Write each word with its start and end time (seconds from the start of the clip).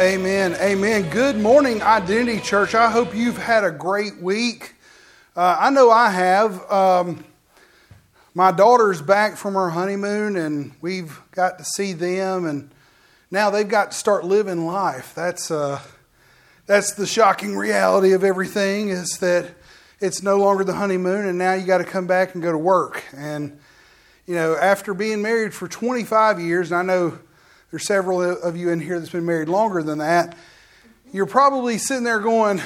Amen. 0.00 0.54
Amen. 0.54 1.10
Good 1.10 1.36
morning, 1.36 1.82
Identity 1.82 2.40
Church. 2.40 2.74
I 2.74 2.90
hope 2.90 3.14
you've 3.14 3.36
had 3.36 3.62
a 3.62 3.70
great 3.70 4.16
week. 4.16 4.74
Uh, 5.36 5.56
I 5.60 5.68
know 5.68 5.90
I 5.90 6.08
have. 6.08 6.72
Um, 6.72 7.24
my 8.34 8.52
daughter's 8.52 9.02
back 9.02 9.36
from 9.36 9.52
her 9.52 9.68
honeymoon, 9.68 10.36
and 10.36 10.72
we've 10.80 11.20
got 11.32 11.58
to 11.58 11.64
see 11.64 11.92
them, 11.92 12.46
and 12.46 12.70
now 13.30 13.50
they've 13.50 13.68
got 13.68 13.90
to 13.90 13.96
start 13.96 14.24
living 14.24 14.66
life. 14.66 15.14
That's 15.14 15.50
uh, 15.50 15.80
that's 16.64 16.94
the 16.94 17.06
shocking 17.06 17.54
reality 17.54 18.12
of 18.12 18.24
everything. 18.24 18.88
Is 18.88 19.18
that 19.18 19.50
it's 20.00 20.22
no 20.22 20.38
longer 20.38 20.64
the 20.64 20.74
honeymoon, 20.74 21.26
and 21.26 21.36
now 21.36 21.52
you 21.52 21.66
got 21.66 21.78
to 21.78 21.84
come 21.84 22.06
back 22.06 22.32
and 22.32 22.42
go 22.42 22.50
to 22.50 22.58
work. 22.58 23.04
And 23.14 23.60
you 24.26 24.36
know, 24.36 24.56
after 24.56 24.94
being 24.94 25.20
married 25.20 25.52
for 25.52 25.68
25 25.68 26.40
years, 26.40 26.72
and 26.72 26.78
I 26.78 26.82
know 26.82 27.18
there's 27.72 27.86
several 27.86 28.22
of 28.22 28.56
you 28.56 28.68
in 28.68 28.80
here 28.80 29.00
that's 29.00 29.10
been 29.10 29.24
married 29.24 29.48
longer 29.48 29.82
than 29.82 29.98
that. 29.98 30.36
You're 31.10 31.26
probably 31.26 31.78
sitting 31.78 32.04
there 32.04 32.20
going, 32.20 32.60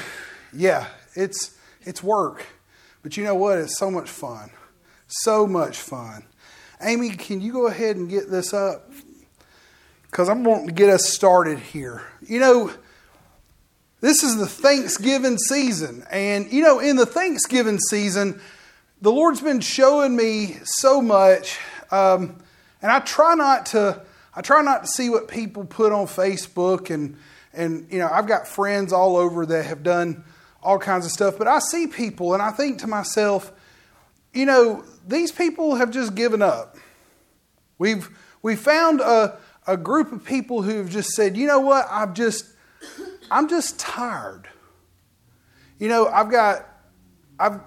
"Yeah, 0.52 0.88
it's 1.14 1.56
it's 1.82 2.02
work." 2.02 2.44
But 3.04 3.16
you 3.16 3.22
know 3.22 3.36
what? 3.36 3.58
It's 3.58 3.78
so 3.78 3.88
much 3.88 4.10
fun. 4.10 4.50
So 5.06 5.46
much 5.46 5.78
fun. 5.78 6.24
Amy, 6.82 7.10
can 7.10 7.40
you 7.40 7.52
go 7.52 7.68
ahead 7.68 7.94
and 7.94 8.10
get 8.10 8.28
this 8.30 8.52
up? 8.52 8.90
Because 10.10 10.28
I'm 10.28 10.42
wanting 10.42 10.66
to 10.66 10.72
get 10.72 10.90
us 10.90 11.08
started 11.08 11.60
here. 11.60 12.02
You 12.26 12.40
know, 12.40 12.72
this 14.00 14.24
is 14.24 14.36
the 14.36 14.46
Thanksgiving 14.46 15.38
season. 15.38 16.04
And, 16.10 16.50
you 16.50 16.62
know, 16.62 16.80
in 16.80 16.96
the 16.96 17.06
Thanksgiving 17.06 17.78
season, 17.78 18.40
the 19.00 19.12
Lord's 19.12 19.40
been 19.40 19.60
showing 19.60 20.16
me 20.16 20.58
so 20.64 21.00
much. 21.00 21.58
Um, 21.92 22.42
and 22.82 22.90
I 22.90 22.98
try 23.00 23.36
not 23.36 23.66
to 23.66 24.04
I 24.36 24.42
try 24.42 24.60
not 24.60 24.82
to 24.82 24.86
see 24.86 25.08
what 25.08 25.28
people 25.28 25.64
put 25.64 25.92
on 25.92 26.06
Facebook 26.06 26.90
and 26.90 27.16
and 27.54 27.90
you 27.90 27.98
know, 27.98 28.08
I've 28.08 28.26
got 28.26 28.46
friends 28.46 28.92
all 28.92 29.16
over 29.16 29.46
that 29.46 29.64
have 29.64 29.82
done 29.82 30.24
all 30.62 30.78
kinds 30.78 31.06
of 31.06 31.12
stuff, 31.12 31.38
but 31.38 31.48
I 31.48 31.58
see 31.58 31.86
people 31.86 32.34
and 32.34 32.42
I 32.42 32.50
think 32.50 32.80
to 32.80 32.86
myself, 32.86 33.50
you 34.34 34.44
know, 34.44 34.84
these 35.08 35.32
people 35.32 35.76
have 35.76 35.90
just 35.90 36.14
given 36.14 36.42
up. 36.42 36.76
We've 37.78 38.10
we 38.42 38.56
found 38.56 39.00
a 39.00 39.38
a 39.66 39.78
group 39.78 40.12
of 40.12 40.22
people 40.22 40.60
who've 40.60 40.90
just 40.90 41.10
said, 41.10 41.34
"You 41.36 41.46
know 41.46 41.60
what? 41.60 41.86
I've 41.90 42.12
just 42.12 42.44
I'm 43.30 43.48
just 43.48 43.78
tired." 43.78 44.48
You 45.78 45.88
know, 45.88 46.08
I've 46.08 46.30
got 46.30 46.68
I've 47.38 47.60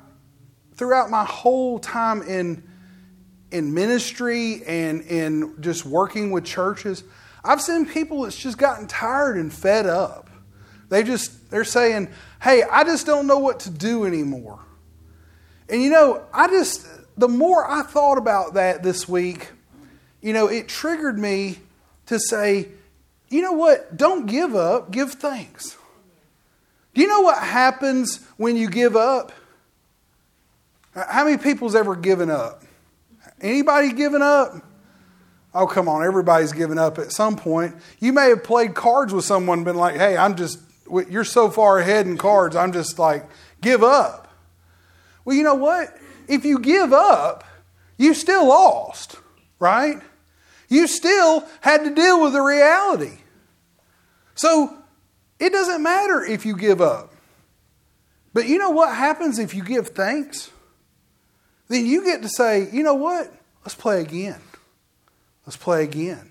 throughout 0.76 1.10
my 1.10 1.26
whole 1.26 1.80
time 1.80 2.22
in 2.22 2.69
in 3.52 3.74
ministry 3.74 4.64
and 4.66 5.02
in 5.02 5.62
just 5.62 5.86
working 5.86 6.32
with 6.32 6.46
churches, 6.46 7.04
I've 7.44 7.62
seen 7.62 7.86
people 7.86 8.24
that's 8.24 8.38
just 8.38 8.58
gotten 8.58 8.88
tired 8.88 9.38
and 9.38 9.52
fed 9.52 9.86
up. 9.86 10.30
They 10.90 11.04
just 11.04 11.50
they're 11.50 11.64
saying, 11.64 12.10
"Hey, 12.42 12.64
I 12.64 12.84
just 12.84 13.06
don't 13.06 13.28
know 13.28 13.40
what 13.40 13.62
to 13.62 13.70
do 13.70 14.06
anymore." 14.06 14.60
And 15.70 15.82
you 15.82 15.90
know, 15.90 16.24
I 16.34 16.48
just 16.48 16.88
the 17.18 17.28
more 17.28 17.70
I 17.70 17.84
thought 17.84 18.18
about 18.18 18.56
that 18.56 18.84
this 18.84 19.08
week, 19.08 19.50
you 20.22 20.34
know, 20.34 20.48
it 20.48 20.68
triggered 20.68 21.18
me 21.18 21.60
to 22.08 22.20
say, 22.20 22.70
"You 23.30 23.42
know 23.42 23.54
what? 23.54 23.96
Don't 23.96 24.26
give 24.26 24.56
up, 24.56 24.92
give 24.92 25.14
thanks." 25.14 25.78
Do 26.94 27.02
you 27.02 27.08
know 27.08 27.22
what 27.22 27.38
happens 27.38 28.20
when 28.38 28.58
you 28.58 28.68
give 28.68 28.96
up? 28.96 29.32
How 30.94 31.24
many 31.24 31.38
people's 31.38 31.76
ever 31.76 31.96
given 31.96 32.32
up? 32.32 32.64
Anybody 33.42 33.94
giving 33.94 34.22
up? 34.22 34.54
Oh, 35.54 35.66
come 35.66 35.88
on, 35.88 36.04
everybody's 36.04 36.52
giving 36.52 36.78
up 36.78 37.00
at 37.00 37.12
some 37.12 37.36
point. 37.36 37.76
You 38.00 38.14
may 38.14 38.30
have 38.30 38.44
played 38.44 38.76
cards 38.76 39.14
with 39.14 39.26
someone, 39.26 39.64
been 39.64 39.76
like, 39.76 39.96
hey, 39.96 40.16
I'm 40.16 40.36
just, 40.36 40.60
you're 41.10 41.24
so 41.24 41.50
far 41.50 41.80
ahead 41.80 42.06
in 42.06 42.18
cards, 42.18 42.56
I'm 42.56 42.72
just 42.72 43.00
like, 43.00 43.28
give 43.62 43.84
up. 43.84 44.28
Well, 45.26 45.36
you 45.36 45.44
know 45.44 45.56
what? 45.56 45.96
If 46.28 46.46
you 46.46 46.60
give 46.60 46.94
up, 46.94 47.44
you 47.98 48.14
still 48.14 48.48
lost, 48.48 49.18
right? 49.58 49.98
You 50.70 50.88
still 50.88 51.46
had 51.62 51.84
to 51.84 51.94
deal 51.94 52.22
with 52.22 52.34
the 52.34 52.42
reality. 52.42 53.18
So 54.36 54.78
it 55.40 55.52
doesn't 55.52 55.82
matter 55.82 56.24
if 56.24 56.46
you 56.46 56.56
give 56.56 56.80
up. 56.80 57.14
But 58.34 58.48
you 58.48 58.60
know 58.60 58.70
what 58.70 58.96
happens 58.96 59.40
if 59.40 59.56
you 59.56 59.64
give 59.64 59.90
thanks? 59.90 60.52
Then 61.70 61.86
you 61.86 62.04
get 62.04 62.22
to 62.24 62.30
say, 62.30 62.68
you 62.72 62.84
know 62.84 62.96
what? 62.96 63.32
Let's 63.64 63.76
play 63.76 64.02
again. 64.02 64.42
Let's 65.46 65.58
play 65.58 65.84
again. 65.84 66.30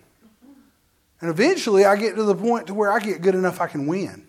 And 1.20 1.30
eventually 1.30 1.84
I 1.84 1.96
get 1.96 2.16
to 2.16 2.22
the 2.22 2.34
point 2.34 2.66
to 2.68 2.74
where 2.74 2.92
I 2.92 2.98
get 2.98 3.22
good 3.22 3.34
enough 3.34 3.60
I 3.60 3.66
can 3.66 3.86
win. 3.86 4.24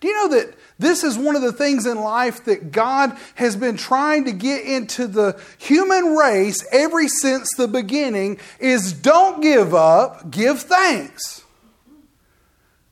Do 0.00 0.08
you 0.08 0.14
know 0.14 0.36
that 0.36 0.54
this 0.80 1.04
is 1.04 1.16
one 1.16 1.36
of 1.36 1.42
the 1.42 1.52
things 1.52 1.86
in 1.86 1.96
life 1.96 2.44
that 2.46 2.72
God 2.72 3.16
has 3.36 3.54
been 3.54 3.76
trying 3.76 4.24
to 4.24 4.32
get 4.32 4.64
into 4.64 5.06
the 5.06 5.40
human 5.58 6.16
race 6.16 6.66
ever 6.72 7.06
since 7.06 7.48
the 7.56 7.68
beginning 7.68 8.40
is 8.58 8.92
don't 8.92 9.40
give 9.40 9.74
up, 9.74 10.28
give 10.28 10.60
thanks. 10.60 11.44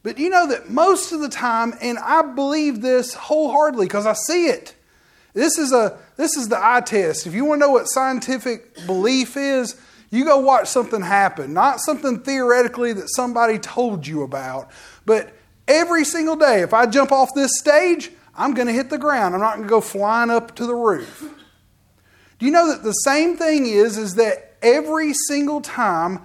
But 0.03 0.19
you 0.19 0.31
know 0.31 0.49
that 0.49 0.71
most 0.71 1.13
of 1.13 1.21
the 1.21 1.29
time, 1.29 1.75
and 1.83 1.99
I 1.99 2.23
believe 2.23 2.81
this 2.81 3.13
wholeheartedly 3.15 3.87
because 3.87 4.07
I 4.07 4.13
see 4.13 4.47
it, 4.47 4.75
this 5.35 5.59
is, 5.59 5.73
a, 5.73 5.99
this 6.17 6.37
is 6.37 6.49
the 6.49 6.59
eye 6.59 6.81
test. 6.81 7.27
If 7.27 7.35
you 7.35 7.45
want 7.45 7.61
to 7.61 7.67
know 7.67 7.73
what 7.73 7.85
scientific 7.85 8.87
belief 8.87 9.37
is, 9.37 9.81
you 10.11 10.25
go 10.25 10.39
watch 10.39 10.69
something 10.69 11.03
happen. 11.03 11.53
Not 11.53 11.81
something 11.81 12.21
theoretically 12.21 12.93
that 12.95 13.09
somebody 13.15 13.59
told 13.59 14.07
you 14.07 14.23
about, 14.23 14.71
but 15.07 15.33
every 15.69 16.05
single 16.05 16.37
day, 16.37 16.63
if 16.63 16.75
I 16.75 16.87
jump 16.87 17.13
off 17.13 17.31
this 17.35 17.59
stage, 17.59 18.11
I'm 18.35 18.55
going 18.55 18.67
to 18.67 18.73
hit 18.73 18.91
the 18.91 18.99
ground. 18.99 19.35
I'm 19.35 19.41
not 19.41 19.57
going 19.57 19.69
to 19.69 19.71
go 19.71 19.81
flying 19.81 20.31
up 20.31 20.57
to 20.57 20.67
the 20.67 20.75
roof. 20.75 21.21
Do 22.39 22.47
you 22.47 22.53
know 22.53 22.73
that 22.73 22.83
the 22.83 22.93
same 22.93 23.37
thing 23.37 23.67
is 23.67 23.99
is 23.99 24.15
that 24.15 24.57
every 24.63 25.13
single 25.29 25.61
time 25.61 26.21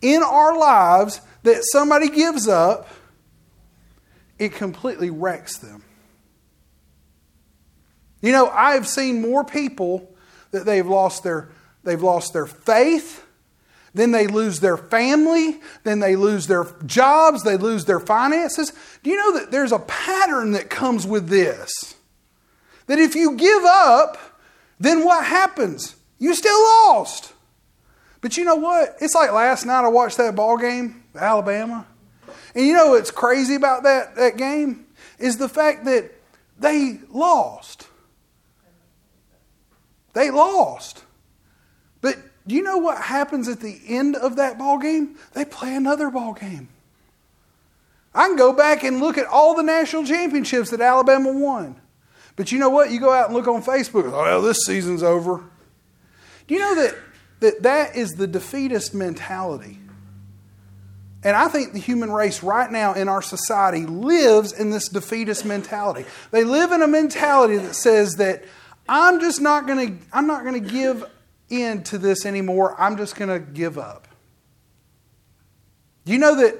in 0.00 0.22
our 0.22 0.56
lives 0.56 1.20
that 1.42 1.62
somebody 1.72 2.08
gives 2.08 2.48
up, 2.48 2.88
it 4.38 4.52
completely 4.52 5.10
wrecks 5.10 5.58
them. 5.58 5.82
You 8.26 8.32
know, 8.32 8.48
I've 8.48 8.88
seen 8.88 9.22
more 9.22 9.44
people 9.44 10.12
that 10.50 10.66
they've 10.66 10.84
lost 10.84 11.22
their 11.22 11.48
they've 11.84 12.02
lost 12.02 12.32
their 12.32 12.46
faith, 12.46 13.24
then 13.94 14.10
they 14.10 14.26
lose 14.26 14.58
their 14.58 14.76
family, 14.76 15.60
then 15.84 16.00
they 16.00 16.16
lose 16.16 16.48
their 16.48 16.66
jobs, 16.84 17.44
they 17.44 17.56
lose 17.56 17.84
their 17.84 18.00
finances. 18.00 18.72
Do 19.04 19.10
you 19.10 19.16
know 19.16 19.38
that 19.38 19.52
there's 19.52 19.70
a 19.70 19.78
pattern 19.78 20.50
that 20.52 20.68
comes 20.70 21.06
with 21.06 21.28
this? 21.28 21.94
That 22.88 22.98
if 22.98 23.14
you 23.14 23.36
give 23.36 23.62
up, 23.64 24.18
then 24.80 25.04
what 25.04 25.24
happens? 25.24 25.94
You 26.18 26.34
still 26.34 26.60
lost. 26.60 27.32
But 28.22 28.36
you 28.36 28.44
know 28.44 28.56
what? 28.56 28.96
It's 29.00 29.14
like 29.14 29.30
last 29.30 29.66
night 29.66 29.84
I 29.84 29.88
watched 29.88 30.16
that 30.16 30.34
ball 30.34 30.56
game, 30.56 31.04
Alabama. 31.14 31.86
And 32.56 32.66
you 32.66 32.74
know 32.74 32.88
what's 32.88 33.12
crazy 33.12 33.54
about 33.54 33.84
that, 33.84 34.16
that 34.16 34.36
game? 34.36 34.86
Is 35.20 35.36
the 35.36 35.48
fact 35.48 35.84
that 35.84 36.10
they 36.58 36.98
lost. 37.08 37.85
They 40.16 40.30
lost. 40.30 41.04
But 42.00 42.16
do 42.46 42.54
you 42.54 42.62
know 42.62 42.78
what 42.78 42.96
happens 42.96 43.48
at 43.48 43.60
the 43.60 43.78
end 43.86 44.16
of 44.16 44.36
that 44.36 44.56
ball 44.56 44.78
game? 44.78 45.16
They 45.34 45.44
play 45.44 45.76
another 45.76 46.08
ball 46.08 46.32
game. 46.32 46.70
I 48.14 48.26
can 48.26 48.36
go 48.36 48.54
back 48.54 48.82
and 48.82 48.98
look 48.98 49.18
at 49.18 49.26
all 49.26 49.54
the 49.54 49.62
national 49.62 50.06
championships 50.06 50.70
that 50.70 50.80
Alabama 50.80 51.32
won. 51.32 51.78
But 52.34 52.50
you 52.50 52.58
know 52.58 52.70
what? 52.70 52.90
You 52.90 52.98
go 52.98 53.12
out 53.12 53.26
and 53.26 53.34
look 53.34 53.46
on 53.46 53.62
Facebook, 53.62 54.10
oh, 54.10 54.40
this 54.40 54.64
season's 54.64 55.02
over. 55.02 55.44
Do 56.46 56.54
you 56.54 56.60
know 56.60 56.74
that, 56.76 56.94
that 57.40 57.62
that 57.64 57.96
is 57.96 58.12
the 58.12 58.26
defeatist 58.26 58.94
mentality? 58.94 59.78
And 61.22 61.36
I 61.36 61.48
think 61.48 61.74
the 61.74 61.78
human 61.78 62.10
race 62.10 62.42
right 62.42 62.72
now 62.72 62.94
in 62.94 63.08
our 63.08 63.20
society 63.20 63.84
lives 63.84 64.52
in 64.52 64.70
this 64.70 64.88
defeatist 64.88 65.44
mentality. 65.44 66.06
They 66.30 66.42
live 66.42 66.72
in 66.72 66.80
a 66.80 66.88
mentality 66.88 67.58
that 67.58 67.74
says 67.74 68.14
that 68.14 68.44
I'm 68.88 69.20
just 69.20 69.40
not 69.40 69.66
going 69.66 69.98
to 69.98 70.04
I'm 70.12 70.26
not 70.26 70.44
going 70.44 70.62
to 70.62 70.70
give 70.70 71.04
in 71.48 71.82
to 71.84 71.98
this 71.98 72.26
anymore. 72.26 72.74
I'm 72.80 72.96
just 72.96 73.16
going 73.16 73.28
to 73.28 73.38
give 73.38 73.78
up. 73.78 74.08
You 76.04 76.18
know 76.18 76.36
that 76.36 76.56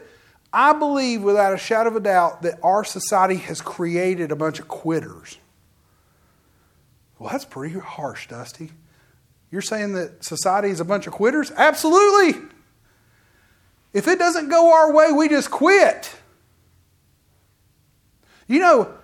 I 0.52 0.72
believe 0.72 1.22
without 1.22 1.52
a 1.52 1.58
shadow 1.58 1.90
of 1.90 1.96
a 1.96 2.00
doubt 2.00 2.42
that 2.42 2.58
our 2.62 2.84
society 2.84 3.36
has 3.36 3.60
created 3.60 4.32
a 4.32 4.36
bunch 4.36 4.58
of 4.58 4.68
quitters. 4.68 5.38
Well, 7.18 7.30
that's 7.30 7.44
pretty 7.44 7.78
harsh, 7.78 8.28
Dusty. 8.28 8.72
You're 9.50 9.62
saying 9.62 9.94
that 9.94 10.24
society 10.24 10.68
is 10.68 10.80
a 10.80 10.84
bunch 10.84 11.06
of 11.06 11.12
quitters? 11.12 11.52
Absolutely. 11.56 12.42
If 13.92 14.08
it 14.08 14.18
doesn't 14.18 14.48
go 14.48 14.72
our 14.72 14.92
way, 14.92 15.12
we 15.12 15.28
just 15.28 15.50
quit. 15.50 16.14
You 18.48 18.58
know, 18.58 18.94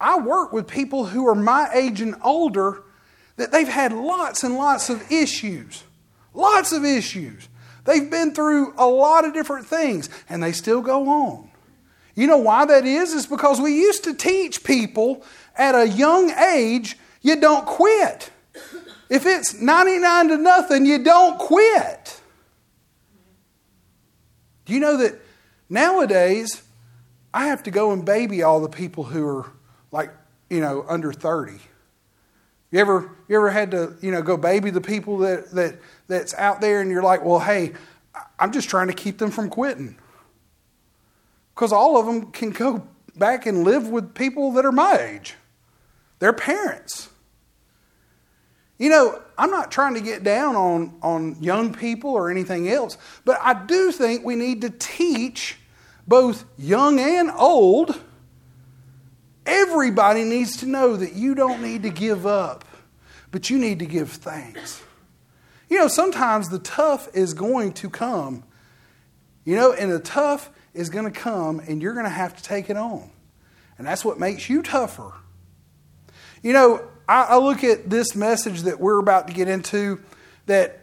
I 0.00 0.18
work 0.18 0.52
with 0.52 0.68
people 0.68 1.06
who 1.06 1.26
are 1.28 1.34
my 1.34 1.68
age 1.74 2.00
and 2.00 2.14
older 2.22 2.82
that 3.36 3.52
they've 3.52 3.68
had 3.68 3.92
lots 3.92 4.44
and 4.44 4.56
lots 4.56 4.90
of 4.90 5.10
issues. 5.10 5.84
Lots 6.34 6.72
of 6.72 6.84
issues. 6.84 7.48
They've 7.84 8.10
been 8.10 8.34
through 8.34 8.74
a 8.76 8.86
lot 8.86 9.24
of 9.24 9.32
different 9.32 9.66
things 9.66 10.10
and 10.28 10.42
they 10.42 10.52
still 10.52 10.82
go 10.82 11.08
on. 11.08 11.50
You 12.14 12.26
know 12.26 12.38
why 12.38 12.64
that 12.66 12.84
is? 12.84 13.14
It's 13.14 13.26
because 13.26 13.60
we 13.60 13.74
used 13.74 14.04
to 14.04 14.14
teach 14.14 14.64
people 14.64 15.24
at 15.56 15.74
a 15.74 15.88
young 15.88 16.30
age, 16.30 16.98
you 17.22 17.40
don't 17.40 17.64
quit. 17.64 18.30
If 19.08 19.24
it's 19.24 19.54
99 19.60 20.28
to 20.28 20.36
nothing, 20.36 20.84
you 20.84 21.02
don't 21.02 21.38
quit. 21.38 22.20
Do 24.66 24.74
you 24.74 24.80
know 24.80 24.98
that 24.98 25.14
nowadays 25.68 26.62
I 27.32 27.46
have 27.46 27.62
to 27.62 27.70
go 27.70 27.92
and 27.92 28.04
baby 28.04 28.42
all 28.42 28.60
the 28.60 28.68
people 28.68 29.04
who 29.04 29.26
are 29.26 29.52
like, 29.90 30.10
you 30.50 30.60
know, 30.60 30.84
under 30.88 31.12
30. 31.12 31.52
You 32.70 32.78
ever 32.80 33.10
you 33.28 33.36
ever 33.36 33.50
had 33.50 33.70
to, 33.70 33.96
you 34.00 34.10
know, 34.10 34.22
go 34.22 34.36
baby 34.36 34.70
the 34.70 34.80
people 34.80 35.18
that, 35.18 35.50
that 35.52 35.78
that's 36.06 36.34
out 36.34 36.60
there 36.60 36.80
and 36.80 36.90
you're 36.90 37.02
like, 37.02 37.24
well, 37.24 37.40
hey, 37.40 37.72
I'm 38.38 38.52
just 38.52 38.68
trying 38.68 38.88
to 38.88 38.92
keep 38.92 39.18
them 39.18 39.30
from 39.30 39.48
quitting. 39.48 39.96
Because 41.54 41.72
all 41.72 41.98
of 41.98 42.06
them 42.06 42.30
can 42.30 42.50
go 42.50 42.86
back 43.16 43.46
and 43.46 43.64
live 43.64 43.88
with 43.88 44.14
people 44.14 44.52
that 44.52 44.64
are 44.64 44.72
my 44.72 44.96
age. 44.96 45.34
They're 46.18 46.32
parents. 46.32 47.08
You 48.78 48.90
know, 48.90 49.20
I'm 49.36 49.50
not 49.50 49.72
trying 49.72 49.94
to 49.94 50.00
get 50.00 50.22
down 50.22 50.54
on, 50.54 50.94
on 51.02 51.36
young 51.40 51.74
people 51.74 52.10
or 52.10 52.30
anything 52.30 52.68
else, 52.68 52.96
but 53.24 53.38
I 53.42 53.54
do 53.66 53.90
think 53.90 54.24
we 54.24 54.36
need 54.36 54.60
to 54.60 54.70
teach 54.70 55.56
both 56.06 56.44
young 56.56 57.00
and 57.00 57.30
old. 57.30 58.00
Everybody 59.48 60.24
needs 60.24 60.58
to 60.58 60.66
know 60.66 60.96
that 60.96 61.14
you 61.14 61.34
don't 61.34 61.62
need 61.62 61.82
to 61.84 61.90
give 61.90 62.26
up, 62.26 62.66
but 63.30 63.48
you 63.48 63.58
need 63.58 63.78
to 63.78 63.86
give 63.86 64.10
thanks. 64.10 64.82
You 65.70 65.78
know, 65.78 65.88
sometimes 65.88 66.50
the 66.50 66.58
tough 66.58 67.08
is 67.14 67.32
going 67.32 67.72
to 67.74 67.88
come, 67.88 68.44
you 69.46 69.56
know, 69.56 69.72
and 69.72 69.90
the 69.90 70.00
tough 70.00 70.50
is 70.74 70.90
going 70.90 71.10
to 71.10 71.18
come 71.18 71.60
and 71.60 71.80
you're 71.80 71.94
going 71.94 72.04
to 72.04 72.10
have 72.10 72.36
to 72.36 72.42
take 72.42 72.68
it 72.68 72.76
on. 72.76 73.10
And 73.78 73.86
that's 73.86 74.04
what 74.04 74.20
makes 74.20 74.50
you 74.50 74.62
tougher. 74.62 75.14
You 76.42 76.52
know, 76.52 76.86
I, 77.08 77.22
I 77.22 77.36
look 77.38 77.64
at 77.64 77.88
this 77.88 78.14
message 78.14 78.62
that 78.62 78.78
we're 78.78 78.98
about 78.98 79.28
to 79.28 79.32
get 79.32 79.48
into 79.48 80.02
that 80.44 80.78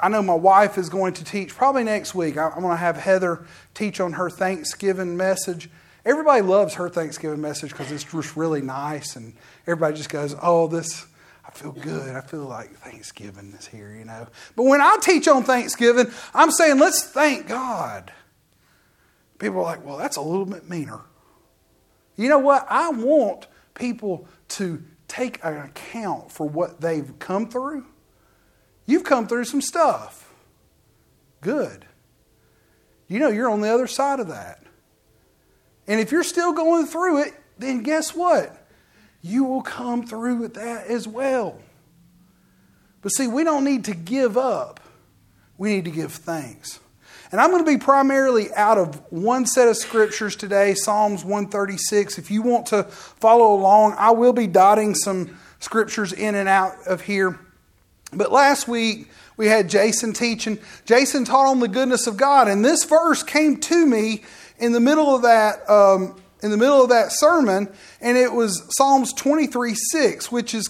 I 0.00 0.08
know 0.08 0.22
my 0.22 0.34
wife 0.34 0.78
is 0.78 0.88
going 0.88 1.12
to 1.14 1.24
teach 1.24 1.54
probably 1.54 1.84
next 1.84 2.14
week. 2.14 2.38
I'm 2.38 2.60
going 2.60 2.70
to 2.70 2.76
have 2.76 2.96
Heather 2.96 3.46
teach 3.74 4.00
on 4.00 4.14
her 4.14 4.30
Thanksgiving 4.30 5.18
message. 5.18 5.68
Everybody 6.06 6.40
loves 6.40 6.74
her 6.74 6.88
Thanksgiving 6.88 7.42
message 7.42 7.70
because 7.70 7.92
it's 7.92 8.04
just 8.04 8.36
really 8.36 8.62
nice, 8.62 9.16
and 9.16 9.34
everybody 9.66 9.96
just 9.96 10.08
goes, 10.08 10.34
"Oh, 10.40 10.68
this." 10.68 11.04
I 11.46 11.50
feel 11.50 11.72
good. 11.72 12.16
I 12.16 12.20
feel 12.22 12.44
like 12.44 12.74
Thanksgiving 12.78 13.54
is 13.58 13.66
here, 13.66 13.94
you 13.94 14.04
know. 14.04 14.26
But 14.56 14.64
when 14.64 14.80
I 14.80 14.98
teach 15.00 15.28
on 15.28 15.44
Thanksgiving, 15.44 16.06
I'm 16.34 16.50
saying, 16.50 16.78
let's 16.78 17.04
thank 17.04 17.46
God. 17.46 18.12
People 19.38 19.60
are 19.60 19.62
like, 19.62 19.84
well, 19.84 19.96
that's 19.96 20.16
a 20.16 20.20
little 20.20 20.44
bit 20.44 20.68
meaner. 20.68 21.00
You 22.16 22.28
know 22.28 22.38
what? 22.38 22.66
I 22.68 22.90
want 22.90 23.46
people 23.74 24.26
to 24.48 24.82
take 25.08 25.38
an 25.44 25.56
account 25.56 26.32
for 26.32 26.48
what 26.48 26.80
they've 26.80 27.16
come 27.18 27.48
through. 27.48 27.86
You've 28.84 29.04
come 29.04 29.28
through 29.28 29.44
some 29.44 29.60
stuff. 29.60 30.32
Good. 31.42 31.86
You 33.08 33.20
know, 33.20 33.28
you're 33.28 33.50
on 33.50 33.60
the 33.60 33.72
other 33.72 33.86
side 33.86 34.18
of 34.18 34.28
that. 34.28 34.62
And 35.88 36.00
if 36.00 36.12
you're 36.12 36.24
still 36.24 36.52
going 36.52 36.86
through 36.86 37.22
it, 37.22 37.34
then 37.58 37.82
guess 37.82 38.14
what? 38.14 38.66
You 39.22 39.44
will 39.44 39.62
come 39.62 40.06
through 40.06 40.36
with 40.36 40.54
that 40.54 40.86
as 40.86 41.06
well. 41.06 41.58
But 43.02 43.10
see, 43.10 43.26
we 43.26 43.44
don't 43.44 43.64
need 43.64 43.84
to 43.86 43.94
give 43.94 44.36
up, 44.36 44.80
we 45.58 45.74
need 45.74 45.84
to 45.84 45.90
give 45.90 46.12
thanks. 46.12 46.80
And 47.32 47.40
I'm 47.40 47.50
going 47.50 47.64
to 47.64 47.70
be 47.70 47.78
primarily 47.78 48.52
out 48.54 48.78
of 48.78 49.00
one 49.10 49.46
set 49.46 49.68
of 49.68 49.76
scriptures 49.76 50.36
today, 50.36 50.74
Psalms 50.74 51.24
136. 51.24 52.18
If 52.18 52.30
you 52.30 52.42
want 52.42 52.66
to 52.66 52.84
follow 52.84 53.54
along, 53.54 53.94
I 53.98 54.10
will 54.10 54.32
be 54.32 54.46
dotting 54.46 54.94
some 54.94 55.36
scriptures 55.58 56.12
in 56.12 56.36
and 56.36 56.48
out 56.48 56.74
of 56.86 57.00
here. 57.00 57.38
But 58.12 58.30
last 58.30 58.68
week, 58.68 59.10
we 59.36 59.48
had 59.48 59.68
Jason 59.68 60.12
teaching. 60.12 60.58
Jason 60.84 61.24
taught 61.24 61.46
on 61.46 61.60
the 61.60 61.68
goodness 61.68 62.06
of 62.06 62.16
God, 62.16 62.48
and 62.48 62.64
this 62.64 62.84
verse 62.84 63.22
came 63.22 63.58
to 63.58 63.86
me 63.86 64.22
in 64.58 64.72
the 64.72 64.80
middle 64.80 65.14
of 65.14 65.22
that 65.22 65.68
um, 65.68 66.20
in 66.42 66.50
the 66.50 66.56
middle 66.56 66.82
of 66.82 66.90
that 66.90 67.12
sermon, 67.12 67.68
and 68.00 68.16
it 68.16 68.32
was 68.32 68.62
Psalms 68.76 69.12
23 69.12 69.74
6, 69.74 70.30
which 70.30 70.54
is 70.54 70.68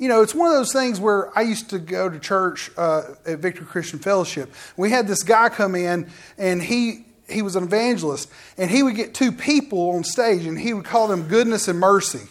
you 0.00 0.08
know, 0.08 0.22
it's 0.22 0.34
one 0.34 0.50
of 0.50 0.56
those 0.56 0.72
things 0.72 0.98
where 0.98 1.30
I 1.38 1.42
used 1.42 1.68
to 1.70 1.78
go 1.78 2.08
to 2.08 2.18
church 2.18 2.70
uh, 2.78 3.02
at 3.26 3.40
Victory 3.40 3.66
Christian 3.66 3.98
Fellowship. 3.98 4.50
We 4.74 4.88
had 4.88 5.06
this 5.06 5.22
guy 5.22 5.50
come 5.50 5.74
in, 5.74 6.10
and 6.38 6.62
he 6.62 7.04
he 7.28 7.42
was 7.42 7.54
an 7.54 7.64
evangelist, 7.64 8.30
and 8.56 8.70
he 8.70 8.82
would 8.82 8.96
get 8.96 9.12
two 9.12 9.30
people 9.30 9.90
on 9.90 10.02
stage, 10.02 10.46
and 10.46 10.58
he 10.58 10.72
would 10.72 10.86
call 10.86 11.06
them 11.06 11.28
goodness 11.28 11.68
and 11.68 11.78
mercy. 11.78 12.26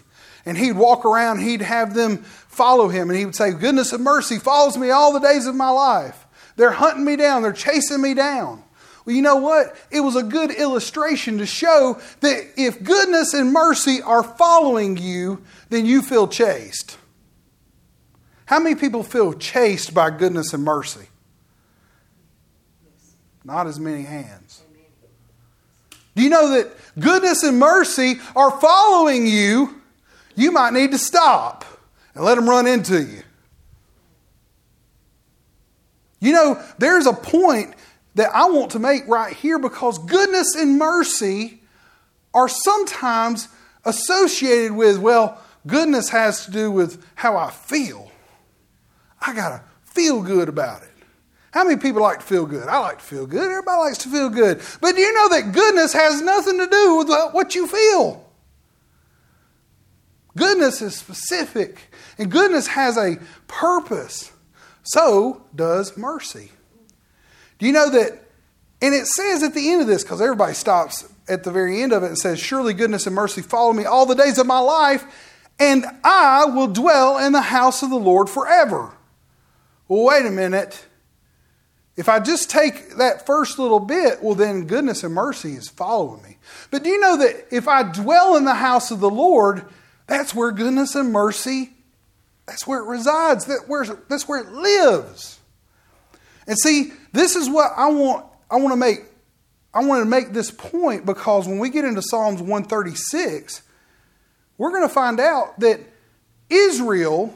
And 0.46 0.58
he'd 0.58 0.74
walk 0.74 1.06
around, 1.06 1.42
he'd 1.42 1.62
have 1.62 1.94
them 1.94 2.18
follow 2.24 2.88
him, 2.88 3.10
and 3.10 3.20
he 3.20 3.26
would 3.26 3.36
say, 3.36 3.52
Goodness 3.52 3.94
and 3.94 4.04
mercy 4.04 4.40
follows 4.40 4.76
me 4.76 4.90
all 4.90 5.14
the 5.14 5.20
days 5.20 5.46
of 5.46 5.56
my 5.56 5.70
life. 5.70 6.26
They're 6.56 6.72
hunting 6.72 7.06
me 7.06 7.18
down, 7.18 7.44
they're 7.44 7.54
chasing 7.54 8.02
me 8.02 8.16
down. 8.16 8.64
Well, 9.06 9.16
you 9.16 9.22
know 9.22 9.38
what? 9.38 9.76
It 9.92 10.02
was 10.02 10.16
a 10.16 10.24
good 10.24 10.52
illustration 10.52 11.38
to 11.40 11.46
show 11.46 12.00
that 12.22 12.44
if 12.58 12.84
goodness 12.84 13.34
and 13.34 13.54
mercy 13.54 14.02
are 14.02 14.24
following 14.24 14.98
you, 14.98 15.44
then 15.70 15.86
you 15.86 16.02
feel 16.02 16.28
chased. 16.28 16.98
How 18.46 18.60
many 18.60 18.76
people 18.76 19.04
feel 19.04 19.34
chased 19.34 19.94
by 19.94 20.10
goodness 20.10 20.54
and 20.54 20.64
mercy? 20.64 21.08
Not 23.44 23.68
as 23.68 23.80
many 23.80 24.04
hands. 24.04 24.62
Do 26.16 26.24
you 26.24 26.30
know 26.30 26.50
that 26.50 26.76
goodness 27.00 27.44
and 27.44 27.60
mercy 27.60 28.20
are 28.36 28.60
following 28.60 29.26
you? 29.26 29.82
You 30.36 30.52
might 30.52 30.74
need 30.74 30.92
to 30.92 30.98
stop 30.98 31.64
and 32.14 32.24
let 32.24 32.36
them 32.36 32.50
run 32.50 32.68
into 32.68 33.02
you. 33.02 33.24
You 36.20 36.34
know, 36.34 36.64
there's 36.78 37.06
a 37.06 37.14
point 37.14 37.74
that 38.16 38.34
I 38.34 38.50
want 38.50 38.72
to 38.72 38.80
make 38.80 39.08
right 39.08 39.34
here 39.34 39.60
because 39.60 40.00
goodness 40.00 40.56
and 40.56 40.78
mercy 40.78 41.62
are 42.34 42.50
sometimes 42.50 43.48
associated 43.86 44.74
with, 44.74 44.98
well, 45.00 45.42
goodness 45.66 46.10
has 46.10 46.46
to 46.46 46.52
do 46.52 46.72
with 46.72 47.04
how 47.16 47.38
I 47.38 47.50
feel. 47.50 48.12
I 49.22 49.34
got 49.34 49.50
to 49.50 49.64
feel 49.84 50.22
good 50.22 50.50
about 50.50 50.84
it. 50.84 50.90
How 51.52 51.64
many 51.64 51.78
people 51.78 52.02
like 52.02 52.20
to 52.20 52.26
feel 52.26 52.46
good? 52.46 52.68
I 52.68 52.78
like 52.78 53.00
to 53.00 53.04
feel 53.04 53.26
good. 53.26 53.50
Everybody 53.50 53.78
likes 53.78 53.98
to 54.00 54.10
feel 54.10 54.30
good. 54.30 54.62
But 54.82 54.96
do 54.96 55.02
you 55.02 55.14
know 55.14 55.30
that 55.30 55.52
goodness 55.52 55.94
has 55.94 56.22
nothing 56.22 56.60
to 56.60 56.68
do 56.68 56.96
with 56.98 57.10
what 57.34 57.56
you 57.56 57.68
feel? 57.68 58.26
Goodness 60.38 60.82
is 60.82 60.96
specific, 60.96 61.92
and 62.18 62.32
goodness 62.32 62.68
has 62.68 62.98
a 62.98 63.18
purpose. 63.48 64.32
So 64.84 65.44
does 65.56 65.98
mercy. 65.98 66.52
Do 67.60 67.68
you 67.68 67.74
know 67.74 67.90
that? 67.92 68.24
And 68.82 68.96
it 68.96 69.08
says 69.08 69.44
at 69.44 69.54
the 69.54 69.72
end 69.72 69.82
of 69.82 69.88
this, 69.88 70.04
because 70.04 70.22
everybody 70.22 70.54
stops 70.54 71.12
at 71.28 71.44
the 71.44 71.52
very 71.52 71.82
end 71.82 71.94
of 71.94 72.04
it 72.04 72.08
and 72.08 72.18
says, 72.18 72.40
Surely 72.40 72.74
goodness 72.74 73.06
and 73.06 73.16
mercy 73.16 73.42
follow 73.42 73.74
me 73.74 73.86
all 73.86 74.06
the 74.06 74.16
days 74.16 74.38
of 74.38 74.48
my 74.48 74.60
life, 74.60 75.04
and 75.60 75.86
I 76.04 76.46
will 76.46 76.68
dwell 76.68 77.18
in 77.18 77.34
the 77.34 77.42
house 77.42 77.84
of 77.84 77.90
the 77.90 77.98
Lord 77.98 78.30
forever. 78.30 78.94
Well, 79.88 80.06
wait 80.06 80.26
a 80.26 80.32
minute. 80.32 80.86
If 81.98 82.08
I 82.08 82.22
just 82.22 82.50
take 82.50 82.96
that 82.96 83.26
first 83.26 83.60
little 83.60 83.82
bit, 83.82 84.24
well, 84.24 84.36
then 84.36 84.68
goodness 84.68 85.04
and 85.04 85.14
mercy 85.14 85.56
is 85.56 85.68
following 85.68 86.24
me. 86.24 86.38
But 86.72 86.84
do 86.84 86.90
you 86.90 87.00
know 87.00 87.18
that 87.18 87.48
if 87.52 87.68
I 87.68 87.84
dwell 87.84 88.38
in 88.38 88.46
the 88.46 88.56
house 88.56 88.90
of 88.90 89.02
the 89.02 89.10
Lord, 89.10 89.66
that's 90.08 90.34
where 90.34 90.52
goodness 90.52 90.96
and 90.96 91.12
mercy, 91.12 91.72
that's 92.46 92.66
where 92.66 92.80
it 92.80 92.86
resides, 92.86 93.46
that's 93.46 94.28
where 94.30 94.40
it 94.40 94.52
lives. 94.54 95.39
And 96.50 96.58
see, 96.58 96.92
this 97.14 97.36
is 97.36 97.48
what 97.48 97.72
I 97.78 97.90
want, 97.90 98.26
I 98.50 98.58
want 98.58 98.74
to 98.74 98.76
make. 98.76 99.06
I 99.72 99.86
want 99.86 100.02
to 100.02 100.10
make 100.10 100.34
this 100.34 100.50
point 100.50 101.06
because 101.06 101.48
when 101.48 101.60
we 101.60 101.70
get 101.70 101.86
into 101.86 102.02
Psalms 102.02 102.42
136, 102.42 103.62
we're 104.58 104.72
going 104.72 104.82
to 104.82 104.92
find 104.92 105.20
out 105.20 105.60
that 105.60 105.80
Israel 106.50 107.32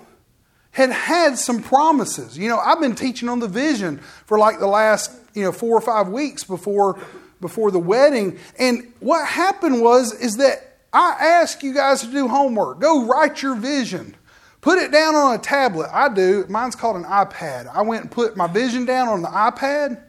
had 0.72 0.89
had 0.89 1.38
some 1.38 1.62
promises. 1.62 2.36
You 2.36 2.50
know, 2.50 2.58
I've 2.58 2.82
been 2.82 2.96
teaching 2.96 3.29
on 3.29 3.39
the 3.39 3.48
vision 3.48 4.00
for 4.25 4.39
like 4.39 4.58
the 4.58 4.65
last, 4.65 5.12
you 5.36 5.43
know, 5.43 5.51
four 5.51 5.77
or 5.77 5.82
five 5.82 6.08
weeks 6.08 6.43
before 6.43 7.00
before 7.39 7.70
the 7.70 7.77
wedding. 7.77 8.39
And 8.58 8.91
what 9.00 9.27
happened 9.27 9.79
was 9.79 10.12
is 10.20 10.38
that 10.38 10.79
I 10.91 11.17
asked 11.20 11.62
you 11.62 11.75
guys 11.75 12.01
to 12.01 12.08
do 12.08 12.27
homework. 12.27 12.79
Go 12.79 13.05
write 13.05 13.43
your 13.43 13.55
vision. 13.55 14.15
Put 14.63 14.79
it 14.79 14.93
down 14.93 15.13
on 15.13 15.36
a 15.36 15.38
tablet. 15.38 15.89
I 15.91 16.08
do. 16.08 16.46
Mine's 16.48 16.74
called 16.74 16.96
an 16.96 17.03
iPad. 17.03 17.67
I 17.67 17.82
went 17.82 18.03
and 18.03 18.10
put 18.10 18.38
my 18.38 18.48
vision 18.48 18.86
down 18.86 19.10
on 19.10 19.22
the 19.22 19.27
iPad. 19.27 20.01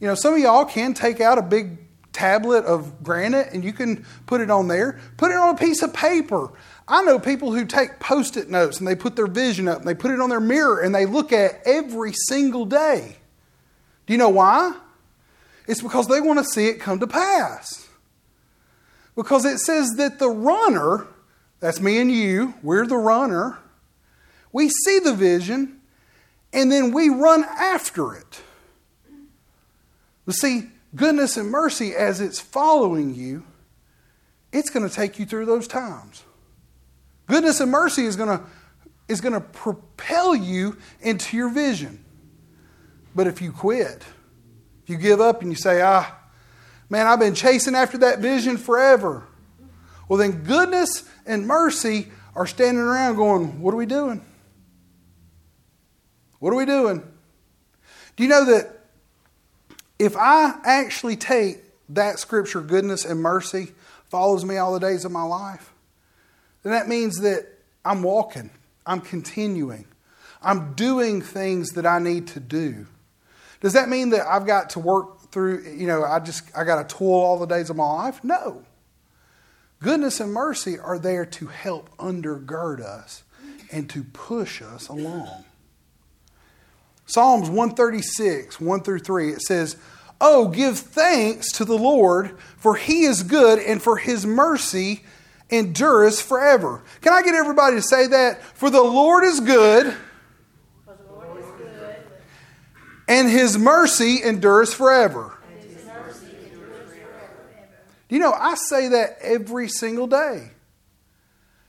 You 0.00 0.06
know, 0.06 0.14
some 0.14 0.32
of 0.32 0.40
y'all 0.40 0.64
can 0.64 0.94
take 0.94 1.20
out 1.20 1.36
a 1.36 1.42
big 1.42 1.76
tablet 2.14 2.64
of 2.64 3.02
granite 3.02 3.52
and 3.52 3.62
you 3.62 3.74
can 3.74 4.06
put 4.24 4.40
it 4.40 4.50
on 4.50 4.68
there. 4.68 4.98
Put 5.18 5.32
it 5.32 5.36
on 5.36 5.54
a 5.54 5.58
piece 5.58 5.82
of 5.82 5.92
paper. 5.92 6.50
I 6.88 7.02
know 7.02 7.18
people 7.18 7.52
who 7.52 7.66
take 7.66 8.00
post 8.00 8.38
it 8.38 8.48
notes 8.48 8.78
and 8.78 8.88
they 8.88 8.96
put 8.96 9.16
their 9.16 9.26
vision 9.26 9.68
up 9.68 9.80
and 9.80 9.86
they 9.86 9.94
put 9.94 10.12
it 10.12 10.20
on 10.20 10.30
their 10.30 10.40
mirror 10.40 10.80
and 10.80 10.94
they 10.94 11.04
look 11.04 11.30
at 11.30 11.60
every 11.66 12.14
single 12.14 12.64
day. 12.64 13.16
Do 14.06 14.14
you 14.14 14.18
know 14.18 14.30
why? 14.30 14.74
It's 15.66 15.82
because 15.82 16.06
they 16.06 16.22
want 16.22 16.38
to 16.38 16.44
see 16.46 16.68
it 16.68 16.80
come 16.80 17.00
to 17.00 17.06
pass. 17.06 17.86
Because 19.14 19.44
it 19.44 19.58
says 19.58 19.90
that 19.98 20.18
the 20.18 20.30
runner, 20.30 21.06
that's 21.60 21.80
me 21.80 21.98
and 21.98 22.10
you, 22.10 22.54
we're 22.62 22.86
the 22.86 22.96
runner, 22.96 23.58
we 24.52 24.68
see 24.68 24.98
the 24.98 25.14
vision 25.14 25.80
and 26.52 26.70
then 26.70 26.92
we 26.92 27.08
run 27.08 27.44
after 27.44 28.14
it. 28.14 28.40
But 30.24 30.34
see, 30.34 30.64
goodness 30.94 31.36
and 31.36 31.50
mercy, 31.50 31.94
as 31.94 32.20
it's 32.20 32.40
following 32.40 33.14
you, 33.14 33.44
it's 34.52 34.70
going 34.70 34.88
to 34.88 34.94
take 34.94 35.18
you 35.18 35.26
through 35.26 35.46
those 35.46 35.68
times. 35.68 36.22
Goodness 37.26 37.60
and 37.60 37.70
mercy 37.70 38.04
is 38.04 38.16
going 38.16 38.38
to, 38.38 38.44
is 39.08 39.20
going 39.20 39.34
to 39.34 39.40
propel 39.40 40.34
you 40.34 40.78
into 41.00 41.36
your 41.36 41.50
vision. 41.50 42.04
But 43.14 43.26
if 43.26 43.42
you 43.42 43.52
quit, 43.52 44.04
if 44.82 44.88
you 44.88 44.96
give 44.96 45.20
up 45.20 45.42
and 45.42 45.50
you 45.50 45.56
say, 45.56 45.82
ah, 45.82 46.16
man, 46.88 47.06
I've 47.06 47.18
been 47.18 47.34
chasing 47.34 47.74
after 47.74 47.98
that 47.98 48.20
vision 48.20 48.56
forever, 48.56 49.26
well, 50.08 50.18
then 50.18 50.42
goodness 50.44 51.08
and 51.28 51.46
mercy 51.46 52.08
are 52.34 52.46
standing 52.46 52.82
around 52.82 53.16
going, 53.16 53.60
what 53.60 53.72
are 53.74 53.76
we 53.76 53.86
doing? 53.86 54.24
What 56.40 56.52
are 56.52 56.56
we 56.56 56.66
doing? 56.66 57.02
Do 58.16 58.22
you 58.22 58.28
know 58.28 58.44
that 58.46 58.78
if 59.98 60.16
I 60.16 60.54
actually 60.64 61.16
take 61.16 61.58
that 61.90 62.18
scripture, 62.18 62.60
goodness 62.60 63.04
and 63.04 63.20
mercy, 63.20 63.72
follows 64.08 64.44
me 64.44 64.56
all 64.56 64.72
the 64.72 64.80
days 64.80 65.04
of 65.04 65.12
my 65.12 65.22
life, 65.22 65.72
then 66.62 66.72
that 66.72 66.88
means 66.88 67.20
that 67.20 67.46
I'm 67.84 68.02
walking, 68.02 68.50
I'm 68.86 69.00
continuing, 69.00 69.86
I'm 70.42 70.74
doing 70.74 71.20
things 71.22 71.70
that 71.70 71.86
I 71.86 71.98
need 71.98 72.28
to 72.28 72.40
do. 72.40 72.86
Does 73.60 73.72
that 73.72 73.88
mean 73.88 74.10
that 74.10 74.26
I've 74.26 74.46
got 74.46 74.70
to 74.70 74.78
work 74.78 75.30
through, 75.30 75.64
you 75.64 75.86
know, 75.86 76.04
I 76.04 76.20
just, 76.20 76.50
I 76.56 76.64
got 76.64 76.88
to 76.88 76.96
toil 76.96 77.20
all 77.20 77.38
the 77.38 77.46
days 77.46 77.70
of 77.70 77.76
my 77.76 77.90
life? 77.90 78.22
No. 78.22 78.64
Goodness 79.80 80.20
and 80.20 80.32
mercy 80.32 80.78
are 80.78 80.98
there 80.98 81.24
to 81.24 81.46
help 81.46 81.96
undergird 81.98 82.80
us 82.80 83.22
and 83.70 83.88
to 83.90 84.02
push 84.02 84.60
us 84.60 84.88
along. 84.88 85.44
Psalms 87.06 87.48
136, 87.48 88.60
1 88.60 88.82
through 88.82 88.98
3, 88.98 89.32
it 89.32 89.40
says, 89.40 89.76
Oh, 90.20 90.48
give 90.48 90.78
thanks 90.78 91.52
to 91.52 91.64
the 91.64 91.78
Lord, 91.78 92.36
for 92.58 92.74
he 92.74 93.04
is 93.04 93.22
good, 93.22 93.60
and 93.60 93.80
for 93.80 93.96
his 93.96 94.26
mercy 94.26 95.04
endures 95.48 96.20
forever. 96.20 96.82
Can 97.00 97.12
I 97.12 97.22
get 97.22 97.34
everybody 97.34 97.76
to 97.76 97.82
say 97.82 98.08
that? 98.08 98.42
For 98.42 98.68
the 98.68 98.82
Lord 98.82 99.24
is 99.24 99.40
good, 99.40 99.94
Lord 101.08 101.38
is 101.38 101.46
good. 101.56 101.96
and 103.06 103.30
his 103.30 103.56
mercy 103.56 104.22
endures 104.22 104.74
forever. 104.74 105.37
You 108.08 108.18
know, 108.18 108.32
I 108.32 108.54
say 108.54 108.88
that 108.88 109.18
every 109.20 109.68
single 109.68 110.06
day. 110.06 110.50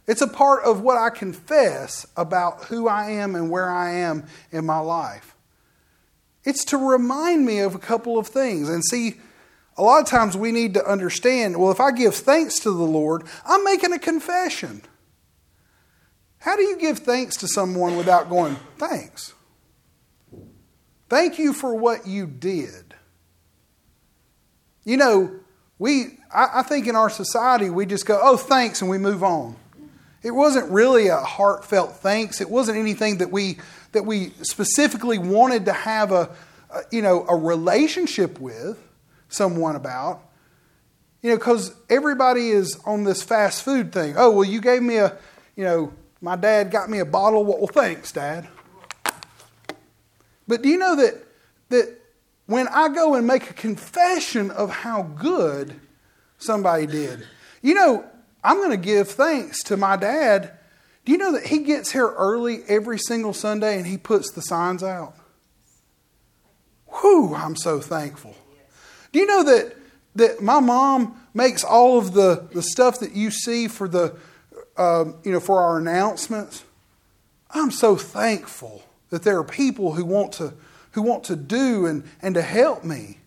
It's 0.07 0.21
a 0.21 0.27
part 0.27 0.63
of 0.63 0.81
what 0.81 0.97
I 0.97 1.11
confess 1.11 2.07
about 2.17 2.65
who 2.65 2.87
I 2.87 3.11
am 3.11 3.35
and 3.35 3.51
where 3.51 3.69
I 3.69 3.91
am 3.91 4.25
in 4.51 4.65
my 4.65 4.79
life. 4.79 5.35
It's 6.43 6.65
to 6.65 6.77
remind 6.77 7.45
me 7.45 7.59
of 7.59 7.75
a 7.75 7.79
couple 7.79 8.17
of 8.17 8.27
things. 8.27 8.69
And 8.69 8.83
see, 8.83 9.17
a 9.77 9.83
lot 9.83 10.01
of 10.01 10.07
times 10.07 10.35
we 10.35 10.51
need 10.51 10.73
to 10.73 10.85
understand 10.85 11.57
well, 11.57 11.71
if 11.71 11.79
I 11.79 11.91
give 11.91 12.15
thanks 12.15 12.59
to 12.61 12.71
the 12.71 12.83
Lord, 12.83 13.23
I'm 13.45 13.63
making 13.63 13.93
a 13.93 13.99
confession. 13.99 14.81
How 16.39 16.55
do 16.55 16.63
you 16.63 16.77
give 16.77 16.99
thanks 16.99 17.37
to 17.37 17.47
someone 17.47 17.97
without 17.97 18.29
going, 18.29 18.55
thanks? 18.77 19.33
Thank 21.09 21.37
you 21.37 21.53
for 21.53 21.75
what 21.75 22.07
you 22.07 22.25
did. 22.25 22.95
You 24.85 24.97
know, 24.97 25.39
we 25.79 26.19
I, 26.33 26.59
I 26.59 26.63
think 26.63 26.87
in 26.87 26.95
our 26.95 27.09
society 27.09 27.69
we 27.69 27.85
just 27.85 28.05
go, 28.05 28.19
oh, 28.21 28.37
thanks, 28.37 28.81
and 28.81 28.89
we 28.89 28.97
move 28.97 29.23
on. 29.23 29.55
It 30.21 30.31
wasn't 30.31 30.69
really 30.69 31.07
a 31.07 31.17
heartfelt 31.17 31.95
thanks. 31.95 32.41
It 32.41 32.49
wasn't 32.49 32.77
anything 32.77 33.19
that 33.19 33.31
we 33.31 33.57
that 33.93 34.05
we 34.05 34.31
specifically 34.41 35.17
wanted 35.17 35.65
to 35.65 35.73
have 35.73 36.11
a, 36.11 36.29
a 36.69 36.81
you 36.91 37.01
know 37.01 37.25
a 37.27 37.35
relationship 37.35 38.39
with 38.39 38.77
someone 39.29 39.75
about. 39.75 40.25
You 41.21 41.31
know, 41.31 41.37
because 41.37 41.73
everybody 41.89 42.49
is 42.49 42.79
on 42.85 43.03
this 43.03 43.21
fast 43.21 43.63
food 43.63 43.91
thing. 43.91 44.13
Oh, 44.17 44.31
well, 44.31 44.45
you 44.45 44.61
gave 44.61 44.81
me 44.81 44.97
a, 44.97 45.17
you 45.57 45.65
know, 45.65 45.91
my 46.21 46.37
dad 46.37 46.71
got 46.71 46.89
me 46.89 46.99
a 46.99 47.05
bottle. 47.05 47.43
What 47.43 47.59
Well, 47.59 47.67
thanks, 47.67 48.13
Dad. 48.13 48.47
But 50.47 50.61
do 50.61 50.69
you 50.69 50.77
know 50.77 50.95
that 50.95 51.15
that 51.69 51.98
when 52.49 52.67
I 52.69 52.89
go 52.89 53.13
and 53.13 53.27
make 53.27 53.51
a 53.51 53.53
confession 53.53 54.49
of 54.49 54.71
how 54.71 55.03
good 55.03 55.79
somebody 56.39 56.87
did, 56.87 57.27
you 57.61 57.75
know, 57.75 58.03
I'm 58.43 58.57
going 58.57 58.71
to 58.71 58.77
give 58.77 59.07
thanks 59.07 59.61
to 59.65 59.77
my 59.77 59.95
dad. 59.95 60.57
Do 61.05 61.11
you 61.11 61.19
know 61.19 61.33
that 61.33 61.45
he 61.45 61.59
gets 61.59 61.91
here 61.91 62.07
early 62.07 62.63
every 62.67 62.97
single 62.97 63.33
Sunday 63.33 63.77
and 63.77 63.85
he 63.85 63.99
puts 63.99 64.31
the 64.31 64.41
signs 64.41 64.81
out? 64.81 65.13
Whew, 66.87 67.35
I'm 67.35 67.55
so 67.55 67.79
thankful. 67.79 68.35
Do 69.11 69.19
you 69.19 69.27
know 69.27 69.43
that, 69.43 69.75
that 70.15 70.41
my 70.41 70.59
mom 70.59 71.21
makes 71.35 71.63
all 71.63 71.99
of 71.99 72.13
the, 72.13 72.49
the 72.51 72.63
stuff 72.63 72.99
that 73.01 73.11
you 73.11 73.29
see 73.29 73.67
for 73.67 73.87
the 73.87 74.17
um, 74.75 75.17
you 75.23 75.31
know 75.31 75.39
for 75.39 75.61
our 75.61 75.77
announcements? 75.77 76.63
I'm 77.51 77.69
so 77.69 77.95
thankful 77.95 78.81
that 79.11 79.21
there 79.21 79.37
are 79.37 79.43
people 79.43 79.93
who 79.93 80.03
want 80.03 80.31
to 80.33 80.55
who 80.99 81.07
want 81.07 81.23
to 81.25 81.35
do 81.35 81.85
and, 81.85 82.03
and 82.21 82.35
to 82.35 82.41
help 82.41 82.83
me. 82.83 83.17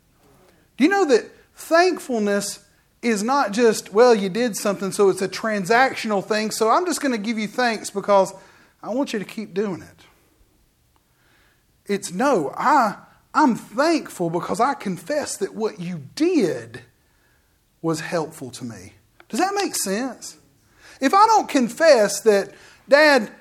Do 0.77 0.85
you 0.85 0.91
know 0.91 1.07
that 1.07 1.25
thankfulness 1.55 2.65
is 3.01 3.23
not 3.23 3.53
just, 3.53 3.93
well, 3.93 4.15
you 4.15 4.29
did 4.29 4.57
something, 4.57 4.93
so 4.93 5.09
it's 5.09 5.23
a 5.23 5.29
transactional 5.29 6.25
thing, 6.25 6.51
so 6.51 6.71
I'm 6.71 6.87
just 6.87 7.01
going 7.01 7.13
to 7.13 7.19
give 7.19 7.39
you 7.39 7.49
thanks 7.49 7.91
because 7.91 8.33
I 8.83 8.91
want 8.91 9.13
you 9.13 9.19
to 9.19 9.25
keep 9.25 9.55
doing 9.55 9.83
it. 9.83 10.07
It's 11.87 12.13
no, 12.13 12.53
I, 12.57 12.97
I'm 13.35 13.57
thankful 13.57 14.31
because 14.31 14.61
I 14.61 14.75
confess 14.75 15.37
that 15.39 15.55
what 15.55 15.81
you 15.81 16.03
did 16.15 16.83
was 17.81 18.01
helpful 18.01 18.51
to 18.51 18.65
me. 18.65 18.93
Does 19.29 19.41
that 19.41 19.55
make 19.55 19.75
sense? 19.75 20.37
If 21.01 21.15
I 21.15 21.27
don't 21.27 21.49
confess 21.49 22.21
that, 22.21 22.53
Dad, 22.89 23.33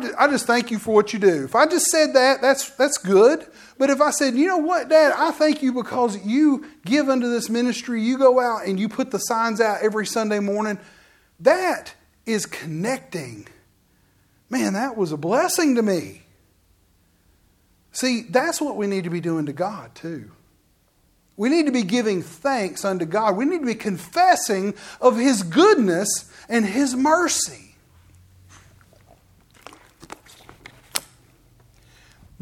just, 0.00 0.14
I 0.18 0.28
just 0.28 0.46
thank 0.46 0.70
you 0.70 0.78
for 0.78 0.94
what 0.94 1.12
you 1.12 1.18
do. 1.18 1.44
If 1.44 1.54
I 1.54 1.66
just 1.66 1.86
said 1.86 2.14
that, 2.14 2.40
that's, 2.40 2.70
that's 2.70 2.98
good. 2.98 3.46
But 3.78 3.90
if 3.90 4.00
I 4.00 4.10
said, 4.10 4.34
you 4.34 4.46
know 4.46 4.58
what, 4.58 4.88
Dad, 4.88 5.12
I 5.16 5.32
thank 5.32 5.62
you 5.62 5.72
because 5.72 6.24
you 6.24 6.66
give 6.84 7.08
unto 7.08 7.28
this 7.28 7.48
ministry, 7.50 8.02
you 8.02 8.18
go 8.18 8.38
out 8.40 8.66
and 8.66 8.78
you 8.78 8.88
put 8.88 9.10
the 9.10 9.18
signs 9.18 9.60
out 9.60 9.82
every 9.82 10.06
Sunday 10.06 10.38
morning, 10.38 10.78
that 11.40 11.94
is 12.26 12.46
connecting. 12.46 13.48
Man, 14.48 14.74
that 14.74 14.96
was 14.96 15.12
a 15.12 15.16
blessing 15.16 15.74
to 15.76 15.82
me. 15.82 16.22
See, 17.92 18.22
that's 18.22 18.60
what 18.60 18.76
we 18.76 18.86
need 18.86 19.04
to 19.04 19.10
be 19.10 19.20
doing 19.20 19.46
to 19.46 19.52
God, 19.52 19.94
too. 19.94 20.30
We 21.36 21.48
need 21.48 21.66
to 21.66 21.72
be 21.72 21.82
giving 21.82 22.22
thanks 22.22 22.84
unto 22.84 23.04
God. 23.04 23.36
We 23.36 23.44
need 23.44 23.60
to 23.60 23.66
be 23.66 23.74
confessing 23.74 24.74
of 25.00 25.16
His 25.16 25.42
goodness 25.42 26.30
and 26.48 26.64
His 26.64 26.94
mercy. 26.94 27.71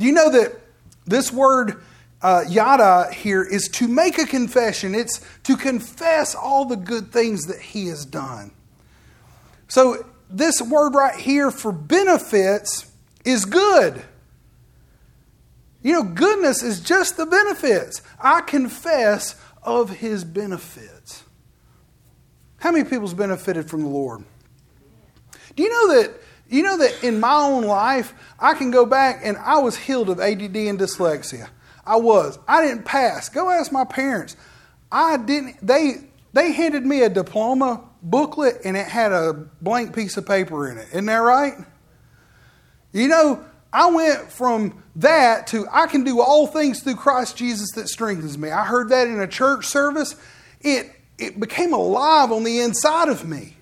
Do 0.01 0.07
you 0.07 0.13
know 0.13 0.31
that 0.31 0.59
this 1.05 1.31
word 1.31 1.83
uh, 2.23 2.45
yada 2.49 3.13
here 3.13 3.43
is 3.43 3.69
to 3.69 3.87
make 3.87 4.19
a 4.19 4.25
confession, 4.25 4.95
it's 4.95 5.21
to 5.45 5.59
confess 5.59 6.35
all 6.35 6.65
the 6.65 6.77
good 6.77 7.13
things 7.13 7.45
that 7.47 7.61
he 7.61 7.89
has 7.89 8.07
done. 8.07 8.51
So, 9.69 10.07
this 10.31 10.63
word 10.63 10.95
right 10.95 11.15
here 11.15 11.51
for 11.51 11.71
benefits 11.71 12.91
is 13.27 13.45
good. 13.45 14.03
You 15.83 15.93
know, 15.93 16.03
goodness 16.03 16.63
is 16.63 16.81
just 16.81 17.19
the 17.19 17.27
benefits. 17.27 18.01
I 18.19 18.41
confess 18.41 19.35
of 19.63 19.91
his 19.91 20.25
benefits. 20.25 21.25
How 22.59 22.73
many 22.73 22.89
people's 22.89 23.15
benefited 23.15 23.69
from 23.69 23.83
the 23.83 23.89
Lord? 23.89 24.25
Do 25.57 25.63
you 25.63 25.69
know 25.69 26.01
that 26.01 26.21
you 26.51 26.65
know 26.65 26.77
that 26.79 27.05
in 27.05 27.21
my 27.21 27.35
own 27.35 27.63
life, 27.63 28.13
I 28.39 28.55
can 28.55 28.71
go 28.71 28.85
back 28.85 29.21
and 29.23 29.37
I 29.39 29.59
was 29.59 29.77
healed 29.77 30.11
of 30.11 30.19
ADD 30.19 30.57
and 30.57 30.79
dyslexia. 30.79 31.49
I 31.87 31.97
was. 31.97 32.39
I 32.47 32.65
didn't 32.67 32.85
pass. 32.85 33.29
Go 33.29 33.49
ask 33.51 33.73
my 33.73 33.85
parents. 33.85 34.37
I 34.91 35.17
didn't. 35.17 35.65
They 35.65 36.09
they 36.33 36.53
handed 36.53 36.85
me 36.85 37.03
a 37.03 37.09
diploma 37.09 37.85
booklet 38.03 38.63
and 38.65 38.77
it 38.77 38.87
had 38.87 39.13
a 39.13 39.33
blank 39.61 39.95
piece 39.95 40.17
of 40.17 40.27
paper 40.27 40.69
in 40.71 40.79
it. 40.79 40.89
Isn't 40.89 41.07
that 41.07 41.17
right? 41.17 41.55
You 42.93 43.09
know, 43.09 43.45
I 43.73 43.91
went 43.91 44.33
from 44.33 44.83
that 44.97 45.47
to 45.49 45.67
I 45.71 45.87
can 45.87 46.03
do 46.03 46.21
all 46.21 46.49
things 46.49 46.83
through 46.83 46.97
Christ 46.97 47.37
Jesus 47.37 47.71
that 47.77 47.89
strengthens 47.89 48.37
me. 48.37 48.51
I 48.51 48.65
heard 48.65 48.89
that 48.89 49.07
in 49.07 49.21
a 49.21 49.29
church 49.29 49.67
service. 49.67 50.17
It 50.61 50.91
it 51.17 51.39
became 51.39 51.73
alive 51.73 52.33
on 52.33 52.43
the 52.43 52.61
inside 52.61 53.09
of 53.09 53.25
me. 53.25 53.57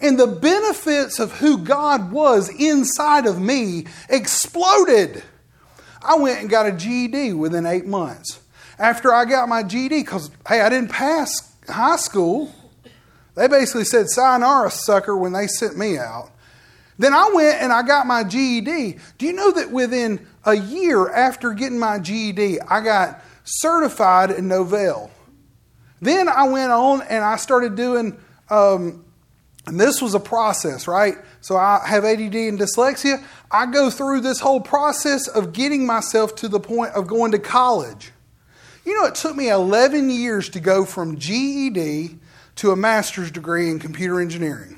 And 0.00 0.18
the 0.18 0.26
benefits 0.26 1.18
of 1.18 1.32
who 1.32 1.58
God 1.58 2.10
was 2.10 2.48
inside 2.48 3.26
of 3.26 3.40
me 3.40 3.84
exploded. 4.08 5.22
I 6.02 6.16
went 6.16 6.40
and 6.40 6.48
got 6.48 6.66
a 6.66 6.72
GED 6.72 7.34
within 7.34 7.66
eight 7.66 7.86
months. 7.86 8.40
After 8.78 9.12
I 9.12 9.26
got 9.26 9.48
my 9.48 9.62
GED, 9.62 10.00
because, 10.02 10.30
hey, 10.48 10.62
I 10.62 10.70
didn't 10.70 10.90
pass 10.90 11.54
high 11.68 11.96
school, 11.96 12.50
They 13.34 13.48
basically 13.48 13.84
said, 13.84 14.08
Sayonara, 14.08 14.70
sucker, 14.70 15.16
when 15.16 15.32
they 15.32 15.46
sent 15.46 15.76
me 15.76 15.96
out. 15.96 16.30
Then 16.98 17.14
I 17.14 17.30
went 17.32 17.62
and 17.62 17.72
I 17.72 17.82
got 17.82 18.06
my 18.06 18.24
GED. 18.24 18.98
Do 19.18 19.26
you 19.26 19.32
know 19.32 19.50
that 19.52 19.70
within 19.70 20.26
a 20.44 20.54
year 20.54 21.08
after 21.08 21.52
getting 21.52 21.78
my 21.78 21.98
GED, 21.98 22.60
I 22.60 22.82
got 22.82 23.22
certified 23.44 24.30
in 24.30 24.48
Novell? 24.48 25.10
Then 26.02 26.28
I 26.28 26.48
went 26.48 26.72
on 26.72 27.02
and 27.02 27.24
I 27.24 27.36
started 27.36 27.76
doing, 27.76 28.18
um, 28.50 29.04
and 29.70 29.78
this 29.78 30.02
was 30.02 30.14
a 30.14 30.20
process, 30.20 30.88
right? 30.88 31.14
So 31.40 31.56
I 31.56 31.80
have 31.86 32.04
ADD 32.04 32.34
and 32.34 32.58
dyslexia. 32.58 33.22
I 33.52 33.66
go 33.66 33.88
through 33.88 34.20
this 34.20 34.40
whole 34.40 34.60
process 34.60 35.28
of 35.28 35.52
getting 35.52 35.86
myself 35.86 36.34
to 36.36 36.48
the 36.48 36.58
point 36.58 36.92
of 36.94 37.06
going 37.06 37.30
to 37.30 37.38
college. 37.38 38.10
You 38.84 39.00
know, 39.00 39.06
it 39.06 39.14
took 39.14 39.36
me 39.36 39.48
11 39.48 40.10
years 40.10 40.48
to 40.48 40.60
go 40.60 40.84
from 40.84 41.18
GED 41.18 42.18
to 42.56 42.72
a 42.72 42.76
master's 42.76 43.30
degree 43.30 43.70
in 43.70 43.78
computer 43.78 44.20
engineering. 44.20 44.76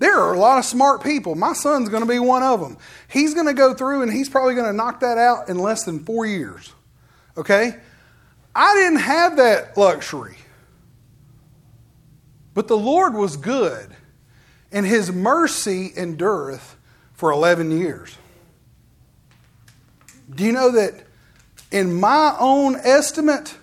There 0.00 0.18
are 0.18 0.34
a 0.34 0.40
lot 0.40 0.58
of 0.58 0.64
smart 0.64 1.04
people. 1.04 1.36
My 1.36 1.52
son's 1.52 1.88
going 1.88 2.02
to 2.02 2.08
be 2.08 2.18
one 2.18 2.42
of 2.42 2.58
them. 2.58 2.78
He's 3.06 3.32
going 3.32 3.46
to 3.46 3.54
go 3.54 3.74
through 3.74 4.02
and 4.02 4.12
he's 4.12 4.28
probably 4.28 4.56
going 4.56 4.66
to 4.66 4.76
knock 4.76 4.98
that 5.00 5.18
out 5.18 5.48
in 5.48 5.56
less 5.56 5.84
than 5.84 6.00
four 6.00 6.26
years. 6.26 6.72
Okay? 7.36 7.76
I 8.56 8.74
didn't 8.74 8.98
have 8.98 9.36
that 9.36 9.76
luxury. 9.76 10.38
But 12.54 12.68
the 12.68 12.76
Lord 12.76 13.14
was 13.14 13.36
good, 13.36 13.94
and 14.70 14.86
his 14.86 15.10
mercy 15.10 15.92
endureth 15.96 16.76
for 17.14 17.30
11 17.30 17.70
years. 17.70 18.16
Do 20.34 20.44
you 20.44 20.52
know 20.52 20.72
that 20.72 21.06
in 21.70 21.98
my 21.98 22.34
own 22.38 22.76
estimate, 22.76 23.56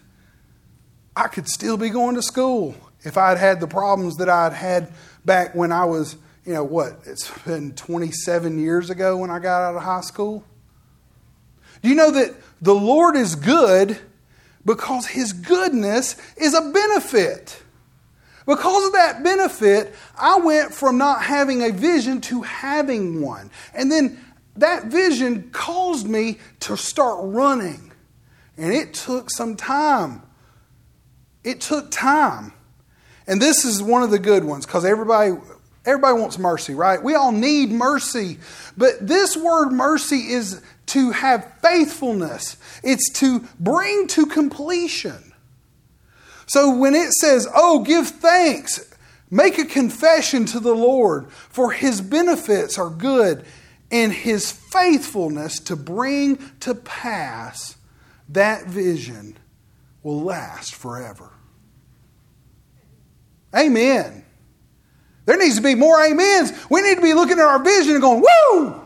I 1.16 1.28
could 1.28 1.48
still 1.48 1.78
be 1.78 1.90
going 1.90 2.16
to 2.16 2.22
school 2.22 2.76
if 3.04 3.18
I'd 3.18 3.38
had 3.38 3.60
the 3.60 3.68
problems 3.68 4.18
that 4.18 4.30
I'd 4.30 4.54
had 4.54 4.92
back 5.26 5.56
when 5.56 5.72
I 5.72 5.86
was, 5.86 6.16
you 6.46 6.54
know, 6.54 6.64
what? 6.64 7.00
It's 7.06 7.30
been 7.44 7.74
27 7.74 8.60
years 8.60 8.90
ago 8.90 9.18
when 9.18 9.30
I 9.30 9.40
got 9.40 9.62
out 9.62 9.76
of 9.76 9.84
high 9.84 10.02
school. 10.02 10.44
Do 11.82 11.90
you 11.90 11.96
know 11.96 12.12
that 12.12 12.36
the 12.62 12.76
Lord 12.76 13.16
is 13.16 13.36
good 13.36 13.98
because 14.66 15.08
his 15.08 15.34
goodness 15.34 16.16
is 16.38 16.54
a 16.54 16.62
benefit. 16.72 17.62
Because 18.50 18.88
of 18.88 18.94
that 18.94 19.24
benefit, 19.24 19.94
I 20.18 20.40
went 20.40 20.74
from 20.74 20.98
not 20.98 21.22
having 21.22 21.62
a 21.62 21.72
vision 21.72 22.20
to 22.22 22.42
having 22.42 23.22
one. 23.22 23.52
And 23.76 23.92
then 23.92 24.20
that 24.56 24.86
vision 24.86 25.52
caused 25.52 26.08
me 26.08 26.40
to 26.62 26.76
start 26.76 27.20
running. 27.22 27.92
And 28.58 28.74
it 28.74 28.96
took 28.96 29.30
some 29.30 29.56
time. 29.56 30.24
It 31.44 31.62
took 31.62 31.92
time. 31.92 32.54
And 33.28 33.40
this 33.40 33.66
is 33.66 33.84
one 33.84 34.02
of 34.02 34.10
the 34.10 34.18
good 34.18 34.44
ones 34.44 34.66
because 34.66 34.84
everybody 34.84 35.34
everybody 35.86 36.20
wants 36.20 36.40
mercy, 36.40 36.74
right? 36.74 37.04
We 37.04 37.14
all 37.14 37.32
need 37.32 37.70
mercy. 37.70 38.40
But 38.76 38.94
this 39.00 39.38
word 39.38 39.70
mercy 39.70 40.32
is 40.32 40.60
to 40.88 41.12
have 41.12 41.54
faithfulness, 41.62 42.58
it's 42.82 43.12
to 43.20 43.48
bring 43.60 44.08
to 44.08 44.26
completion. 44.26 45.29
So 46.50 46.76
when 46.76 46.96
it 46.96 47.12
says, 47.12 47.48
oh, 47.54 47.84
give 47.84 48.08
thanks, 48.08 48.92
make 49.30 49.60
a 49.60 49.66
confession 49.66 50.46
to 50.48 50.60
the 50.60 50.74
Lord, 50.74 51.32
for 51.32 51.72
his 51.72 52.02
benefits 52.02 52.80
are 52.80 52.90
good, 52.90 53.46
and 53.92 54.12
his 54.12 54.52
faithfulness 54.52 55.60
to 55.62 55.76
bring 55.76 56.40
to 56.62 56.74
pass 56.74 57.78
that 58.30 58.66
vision 58.66 59.38
will 60.02 60.22
last 60.22 60.74
forever. 60.74 61.32
Amen. 63.56 64.26
There 65.26 65.38
needs 65.38 65.58
to 65.58 65.62
be 65.62 65.76
more 65.76 66.02
amens. 66.04 66.52
We 66.70 66.82
need 66.82 66.96
to 66.96 67.02
be 67.02 67.14
looking 67.14 67.38
at 67.38 67.46
our 67.46 67.64
vision 67.64 67.94
and 67.94 68.02
going, 68.02 68.22
woo! 68.22 68.82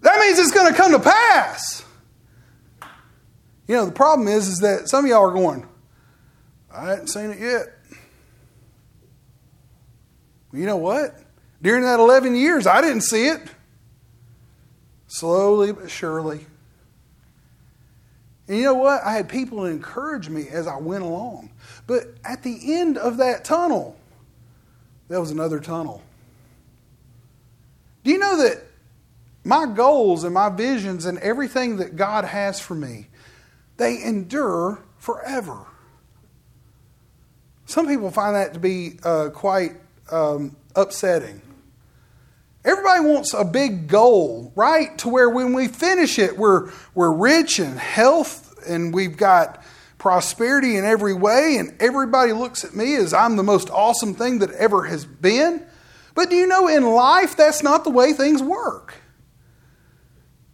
That 0.00 0.18
means 0.18 0.38
it's 0.38 0.50
going 0.50 0.72
to 0.72 0.76
come 0.76 0.92
to 0.92 0.98
pass. 0.98 1.84
You 3.68 3.76
know, 3.76 3.84
the 3.86 3.92
problem 3.92 4.28
is, 4.28 4.48
is 4.48 4.58
that 4.60 4.88
some 4.88 5.04
of 5.04 5.10
y'all 5.10 5.28
are 5.28 5.32
going, 5.32 5.66
I 6.74 6.90
hadn't 6.90 7.08
seen 7.08 7.30
it 7.30 7.38
yet. 7.38 7.66
You 10.52 10.66
know 10.66 10.76
what? 10.76 11.16
During 11.62 11.82
that 11.84 12.00
11 12.00 12.34
years, 12.34 12.66
I 12.66 12.80
didn't 12.80 13.02
see 13.02 13.26
it. 13.28 13.40
Slowly 15.06 15.72
but 15.72 15.90
surely. 15.90 16.46
And 18.48 18.58
you 18.58 18.64
know 18.64 18.74
what? 18.74 19.02
I 19.02 19.12
had 19.12 19.28
people 19.28 19.64
encourage 19.64 20.28
me 20.28 20.48
as 20.48 20.66
I 20.66 20.76
went 20.76 21.02
along. 21.02 21.50
But 21.86 22.14
at 22.24 22.42
the 22.42 22.74
end 22.74 22.98
of 22.98 23.16
that 23.18 23.44
tunnel, 23.44 23.96
there 25.08 25.20
was 25.20 25.30
another 25.30 25.60
tunnel. 25.60 26.02
Do 28.02 28.10
you 28.10 28.18
know 28.18 28.36
that 28.42 28.64
my 29.44 29.66
goals 29.66 30.24
and 30.24 30.34
my 30.34 30.48
visions 30.48 31.04
and 31.04 31.18
everything 31.18 31.76
that 31.76 31.96
God 31.96 32.24
has 32.24 32.60
for 32.60 32.74
me, 32.74 33.06
they 33.76 34.02
endure 34.02 34.82
forever. 34.98 35.66
Some 37.66 37.86
people 37.86 38.10
find 38.10 38.36
that 38.36 38.54
to 38.54 38.60
be 38.60 38.98
uh, 39.04 39.30
quite 39.30 39.72
um, 40.10 40.56
upsetting. 40.76 41.40
Everybody 42.64 43.00
wants 43.00 43.34
a 43.34 43.44
big 43.44 43.88
goal, 43.88 44.52
right? 44.54 44.96
To 44.98 45.08
where 45.08 45.28
when 45.28 45.52
we 45.52 45.68
finish 45.68 46.18
it, 46.18 46.38
we're, 46.38 46.70
we're 46.94 47.12
rich 47.12 47.58
in 47.58 47.76
health 47.76 48.58
and 48.66 48.94
we've 48.94 49.16
got 49.16 49.62
prosperity 49.98 50.76
in 50.76 50.84
every 50.84 51.14
way, 51.14 51.56
and 51.58 51.74
everybody 51.80 52.32
looks 52.32 52.64
at 52.64 52.74
me 52.74 52.94
as 52.94 53.14
I'm 53.14 53.36
the 53.36 53.42
most 53.42 53.70
awesome 53.70 54.14
thing 54.14 54.40
that 54.40 54.50
ever 54.52 54.84
has 54.84 55.06
been. 55.06 55.64
But 56.14 56.30
do 56.30 56.36
you 56.36 56.46
know 56.46 56.68
in 56.68 56.84
life, 56.84 57.36
that's 57.36 57.62
not 57.62 57.84
the 57.84 57.90
way 57.90 58.12
things 58.12 58.42
work? 58.42 58.94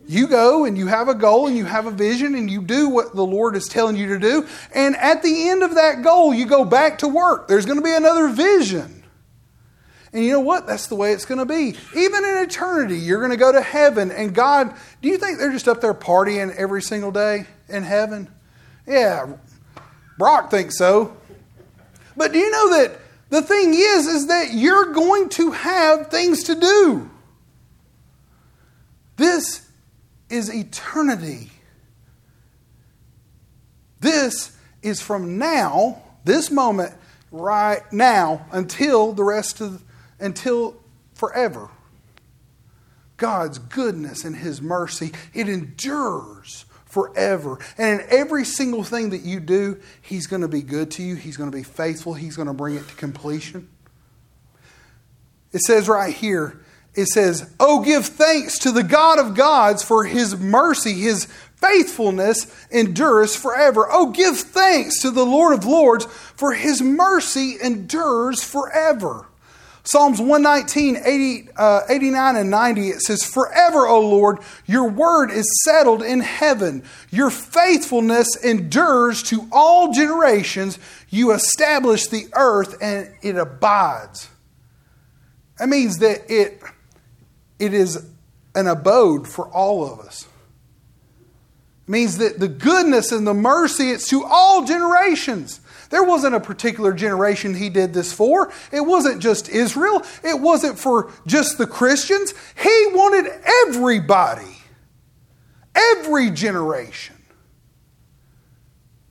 You 0.06 0.26
go 0.26 0.64
and 0.64 0.76
you 0.76 0.86
have 0.86 1.08
a 1.08 1.14
goal 1.14 1.46
and 1.46 1.56
you 1.56 1.64
have 1.64 1.86
a 1.86 1.90
vision 1.90 2.34
and 2.34 2.50
you 2.50 2.62
do 2.62 2.88
what 2.88 3.14
the 3.14 3.24
Lord 3.24 3.54
is 3.54 3.68
telling 3.68 3.96
you 3.96 4.08
to 4.08 4.18
do. 4.18 4.46
And 4.74 4.96
at 4.96 5.22
the 5.22 5.48
end 5.48 5.62
of 5.62 5.76
that 5.76 6.02
goal, 6.02 6.34
you 6.34 6.46
go 6.46 6.64
back 6.64 6.98
to 6.98 7.08
work. 7.08 7.48
There's 7.48 7.66
going 7.66 7.78
to 7.78 7.84
be 7.84 7.94
another 7.94 8.28
vision. 8.28 9.04
And 10.12 10.24
you 10.24 10.32
know 10.32 10.40
what? 10.40 10.66
That's 10.66 10.88
the 10.88 10.96
way 10.96 11.12
it's 11.12 11.24
going 11.24 11.38
to 11.38 11.46
be. 11.46 11.76
Even 11.96 12.24
in 12.24 12.38
eternity, 12.38 12.98
you're 12.98 13.20
going 13.20 13.30
to 13.30 13.36
go 13.36 13.52
to 13.52 13.60
heaven. 13.60 14.10
And 14.10 14.34
God, 14.34 14.74
do 15.00 15.08
you 15.08 15.18
think 15.18 15.38
they're 15.38 15.52
just 15.52 15.68
up 15.68 15.80
there 15.80 15.94
partying 15.94 16.52
every 16.56 16.82
single 16.82 17.12
day 17.12 17.46
in 17.68 17.84
heaven? 17.84 18.28
Yeah, 18.86 19.34
Brock 20.18 20.50
thinks 20.50 20.76
so. 20.76 21.16
But 22.16 22.32
do 22.32 22.38
you 22.38 22.50
know 22.50 22.76
that 22.78 22.98
the 23.30 23.42
thing 23.42 23.72
is, 23.74 24.06
is 24.06 24.26
that 24.26 24.52
you're 24.52 24.92
going 24.92 25.28
to 25.30 25.52
have 25.52 26.08
things 26.08 26.44
to 26.44 26.56
do. 26.56 27.08
This 29.16 29.69
is 30.30 30.52
eternity. 30.52 31.50
This 34.00 34.56
is 34.82 35.02
from 35.02 35.38
now, 35.38 36.02
this 36.24 36.50
moment, 36.50 36.94
right 37.30 37.80
now, 37.92 38.46
until 38.50 39.12
the 39.12 39.24
rest 39.24 39.60
of, 39.60 39.82
until 40.18 40.76
forever. 41.14 41.68
God's 43.16 43.58
goodness 43.58 44.24
and 44.24 44.34
His 44.34 44.62
mercy, 44.62 45.12
it 45.34 45.48
endures 45.48 46.64
forever. 46.86 47.58
And 47.76 48.00
in 48.00 48.06
every 48.10 48.44
single 48.44 48.82
thing 48.82 49.10
that 49.10 49.22
you 49.22 49.40
do, 49.40 49.80
He's 50.00 50.26
going 50.26 50.42
to 50.42 50.48
be 50.48 50.62
good 50.62 50.90
to 50.92 51.02
you. 51.02 51.14
He's 51.14 51.36
going 51.36 51.50
to 51.50 51.56
be 51.56 51.62
faithful. 51.62 52.14
He's 52.14 52.36
going 52.36 52.48
to 52.48 52.54
bring 52.54 52.76
it 52.76 52.88
to 52.88 52.94
completion. 52.94 53.68
It 55.52 55.60
says 55.60 55.88
right 55.88 56.14
here, 56.14 56.60
it 56.94 57.06
says, 57.06 57.52
Oh, 57.60 57.82
give 57.82 58.06
thanks 58.06 58.58
to 58.60 58.72
the 58.72 58.82
God 58.82 59.18
of 59.18 59.34
gods 59.34 59.82
for 59.82 60.04
his 60.04 60.36
mercy, 60.36 60.92
his 60.94 61.26
faithfulness 61.56 62.46
endures 62.70 63.36
forever. 63.36 63.86
Oh, 63.90 64.10
give 64.10 64.38
thanks 64.38 65.00
to 65.02 65.10
the 65.10 65.26
Lord 65.26 65.54
of 65.54 65.64
lords 65.64 66.06
for 66.06 66.54
his 66.54 66.82
mercy 66.82 67.56
endures 67.62 68.42
forever. 68.42 69.26
Psalms 69.82 70.20
119, 70.20 70.98
80, 71.04 71.48
uh, 71.56 71.80
89, 71.88 72.36
and 72.36 72.50
90, 72.50 72.88
it 72.88 73.00
says, 73.00 73.24
Forever, 73.24 73.86
O 73.86 74.00
Lord, 74.00 74.38
your 74.66 74.88
word 74.88 75.30
is 75.30 75.46
settled 75.64 76.02
in 76.02 76.20
heaven. 76.20 76.84
Your 77.10 77.30
faithfulness 77.30 78.36
endures 78.44 79.22
to 79.24 79.48
all 79.50 79.92
generations. 79.92 80.78
You 81.08 81.32
establish 81.32 82.08
the 82.08 82.26
earth 82.34 82.76
and 82.82 83.10
it 83.22 83.36
abides. 83.36 84.28
That 85.58 85.68
means 85.68 85.98
that 85.98 86.30
it 86.30 86.62
it 87.60 87.74
is 87.74 88.06
an 88.54 88.66
abode 88.66 89.28
for 89.28 89.46
all 89.48 89.84
of 89.84 90.00
us. 90.00 90.26
It 91.86 91.90
means 91.90 92.18
that 92.18 92.40
the 92.40 92.48
goodness 92.48 93.12
and 93.12 93.26
the 93.26 93.34
mercy, 93.34 93.90
it's 93.90 94.08
to 94.08 94.24
all 94.24 94.64
generations. 94.64 95.60
There 95.90 96.04
wasn't 96.04 96.36
a 96.36 96.40
particular 96.40 96.92
generation 96.92 97.54
he 97.54 97.68
did 97.68 97.92
this 97.92 98.12
for. 98.12 98.52
It 98.72 98.80
wasn't 98.80 99.20
just 99.20 99.48
Israel. 99.48 100.02
It 100.22 100.40
wasn't 100.40 100.78
for 100.78 101.12
just 101.26 101.58
the 101.58 101.66
Christians. 101.66 102.32
He 102.60 102.86
wanted 102.92 103.30
everybody, 103.66 104.56
every 105.74 106.30
generation. 106.30 107.16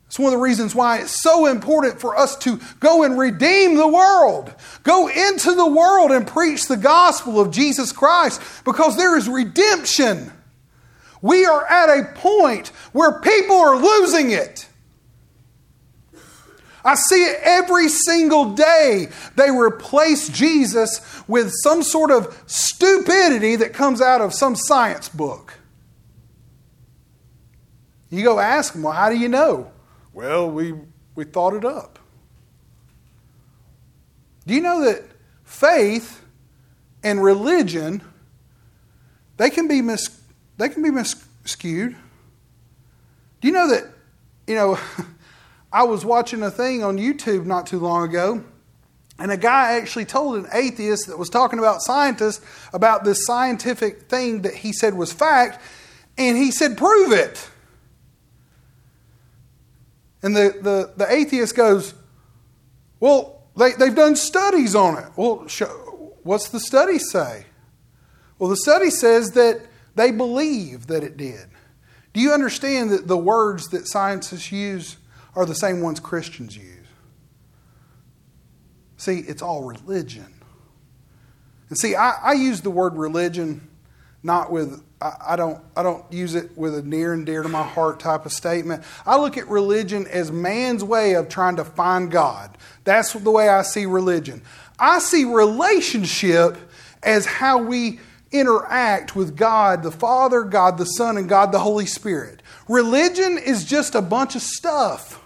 It's 0.09 0.17
one 0.17 0.33
of 0.33 0.39
the 0.39 0.43
reasons 0.43 0.73
why 0.73 1.01
it's 1.01 1.21
so 1.21 1.45
important 1.45 2.01
for 2.01 2.17
us 2.17 2.35
to 2.37 2.59
go 2.79 3.03
and 3.03 3.15
redeem 3.15 3.75
the 3.75 3.87
world. 3.87 4.51
Go 4.81 5.07
into 5.07 5.53
the 5.53 5.67
world 5.67 6.09
and 6.09 6.25
preach 6.25 6.67
the 6.67 6.77
gospel 6.77 7.39
of 7.39 7.51
Jesus 7.51 7.91
Christ 7.91 8.41
because 8.65 8.97
there 8.97 9.15
is 9.15 9.29
redemption. 9.29 10.33
We 11.21 11.45
are 11.45 11.63
at 11.63 11.89
a 11.89 12.11
point 12.15 12.69
where 12.91 13.19
people 13.19 13.55
are 13.55 13.77
losing 13.77 14.31
it. 14.31 14.67
I 16.83 16.95
see 16.95 17.25
it 17.25 17.39
every 17.43 17.87
single 17.87 18.55
day. 18.55 19.09
They 19.35 19.51
replace 19.51 20.27
Jesus 20.27 21.01
with 21.27 21.51
some 21.61 21.83
sort 21.83 22.09
of 22.09 22.41
stupidity 22.47 23.57
that 23.57 23.73
comes 23.73 24.01
out 24.01 24.21
of 24.21 24.33
some 24.33 24.55
science 24.55 25.07
book. 25.07 25.53
You 28.09 28.23
go 28.23 28.39
ask 28.39 28.73
them, 28.73 28.81
well, 28.81 28.93
how 28.93 29.11
do 29.11 29.15
you 29.15 29.27
know? 29.27 29.71
Well, 30.13 30.49
we, 30.49 30.73
we 31.15 31.23
thought 31.23 31.53
it 31.53 31.65
up. 31.65 31.99
Do 34.47 34.53
you 34.53 34.61
know 34.61 34.83
that 34.85 35.03
faith 35.43 36.23
and 37.03 37.23
religion 37.23 38.01
they 39.37 39.49
can 39.49 39.67
be 39.67 39.81
mis, 39.81 40.19
they 40.57 40.69
can 40.69 40.83
be 40.83 40.89
miscued? 40.89 41.95
Do 43.41 43.47
you 43.47 43.53
know 43.53 43.69
that 43.69 43.83
you 44.47 44.55
know 44.55 44.79
I 45.71 45.83
was 45.83 46.03
watching 46.03 46.41
a 46.43 46.51
thing 46.51 46.83
on 46.83 46.97
YouTube 46.97 47.45
not 47.45 47.67
too 47.67 47.79
long 47.79 48.09
ago 48.09 48.43
and 49.19 49.31
a 49.31 49.37
guy 49.37 49.73
actually 49.73 50.05
told 50.05 50.37
an 50.37 50.47
atheist 50.53 51.07
that 51.07 51.17
was 51.17 51.29
talking 51.29 51.59
about 51.59 51.81
scientists 51.81 52.43
about 52.73 53.03
this 53.03 53.25
scientific 53.25 54.03
thing 54.03 54.41
that 54.43 54.53
he 54.53 54.71
said 54.71 54.93
was 54.93 55.11
fact 55.11 55.61
and 56.17 56.37
he 56.37 56.51
said 56.51 56.77
prove 56.77 57.11
it. 57.11 57.49
And 60.21 60.35
the, 60.35 60.55
the, 60.61 60.93
the 60.97 61.11
atheist 61.13 61.55
goes, 61.55 61.93
Well, 62.99 63.43
they, 63.55 63.71
they've 63.73 63.95
done 63.95 64.15
studies 64.15 64.75
on 64.75 64.97
it. 64.97 65.09
Well, 65.15 65.47
what's 66.23 66.49
the 66.49 66.59
study 66.59 66.99
say? 66.99 67.45
Well, 68.37 68.49
the 68.49 68.57
study 68.57 68.89
says 68.89 69.31
that 69.31 69.61
they 69.95 70.11
believe 70.11 70.87
that 70.87 71.03
it 71.03 71.17
did. 71.17 71.45
Do 72.13 72.21
you 72.21 72.31
understand 72.31 72.89
that 72.91 73.07
the 73.07 73.17
words 73.17 73.67
that 73.67 73.87
scientists 73.87 74.51
use 74.51 74.97
are 75.35 75.45
the 75.45 75.55
same 75.55 75.81
ones 75.81 75.99
Christians 75.99 76.55
use? 76.55 76.87
See, 78.97 79.19
it's 79.19 79.41
all 79.41 79.63
religion. 79.63 80.33
And 81.69 81.77
see, 81.77 81.95
I, 81.95 82.11
I 82.21 82.33
use 82.33 82.61
the 82.61 82.71
word 82.71 82.95
religion 82.95 83.69
not 84.23 84.51
with 84.51 84.83
I, 85.01 85.35
don't 85.37 85.61
I 85.77 85.83
don't 85.83 86.03
use 86.11 86.35
it 86.35 86.57
with 86.57 86.75
a 86.75 86.81
near 86.81 87.13
and 87.13 87.25
dear 87.25 87.41
to 87.41 87.49
my 87.49 87.63
heart 87.63 87.99
type 87.99 88.25
of 88.25 88.33
statement. 88.33 88.83
I 89.05 89.17
look 89.17 89.37
at 89.37 89.47
religion 89.47 90.07
as 90.07 90.31
man's 90.31 90.83
way 90.83 91.13
of 91.13 91.29
trying 91.29 91.55
to 91.55 91.63
find 91.63 92.11
God. 92.11 92.57
That's 92.83 93.13
the 93.13 93.31
way 93.31 93.47
I 93.47 93.61
see 93.61 93.85
religion. 93.85 94.41
I 94.77 94.99
see 94.99 95.23
relationship 95.23 96.57
as 97.01 97.25
how 97.25 97.59
we 97.59 97.99
interact 98.31 99.15
with 99.15 99.37
God 99.37 99.83
the 99.83 99.91
Father, 99.91 100.43
God 100.43 100.77
the 100.77 100.85
Son, 100.85 101.17
and 101.17 101.29
God 101.29 101.51
the 101.51 101.59
Holy 101.59 101.85
Spirit. 101.85 102.41
Religion 102.67 103.37
is 103.37 103.65
just 103.65 103.95
a 103.95 104.01
bunch 104.01 104.35
of 104.35 104.41
stuff. 104.41 105.23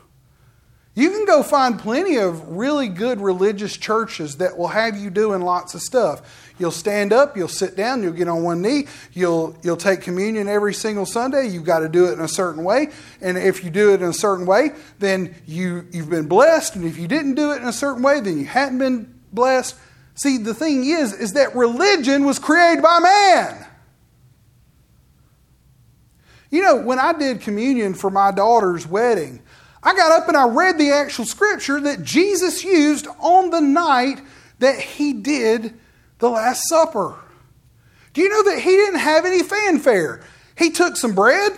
You 0.95 1.09
can 1.09 1.25
go 1.25 1.41
find 1.41 1.79
plenty 1.79 2.17
of 2.17 2.49
really 2.49 2.87
good 2.87 3.19
religious 3.19 3.75
churches 3.75 4.37
that 4.37 4.57
will 4.57 4.67
have 4.67 4.95
you 4.95 5.09
doing 5.09 5.41
lots 5.41 5.73
of 5.73 5.81
stuff. 5.81 6.42
You'll 6.59 6.71
stand 6.71 7.11
up, 7.11 7.35
you'll 7.35 7.47
sit 7.47 7.75
down, 7.75 8.03
you'll 8.03 8.13
get 8.13 8.27
on 8.27 8.43
one 8.43 8.61
knee, 8.61 8.87
you'll, 9.11 9.57
you'll 9.63 9.77
take 9.77 10.01
communion 10.01 10.47
every 10.47 10.73
single 10.73 11.05
Sunday. 11.05 11.47
You've 11.47 11.63
got 11.63 11.79
to 11.79 11.89
do 11.89 12.05
it 12.05 12.13
in 12.13 12.19
a 12.19 12.27
certain 12.27 12.63
way. 12.63 12.89
And 13.21 13.37
if 13.37 13.63
you 13.63 13.71
do 13.71 13.93
it 13.93 14.01
in 14.01 14.07
a 14.07 14.13
certain 14.13 14.45
way, 14.45 14.71
then 14.99 15.35
you, 15.47 15.87
you've 15.91 16.09
been 16.09 16.27
blessed. 16.27 16.75
And 16.75 16.85
if 16.85 16.97
you 16.97 17.07
didn't 17.07 17.35
do 17.35 17.53
it 17.53 17.61
in 17.61 17.67
a 17.67 17.73
certain 17.73 18.03
way, 18.03 18.19
then 18.19 18.37
you 18.37 18.45
hadn't 18.45 18.77
been 18.77 19.19
blessed. 19.31 19.75
See, 20.15 20.37
the 20.37 20.53
thing 20.53 20.85
is, 20.85 21.13
is 21.13 21.33
that 21.33 21.55
religion 21.55 22.23
was 22.23 22.37
created 22.37 22.83
by 22.83 22.99
man. 22.99 23.65
You 26.51 26.61
know, 26.61 26.75
when 26.75 26.99
I 26.99 27.13
did 27.13 27.41
communion 27.41 27.95
for 27.95 28.11
my 28.11 28.31
daughter's 28.31 28.85
wedding, 28.85 29.41
I 29.81 29.95
got 29.95 30.11
up 30.11 30.27
and 30.27 30.37
I 30.37 30.47
read 30.47 30.77
the 30.77 30.91
actual 30.91 31.25
scripture 31.25 31.81
that 31.81 32.03
Jesus 32.03 32.63
used 32.63 33.07
on 33.19 33.49
the 33.49 33.59
night 33.59 34.21
that 34.59 34.79
he 34.79 35.13
did 35.13 35.73
the 36.19 36.29
Last 36.29 36.67
Supper. 36.67 37.15
Do 38.13 38.21
you 38.21 38.29
know 38.29 38.43
that 38.51 38.59
he 38.59 38.71
didn't 38.71 38.99
have 38.99 39.25
any 39.25 39.43
fanfare? 39.43 40.23
He 40.57 40.69
took 40.69 40.95
some 40.97 41.15
bread, 41.15 41.53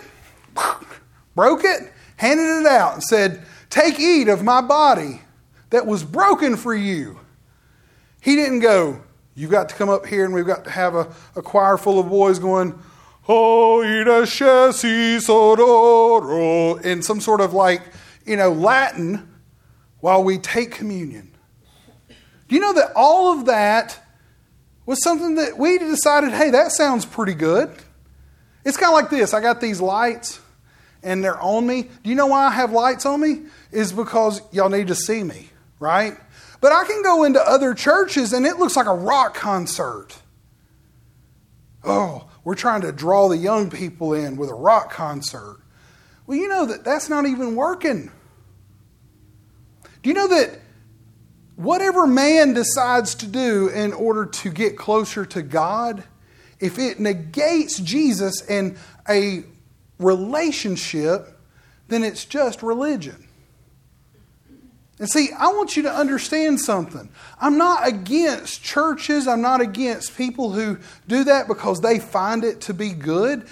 broke 1.34 1.64
it, 1.64 1.92
handed 2.16 2.60
it 2.60 2.66
out, 2.66 2.94
and 2.94 3.02
said, 3.02 3.42
Take, 3.68 4.00
eat 4.00 4.28
of 4.28 4.42
my 4.42 4.60
body 4.62 5.20
that 5.70 5.86
was 5.86 6.02
broken 6.02 6.56
for 6.56 6.74
you. 6.74 7.20
He 8.20 8.36
didn't 8.36 8.60
go, 8.60 9.02
You've 9.34 9.50
got 9.50 9.68
to 9.68 9.74
come 9.74 9.90
up 9.90 10.06
here 10.06 10.24
and 10.24 10.32
we've 10.32 10.46
got 10.46 10.64
to 10.64 10.70
have 10.70 10.94
a, 10.94 11.14
a 11.34 11.42
choir 11.42 11.76
full 11.76 11.98
of 11.98 12.08
boys 12.08 12.38
going, 12.38 12.78
Oh, 13.28 13.82
in 16.82 17.02
some 17.02 17.20
sort 17.20 17.40
of 17.40 17.52
like 17.52 17.82
you 18.26 18.36
know, 18.36 18.50
Latin 18.50 19.28
while 20.00 20.22
we 20.22 20.36
take 20.36 20.72
communion. 20.72 21.32
Do 22.08 22.54
you 22.54 22.60
know 22.60 22.74
that 22.74 22.92
all 22.94 23.38
of 23.38 23.46
that 23.46 24.02
was 24.86 25.02
something 25.02 25.34
that 25.34 25.58
we 25.58 25.78
decided, 25.78 26.32
hey, 26.32 26.50
that 26.50 26.72
sounds 26.72 27.04
pretty 27.04 27.34
good? 27.34 27.70
It's 28.64 28.76
kind 28.76 28.90
of 28.90 28.94
like 28.94 29.10
this 29.10 29.34
I 29.34 29.40
got 29.40 29.60
these 29.60 29.80
lights 29.80 30.40
and 31.02 31.22
they're 31.22 31.40
on 31.40 31.66
me. 31.66 31.82
Do 31.82 32.10
you 32.10 32.14
know 32.14 32.26
why 32.26 32.46
I 32.46 32.50
have 32.50 32.72
lights 32.72 33.04
on 33.04 33.20
me? 33.20 33.42
Is 33.70 33.92
because 33.92 34.40
y'all 34.52 34.68
need 34.68 34.88
to 34.88 34.94
see 34.94 35.22
me, 35.22 35.50
right? 35.78 36.16
But 36.60 36.72
I 36.72 36.84
can 36.84 37.02
go 37.02 37.24
into 37.24 37.40
other 37.40 37.74
churches 37.74 38.32
and 38.32 38.46
it 38.46 38.56
looks 38.56 38.76
like 38.76 38.86
a 38.86 38.94
rock 38.94 39.34
concert. 39.34 40.16
Oh, 41.84 42.28
we're 42.42 42.54
trying 42.54 42.80
to 42.80 42.92
draw 42.92 43.28
the 43.28 43.36
young 43.36 43.70
people 43.70 44.14
in 44.14 44.36
with 44.36 44.50
a 44.50 44.54
rock 44.54 44.90
concert. 44.90 45.58
Well, 46.26 46.36
you 46.38 46.48
know 46.48 46.66
that 46.66 46.84
that's 46.84 47.08
not 47.08 47.26
even 47.26 47.54
working. 47.54 48.10
Do 50.02 50.10
you 50.10 50.14
know 50.14 50.28
that 50.28 50.58
whatever 51.56 52.06
man 52.06 52.52
decides 52.52 53.14
to 53.16 53.26
do 53.26 53.68
in 53.68 53.92
order 53.92 54.26
to 54.26 54.50
get 54.50 54.76
closer 54.76 55.26
to 55.26 55.42
God, 55.42 56.04
if 56.60 56.78
it 56.78 57.00
negates 57.00 57.78
Jesus 57.78 58.42
and 58.42 58.76
a 59.08 59.44
relationship, 59.98 61.38
then 61.88 62.04
it's 62.04 62.24
just 62.24 62.62
religion. 62.62 63.26
And 64.98 65.08
see, 65.10 65.30
I 65.36 65.48
want 65.48 65.76
you 65.76 65.82
to 65.82 65.92
understand 65.92 66.58
something. 66.58 67.10
I'm 67.38 67.58
not 67.58 67.86
against 67.86 68.62
churches, 68.62 69.28
I'm 69.28 69.42
not 69.42 69.60
against 69.60 70.16
people 70.16 70.52
who 70.52 70.78
do 71.06 71.24
that 71.24 71.48
because 71.48 71.80
they 71.80 71.98
find 71.98 72.44
it 72.44 72.62
to 72.62 72.74
be 72.74 72.90
good 72.92 73.46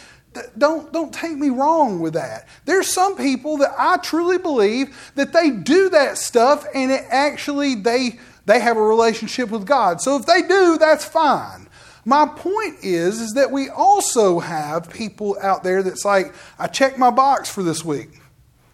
don't, 0.59 0.93
don't 0.93 1.13
take 1.13 1.37
me 1.37 1.51
wrong 1.51 2.01
with 2.01 2.15
that. 2.15 2.49
There's 2.65 2.93
some 2.93 3.17
people 3.17 3.59
that 3.59 3.75
I 3.79 3.97
truly 3.99 4.39
believe 4.39 5.13
that 5.15 5.33
they 5.33 5.51
do 5.51 5.89
that 5.91 6.19
stuff 6.19 6.67
and 6.75 6.91
it 6.91 7.05
actually 7.11 7.75
they 7.75 8.19
they 8.47 8.61
have 8.61 8.77
a 8.77 8.83
relationship 8.83 9.51
with 9.51 9.67
God. 9.67 10.01
So 10.01 10.17
if 10.17 10.27
they 10.27 10.43
do, 10.43 10.77
that's 10.79 11.05
fine. 11.05 11.69
My 12.05 12.27
point 12.27 12.77
is, 12.83 13.21
is 13.21 13.33
that 13.33 13.51
we 13.51 13.71
also 13.71 14.39
have 14.41 14.91
people 14.91 15.39
out 15.41 15.63
there 15.63 15.83
that's 15.83 16.05
like, 16.05 16.35
I 16.59 16.67
checked 16.67 16.99
my 16.99 17.11
box 17.11 17.51
for 17.51 17.63
this 17.63 17.85
week. 17.85 18.21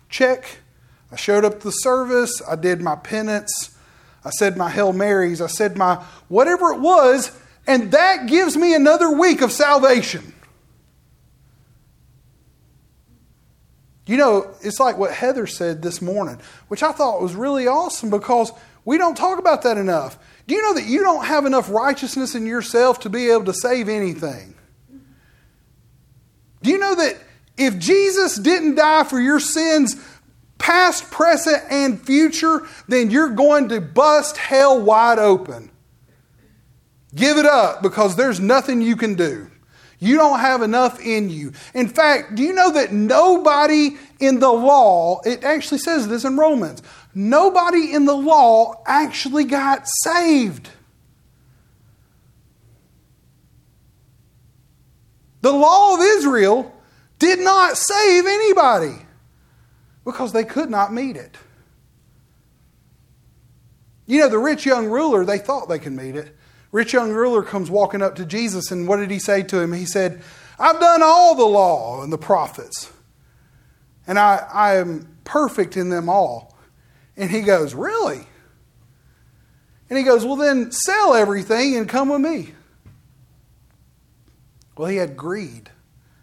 Check. 0.09 0.59
I 1.13 1.17
showed 1.17 1.45
up 1.45 1.59
to 1.61 1.65
the 1.65 1.71
service. 1.71 2.43
I 2.49 2.57
did 2.57 2.81
my 2.81 2.97
penance. 2.97 3.77
I 4.25 4.31
said 4.31 4.57
my 4.57 4.69
Hail 4.69 4.93
Marys. 4.93 5.41
I 5.41 5.47
said 5.47 5.77
my 5.77 6.05
whatever 6.29 6.73
it 6.73 6.81
was. 6.81 7.39
And 7.67 7.93
that 7.93 8.27
gives 8.27 8.57
me 8.57 8.75
another 8.75 9.11
week 9.17 9.43
of 9.43 9.53
salvation. 9.53 10.33
You 14.11 14.17
know, 14.17 14.53
it's 14.61 14.81
like 14.81 14.99
what 14.99 15.13
Heather 15.13 15.47
said 15.47 15.83
this 15.83 16.03
morning, 16.03 16.41
which 16.67 16.83
I 16.83 16.91
thought 16.91 17.23
was 17.23 17.37
really 17.37 17.69
awesome 17.69 18.11
because 18.11 18.51
we 18.85 18.99
don't 18.99 19.17
talk 19.17 19.39
about 19.39 19.63
that 19.63 19.79
enough. 19.79 20.19
Do 20.49 20.57
you 20.57 20.63
know 20.63 20.75
that 20.75 20.87
you 20.87 21.03
don't 21.03 21.27
have 21.27 21.47
enough 21.47 21.71
righteousness 21.71 22.35
in 22.35 22.45
yourself 22.45 22.99
to 23.01 23.09
be 23.09 23.31
able 23.31 23.45
to 23.45 23.55
save 23.55 23.89
anything? 23.89 24.57
Do 26.61 26.71
you 26.71 26.79
know 26.79 26.97
that 26.97 27.19
if 27.57 27.79
Jesus 27.79 28.35
didn't 28.35 28.75
die 28.75 29.05
for 29.05 29.21
your 29.21 29.39
sins, 29.39 29.95
past, 30.59 31.09
present, 31.13 31.63
and 31.71 32.05
future, 32.05 32.67
then 32.89 33.13
you're 33.13 33.31
going 33.31 33.69
to 33.69 33.81
bust 33.81 34.37
hell 34.39 34.83
wide 34.83 35.21
open? 35.21 35.71
Give 37.15 37.39
it 37.39 37.47
up 37.47 37.81
because 37.81 38.17
there's 38.17 38.41
nothing 38.41 38.83
you 38.83 38.97
can 38.97 39.15
do. 39.15 39.50
You 40.01 40.17
don't 40.17 40.41
have 40.41 40.63
enough 40.63 40.99
in 40.99 41.29
you. 41.29 41.53
In 41.75 41.87
fact, 41.87 42.35
do 42.35 42.43
you 42.43 42.55
know 42.55 42.73
that 42.73 42.93
nobody 42.93 43.97
in 44.19 44.41
the 44.41 44.51
law, 44.51 45.21
it 45.27 45.45
actually 45.45 45.79
says 45.79 46.09
this 46.09 46.25
in 46.25 46.39
Romans, 46.39 46.83
nobody 47.15 47.93
in 47.93 48.07
the 48.07 48.17
law 48.17 48.83
actually 48.87 49.45
got 49.45 49.87
saved. 49.87 50.71
The 55.43 55.53
law 55.53 55.95
of 55.95 56.01
Israel 56.01 56.75
did 57.19 57.39
not 57.39 57.77
save 57.77 58.27
anybody. 58.27 59.07
Because 60.05 60.33
they 60.33 60.45
could 60.45 60.71
not 60.71 60.95
meet 60.95 61.17
it. 61.17 61.37
You 64.07 64.21
know, 64.21 64.29
the 64.29 64.39
rich 64.39 64.65
young 64.65 64.87
ruler, 64.87 65.25
they 65.27 65.39
thought 65.39 65.69
they 65.69 65.79
could 65.79 65.93
meet 65.93 66.17
it. 66.17 66.35
Rich 66.73 66.93
young 66.93 67.13
ruler 67.13 67.43
comes 67.43 67.71
walking 67.71 68.03
up 68.03 68.15
to 68.17 68.25
Jesus, 68.25 68.71
and 68.71 68.87
what 68.87 68.99
did 68.99 69.11
he 69.11 69.19
say 69.19 69.43
to 69.43 69.61
him? 69.61 69.73
He 69.73 69.87
said, 69.87 70.23
I've 70.59 70.79
done 70.79 71.03
all 71.03 71.35
the 71.35 71.45
law 71.45 72.03
and 72.03 72.13
the 72.13 72.19
prophets, 72.19 72.93
and 74.07 74.19
I, 74.19 74.47
I 74.53 74.77
am 74.77 75.17
perfect 75.25 75.77
in 75.77 75.91
them 75.91 76.09
all. 76.09 76.57
And 77.17 77.31
he 77.31 77.41
goes, 77.41 77.75
Really? 77.75 78.27
And 79.89 79.99
he 79.99 80.05
goes, 80.05 80.25
Well, 80.25 80.37
then 80.37 80.71
sell 80.71 81.15
everything 81.15 81.77
and 81.77 81.89
come 81.89 82.09
with 82.09 82.21
me. 82.21 82.55
Well, 84.77 84.89
he 84.89 84.97
had 84.97 85.17
greed 85.17 85.71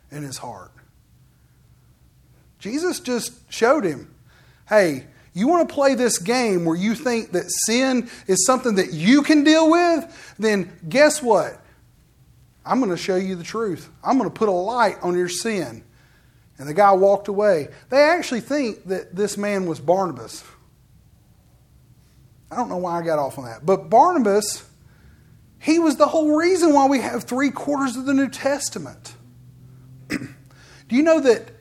in 0.09 0.23
his 0.23 0.37
heart. 0.37 0.71
Jesus 2.59 2.99
just 2.99 3.51
showed 3.51 3.83
him, 3.83 4.13
Hey, 4.69 5.07
you 5.37 5.47
want 5.47 5.67
to 5.67 5.73
play 5.73 5.95
this 5.95 6.17
game 6.17 6.65
where 6.65 6.75
you 6.75 6.95
think 6.95 7.31
that 7.33 7.45
sin 7.65 8.09
is 8.27 8.45
something 8.45 8.75
that 8.75 8.93
you 8.93 9.21
can 9.21 9.43
deal 9.43 9.69
with? 9.69 10.35
Then 10.39 10.71
guess 10.87 11.21
what? 11.21 11.61
I'm 12.65 12.79
going 12.79 12.91
to 12.91 12.97
show 12.97 13.15
you 13.15 13.35
the 13.35 13.43
truth. 13.43 13.89
I'm 14.03 14.17
going 14.17 14.29
to 14.29 14.33
put 14.33 14.49
a 14.49 14.51
light 14.51 14.97
on 15.01 15.15
your 15.15 15.29
sin. 15.29 15.83
And 16.57 16.67
the 16.67 16.73
guy 16.73 16.91
walked 16.93 17.27
away. 17.27 17.69
They 17.89 18.01
actually 18.01 18.41
think 18.41 18.85
that 18.85 19.15
this 19.15 19.37
man 19.37 19.67
was 19.67 19.79
Barnabas. 19.79 20.43
I 22.49 22.55
don't 22.55 22.69
know 22.69 22.77
why 22.77 22.99
I 22.99 23.03
got 23.03 23.19
off 23.19 23.37
on 23.37 23.45
that. 23.45 23.65
But 23.65 23.89
Barnabas, 23.89 24.67
he 25.59 25.79
was 25.79 25.97
the 25.97 26.07
whole 26.07 26.35
reason 26.35 26.73
why 26.73 26.87
we 26.87 26.99
have 26.99 27.25
three 27.25 27.51
quarters 27.51 27.95
of 27.95 28.05
the 28.05 28.13
New 28.13 28.29
Testament. 28.29 29.13
Do 30.09 30.95
you 30.95 31.03
know 31.03 31.19
that 31.19 31.51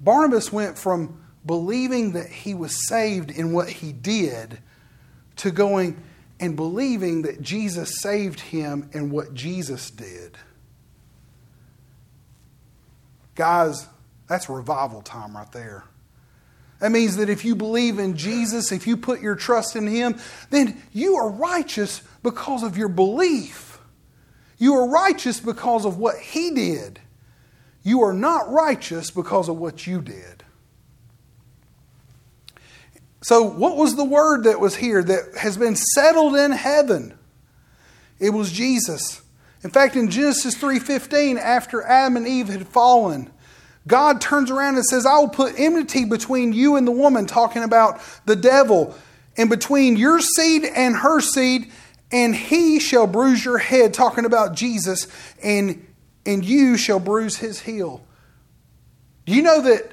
Barnabas 0.00 0.52
went 0.52 0.78
from 0.78 1.22
believing 1.48 2.12
that 2.12 2.28
he 2.28 2.54
was 2.54 2.86
saved 2.86 3.32
in 3.32 3.52
what 3.52 3.68
he 3.68 3.92
did 3.92 4.58
to 5.36 5.50
going 5.50 6.00
and 6.38 6.54
believing 6.54 7.22
that 7.22 7.42
Jesus 7.42 8.00
saved 8.00 8.38
him 8.38 8.88
in 8.92 9.10
what 9.10 9.34
Jesus 9.34 9.90
did. 9.90 10.38
Guys, 13.34 13.88
that's 14.28 14.48
revival 14.48 15.00
time 15.00 15.36
right 15.36 15.50
there. 15.50 15.84
That 16.80 16.92
means 16.92 17.16
that 17.16 17.28
if 17.28 17.44
you 17.44 17.56
believe 17.56 17.98
in 17.98 18.16
Jesus, 18.16 18.70
if 18.70 18.86
you 18.86 18.96
put 18.96 19.20
your 19.20 19.34
trust 19.34 19.74
in 19.74 19.86
Him, 19.86 20.18
then 20.50 20.80
you 20.92 21.16
are 21.16 21.28
righteous 21.28 22.02
because 22.22 22.62
of 22.62 22.76
your 22.76 22.88
belief. 22.88 23.80
You 24.58 24.74
are 24.74 24.88
righteous 24.88 25.40
because 25.40 25.84
of 25.84 25.98
what 25.98 26.16
He 26.18 26.50
did. 26.50 27.00
You 27.82 28.02
are 28.02 28.12
not 28.12 28.50
righteous 28.50 29.10
because 29.10 29.48
of 29.48 29.56
what 29.56 29.88
you 29.88 30.00
did. 30.00 30.37
So, 33.20 33.42
what 33.42 33.76
was 33.76 33.96
the 33.96 34.04
word 34.04 34.44
that 34.44 34.60
was 34.60 34.76
here 34.76 35.02
that 35.02 35.36
has 35.38 35.56
been 35.56 35.76
settled 35.76 36.36
in 36.36 36.52
heaven? 36.52 37.18
It 38.20 38.30
was 38.30 38.52
Jesus. 38.52 39.22
In 39.64 39.70
fact, 39.70 39.96
in 39.96 40.10
Genesis 40.10 40.54
3:15, 40.54 41.36
after 41.36 41.82
Adam 41.82 42.16
and 42.16 42.28
Eve 42.28 42.48
had 42.48 42.68
fallen, 42.68 43.30
God 43.88 44.20
turns 44.20 44.50
around 44.50 44.76
and 44.76 44.84
says, 44.84 45.06
I 45.06 45.18
will 45.18 45.28
put 45.28 45.58
enmity 45.58 46.04
between 46.04 46.52
you 46.52 46.76
and 46.76 46.86
the 46.86 46.92
woman, 46.92 47.26
talking 47.26 47.64
about 47.64 48.00
the 48.26 48.36
devil, 48.36 48.94
and 49.36 49.48
between 49.48 49.96
your 49.96 50.20
seed 50.20 50.64
and 50.64 50.94
her 50.96 51.20
seed, 51.20 51.72
and 52.12 52.36
he 52.36 52.78
shall 52.78 53.06
bruise 53.06 53.44
your 53.44 53.58
head, 53.58 53.94
talking 53.94 54.26
about 54.26 54.54
Jesus, 54.54 55.06
and, 55.42 55.86
and 56.26 56.44
you 56.44 56.76
shall 56.76 57.00
bruise 57.00 57.38
his 57.38 57.60
heel. 57.60 58.04
Do 59.26 59.34
you 59.34 59.42
know 59.42 59.62
that 59.62 59.92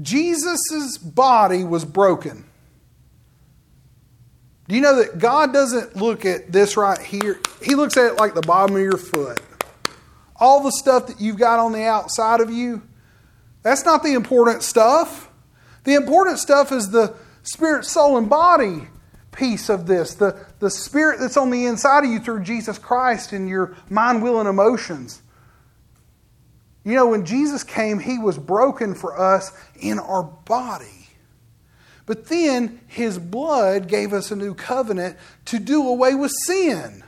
Jesus' 0.00 0.98
body 0.98 1.64
was 1.64 1.84
broken? 1.84 2.44
Do 4.68 4.76
you 4.76 4.80
know 4.80 5.02
that 5.02 5.18
God 5.18 5.52
doesn't 5.52 5.96
look 5.96 6.24
at 6.24 6.52
this 6.52 6.76
right 6.76 6.98
here? 6.98 7.40
He 7.62 7.74
looks 7.74 7.96
at 7.96 8.12
it 8.12 8.14
like 8.14 8.34
the 8.34 8.42
bottom 8.42 8.76
of 8.76 8.82
your 8.82 8.96
foot. 8.96 9.40
All 10.36 10.62
the 10.62 10.70
stuff 10.70 11.08
that 11.08 11.20
you've 11.20 11.38
got 11.38 11.58
on 11.58 11.72
the 11.72 11.82
outside 11.82 12.40
of 12.40 12.50
you, 12.50 12.82
that's 13.62 13.84
not 13.84 14.02
the 14.02 14.12
important 14.12 14.62
stuff. 14.62 15.28
The 15.84 15.94
important 15.94 16.38
stuff 16.38 16.70
is 16.70 16.90
the 16.90 17.14
spirit, 17.42 17.84
soul, 17.84 18.16
and 18.16 18.30
body 18.30 18.86
piece 19.32 19.68
of 19.68 19.86
this 19.86 20.14
the, 20.14 20.44
the 20.58 20.70
spirit 20.70 21.20
that's 21.20 21.36
on 21.36 21.50
the 21.50 21.66
inside 21.66 22.04
of 22.04 22.10
you 22.10 22.18
through 22.18 22.42
Jesus 22.42 22.78
Christ 22.78 23.32
and 23.32 23.48
your 23.48 23.76
mind, 23.88 24.22
will, 24.22 24.40
and 24.40 24.48
emotions. 24.48 25.22
You 26.84 26.94
know, 26.94 27.08
when 27.08 27.26
Jesus 27.26 27.62
came, 27.62 27.98
he 27.98 28.18
was 28.18 28.38
broken 28.38 28.94
for 28.94 29.18
us 29.18 29.52
in 29.80 29.98
our 29.98 30.22
body. 30.22 31.08
But 32.06 32.26
then 32.26 32.80
his 32.86 33.18
blood 33.18 33.86
gave 33.86 34.12
us 34.12 34.30
a 34.30 34.36
new 34.36 34.54
covenant 34.54 35.16
to 35.46 35.58
do 35.58 35.86
away 35.86 36.14
with 36.14 36.32
sin. 36.46 37.04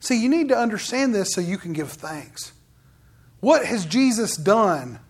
See, 0.00 0.22
you 0.22 0.28
need 0.28 0.48
to 0.48 0.56
understand 0.56 1.14
this 1.14 1.34
so 1.34 1.40
you 1.40 1.58
can 1.58 1.72
give 1.72 1.90
thanks. 1.90 2.52
What 3.40 3.64
has 3.64 3.84
Jesus 3.84 4.36
done? 4.36 5.00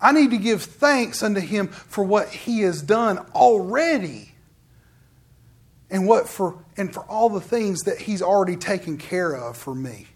I 0.00 0.12
need 0.12 0.30
to 0.30 0.38
give 0.38 0.62
thanks 0.62 1.22
unto 1.22 1.40
him 1.40 1.68
for 1.68 2.02
what 2.02 2.28
he 2.30 2.60
has 2.60 2.82
done 2.82 3.18
already. 3.34 4.34
And 5.90 6.08
what 6.08 6.28
for 6.28 6.64
and 6.76 6.92
for 6.92 7.04
all 7.04 7.28
the 7.28 7.40
things 7.40 7.82
that 7.82 7.98
he's 7.98 8.22
already 8.22 8.56
taken 8.56 8.96
care 8.96 9.34
of 9.34 9.58
for 9.58 9.74
me. 9.74 10.08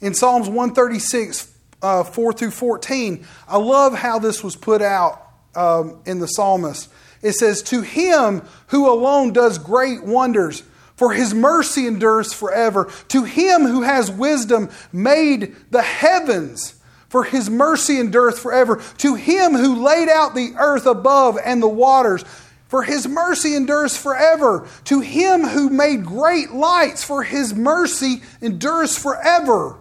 In 0.00 0.14
Psalms 0.14 0.48
136, 0.48 1.52
uh, 1.82 2.04
4 2.04 2.32
through 2.32 2.50
14, 2.50 3.26
I 3.48 3.56
love 3.58 3.94
how 3.94 4.18
this 4.18 4.42
was 4.42 4.56
put 4.56 4.80
out 4.82 5.26
um, 5.54 6.00
in 6.06 6.18
the 6.18 6.26
psalmist. 6.26 6.90
It 7.22 7.32
says, 7.32 7.62
To 7.64 7.82
him 7.82 8.42
who 8.68 8.90
alone 8.90 9.32
does 9.32 9.58
great 9.58 10.02
wonders, 10.04 10.62
for 10.96 11.12
his 11.12 11.34
mercy 11.34 11.86
endures 11.86 12.32
forever. 12.32 12.90
To 13.08 13.24
him 13.24 13.62
who 13.62 13.82
has 13.82 14.10
wisdom 14.10 14.70
made 14.92 15.56
the 15.70 15.82
heavens, 15.82 16.74
for 17.08 17.24
his 17.24 17.50
mercy 17.50 17.98
endureth 17.98 18.38
forever. 18.38 18.82
To 18.98 19.14
him 19.14 19.52
who 19.52 19.82
laid 19.82 20.08
out 20.08 20.34
the 20.34 20.54
earth 20.58 20.86
above 20.86 21.38
and 21.42 21.62
the 21.62 21.68
waters, 21.68 22.24
for 22.68 22.82
his 22.84 23.08
mercy 23.08 23.56
endures 23.56 23.96
forever. 23.96 24.68
To 24.84 25.00
him 25.00 25.42
who 25.42 25.70
made 25.70 26.04
great 26.04 26.52
lights, 26.52 27.02
for 27.02 27.22
his 27.22 27.52
mercy 27.52 28.22
endures 28.40 28.96
forever. 28.96 29.76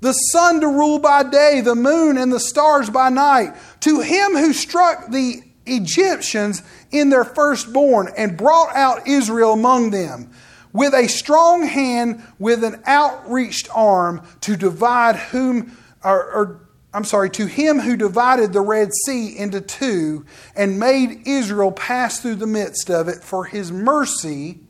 The 0.00 0.12
sun 0.12 0.60
to 0.60 0.66
rule 0.66 0.98
by 0.98 1.22
day, 1.24 1.60
the 1.60 1.74
moon 1.74 2.16
and 2.16 2.32
the 2.32 2.40
stars 2.40 2.88
by 2.88 3.10
night. 3.10 3.54
To 3.80 4.00
him 4.00 4.32
who 4.32 4.52
struck 4.52 5.10
the 5.10 5.42
Egyptians 5.66 6.62
in 6.90 7.10
their 7.10 7.24
firstborn 7.24 8.10
and 8.16 8.36
brought 8.36 8.74
out 8.74 9.06
Israel 9.06 9.52
among 9.52 9.90
them 9.90 10.30
with 10.72 10.94
a 10.94 11.08
strong 11.08 11.64
hand, 11.64 12.22
with 12.38 12.64
an 12.64 12.82
outreached 12.86 13.68
arm 13.74 14.22
to 14.40 14.56
divide 14.56 15.16
whom, 15.16 15.76
or, 16.04 16.32
or, 16.32 16.68
I'm 16.94 17.04
sorry, 17.04 17.30
to 17.30 17.46
him 17.46 17.80
who 17.80 17.96
divided 17.96 18.52
the 18.52 18.60
Red 18.60 18.92
Sea 19.04 19.36
into 19.36 19.60
two 19.60 20.24
and 20.54 20.78
made 20.78 21.26
Israel 21.26 21.72
pass 21.72 22.20
through 22.20 22.36
the 22.36 22.46
midst 22.46 22.90
of 22.90 23.08
it, 23.08 23.22
for 23.22 23.44
his 23.44 23.72
mercy 23.72 24.60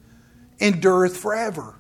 endureth 0.59 1.17
forever. 1.17 1.80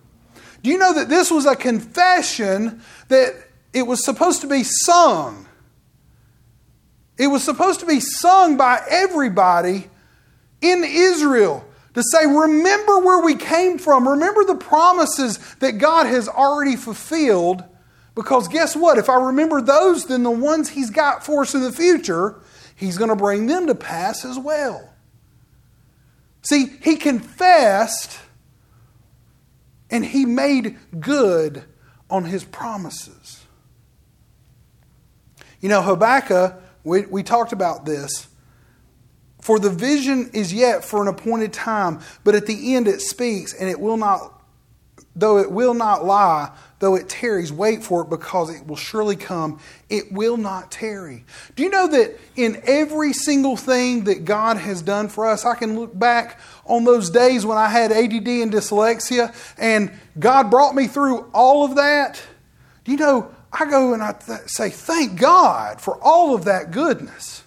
Do 0.63 0.71
you 0.71 0.79
know 0.79 0.95
that 0.95 1.09
this 1.09 1.31
was 1.31 1.47
a 1.47 1.57
confession 1.57 2.83
that 3.09 3.35
it 3.73 3.83
was 3.83 4.05
supposed 4.05 4.43
to 4.43 4.47
be 4.47 4.63
sung? 4.63 5.47
It 7.17 7.29
was 7.29 7.45
supposed 7.45 7.81
to 7.81 7.87
be 7.87 8.01
sung 8.01 8.57
by 8.57 8.83
everybody 8.89 9.89
in 10.61 10.85
Israel 10.85 11.65
to 11.95 12.03
say, 12.03 12.27
remember 12.27 13.01
where 13.01 13.23
we 13.23 13.35
came 13.35 13.79
from. 13.79 14.09
Remember 14.09 14.45
the 14.45 14.55
promises 14.55 15.39
that 15.57 15.73
God 15.73 16.07
has 16.07 16.29
already 16.29 16.77
fulfilled. 16.77 17.65
Because 18.15 18.49
guess 18.49 18.77
what? 18.77 18.99
If 18.99 19.09
I 19.09 19.17
remember 19.17 19.61
those, 19.61 20.07
then 20.07 20.23
the 20.23 20.31
ones 20.31 20.71
He's 20.71 20.91
got 20.91 21.25
for 21.25 21.43
us 21.43 21.55
in 21.55 21.63
the 21.63 21.73
future, 21.73 22.41
He's 22.77 22.99
going 22.99 23.11
to 23.11 23.17
bring 23.17 23.47
them 23.47 23.67
to 23.67 23.75
pass 23.75 24.25
as 24.25 24.39
well. 24.39 24.89
See, 26.43 26.67
He 26.83 26.97
confessed 26.97 28.19
and 29.91 30.05
He 30.05 30.25
made 30.25 30.79
good 30.99 31.65
on 32.09 32.25
His 32.25 32.45
promises. 32.45 33.45
You 35.61 35.69
know, 35.69 35.83
Habakkuk, 35.83 36.61
we, 36.85 37.07
we 37.07 37.23
talked 37.23 37.53
about 37.53 37.85
this. 37.85 38.29
For 39.41 39.59
the 39.59 39.71
vision 39.71 40.31
is 40.35 40.53
yet 40.53 40.85
for 40.85 41.01
an 41.03 41.09
appointed 41.09 41.53
time, 41.53 42.01
but 42.25 42.35
at 42.35 42.47
the 42.47 42.75
end 42.75 42.89
it 42.89 43.01
speaks, 43.01 43.55
and 43.55 43.71
it 43.71 43.81
will 43.81 43.97
not, 43.97 44.43
though 45.17 45.39
it 45.39 45.51
will 45.51 45.75
not 45.75 46.05
lie, 46.05 46.51
though 46.79 46.95
it 46.95 47.09
tarries, 47.09 47.53
wait 47.53 47.83
for 47.83 48.03
it 48.03 48.11
because 48.11 48.55
it 48.55 48.67
will 48.67 48.77
surely 48.77 49.17
come. 49.17 49.59
It 49.89 50.13
will 50.13 50.37
not 50.37 50.71
tarry. 50.71 51.25
Do 51.57 51.63
you 51.63 51.71
know 51.71 51.89
that 51.89 52.19
in 52.37 52.61
every 52.65 53.13
single 53.13 53.57
thing 53.57 54.05
that 54.05 54.25
God 54.25 54.57
has 54.59 54.83
done 54.83 55.09
for 55.09 55.27
us, 55.27 55.45
I 55.45 55.55
can 55.55 55.79
look 55.79 55.99
back 55.99 56.39
on 56.71 56.85
those 56.85 57.11
days 57.11 57.45
when 57.45 57.59
I 57.59 57.69
had 57.69 57.93
ADD 57.93 58.29
and 58.29 58.53
dyslexia, 58.53 59.35
and 59.59 59.93
God 60.19 60.51
brought 60.51 60.75
me 60.75 60.87
through 60.87 61.31
all 61.35 61.65
of 61.65 61.77
that? 61.77 62.23
You 62.87 62.97
know 62.97 63.35
I 63.53 63.69
go 63.69 63.93
and 63.95 64.03
I 64.03 64.13
th- 64.13 64.49
say, 64.49 64.71
Thank 64.71 65.19
God 65.19 65.81
for 65.81 65.99
all 66.03 66.35
of 66.35 66.45
that 66.45 66.71
goodness. 66.71 67.43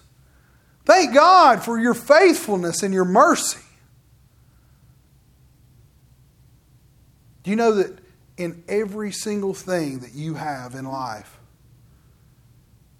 Thank 0.84 1.14
God 1.14 1.62
for 1.62 1.78
your 1.78 1.94
faithfulness 1.94 2.82
and 2.82 2.92
your 2.92 3.06
mercy. 3.06 3.60
Do 7.42 7.50
you 7.50 7.56
know 7.56 7.72
that 7.74 7.98
in 8.36 8.64
every 8.68 9.12
single 9.12 9.54
thing 9.54 10.00
that 10.00 10.12
you 10.12 10.34
have 10.34 10.74
in 10.74 10.84
life, 10.84 11.38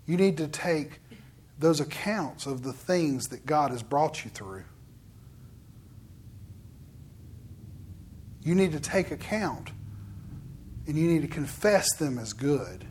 you 0.06 0.16
need 0.16 0.38
to 0.38 0.48
take 0.48 1.00
those 1.58 1.80
accounts 1.80 2.46
of 2.46 2.62
the 2.62 2.72
things 2.72 3.28
that 3.28 3.44
God 3.44 3.70
has 3.70 3.82
brought 3.82 4.24
you 4.24 4.30
through? 4.30 4.64
You 8.44 8.54
need 8.54 8.72
to 8.72 8.80
take 8.80 9.10
account 9.10 9.70
and 10.86 10.96
you 10.96 11.08
need 11.08 11.22
to 11.22 11.28
confess 11.28 11.94
them 11.96 12.18
as 12.18 12.34
good 12.34 12.84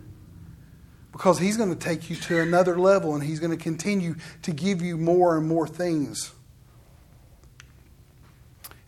because 1.12 1.38
He's 1.38 1.58
going 1.58 1.70
to 1.70 1.80
take 1.80 2.10
you 2.10 2.16
to 2.16 2.42
another 2.42 2.78
level 2.78 3.14
and 3.14 3.24
He's 3.24 3.40
going 3.40 3.56
to 3.56 3.64
continue 3.64 4.16
to 4.42 4.52
give 4.52 4.82
you 4.82 4.98
more 4.98 5.38
and 5.38 5.48
more 5.48 5.68
things. 5.68 6.34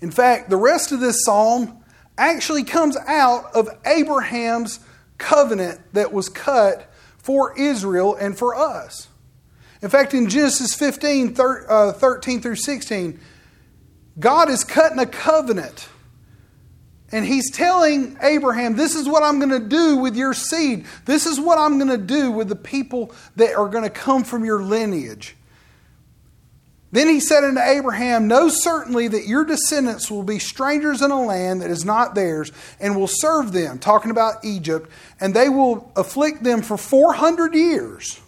In 0.01 0.11
fact, 0.11 0.49
the 0.49 0.57
rest 0.57 0.91
of 0.91 0.99
this 0.99 1.23
psalm 1.23 1.83
actually 2.17 2.63
comes 2.63 2.97
out 3.07 3.53
of 3.53 3.69
Abraham's 3.85 4.79
covenant 5.17 5.79
that 5.93 6.11
was 6.11 6.29
cut 6.29 6.91
for 7.17 7.57
Israel 7.57 8.15
and 8.15 8.37
for 8.37 8.55
us. 8.55 9.07
In 9.81 9.89
fact, 9.89 10.13
in 10.13 10.29
Genesis 10.29 10.73
15, 10.73 11.35
uh, 11.39 11.93
13 11.93 12.41
through 12.41 12.55
16, 12.55 13.19
God 14.17 14.49
is 14.49 14.63
cutting 14.63 14.99
a 14.99 15.05
covenant 15.05 15.89
and 17.15 17.25
he's 17.25 17.49
telling 17.49 18.17
Abraham, 18.21 18.75
This 18.75 18.93
is 18.93 19.07
what 19.07 19.23
I'm 19.23 19.39
going 19.39 19.61
to 19.61 19.65
do 19.69 19.95
with 19.95 20.17
your 20.17 20.33
seed. 20.33 20.85
This 21.05 21.25
is 21.25 21.39
what 21.39 21.57
I'm 21.57 21.77
going 21.77 21.89
to 21.89 21.97
do 21.97 22.29
with 22.29 22.49
the 22.49 22.57
people 22.57 23.15
that 23.37 23.55
are 23.55 23.69
going 23.69 23.85
to 23.85 23.89
come 23.89 24.25
from 24.25 24.43
your 24.43 24.61
lineage. 24.61 25.37
Then 26.91 27.07
he 27.07 27.21
said 27.21 27.45
unto 27.45 27.61
Abraham, 27.61 28.27
Know 28.27 28.49
certainly 28.49 29.07
that 29.07 29.27
your 29.27 29.45
descendants 29.45 30.11
will 30.11 30.23
be 30.23 30.39
strangers 30.39 31.01
in 31.01 31.09
a 31.09 31.23
land 31.23 31.61
that 31.61 31.69
is 31.69 31.85
not 31.85 32.15
theirs, 32.15 32.51
and 32.81 32.97
will 32.97 33.07
serve 33.07 33.53
them, 33.53 33.79
talking 33.79 34.11
about 34.11 34.43
Egypt, 34.43 34.89
and 35.21 35.33
they 35.33 35.47
will 35.47 35.89
afflict 35.95 36.43
them 36.43 36.61
for 36.61 36.75
400 36.75 37.55
years. 37.55 38.19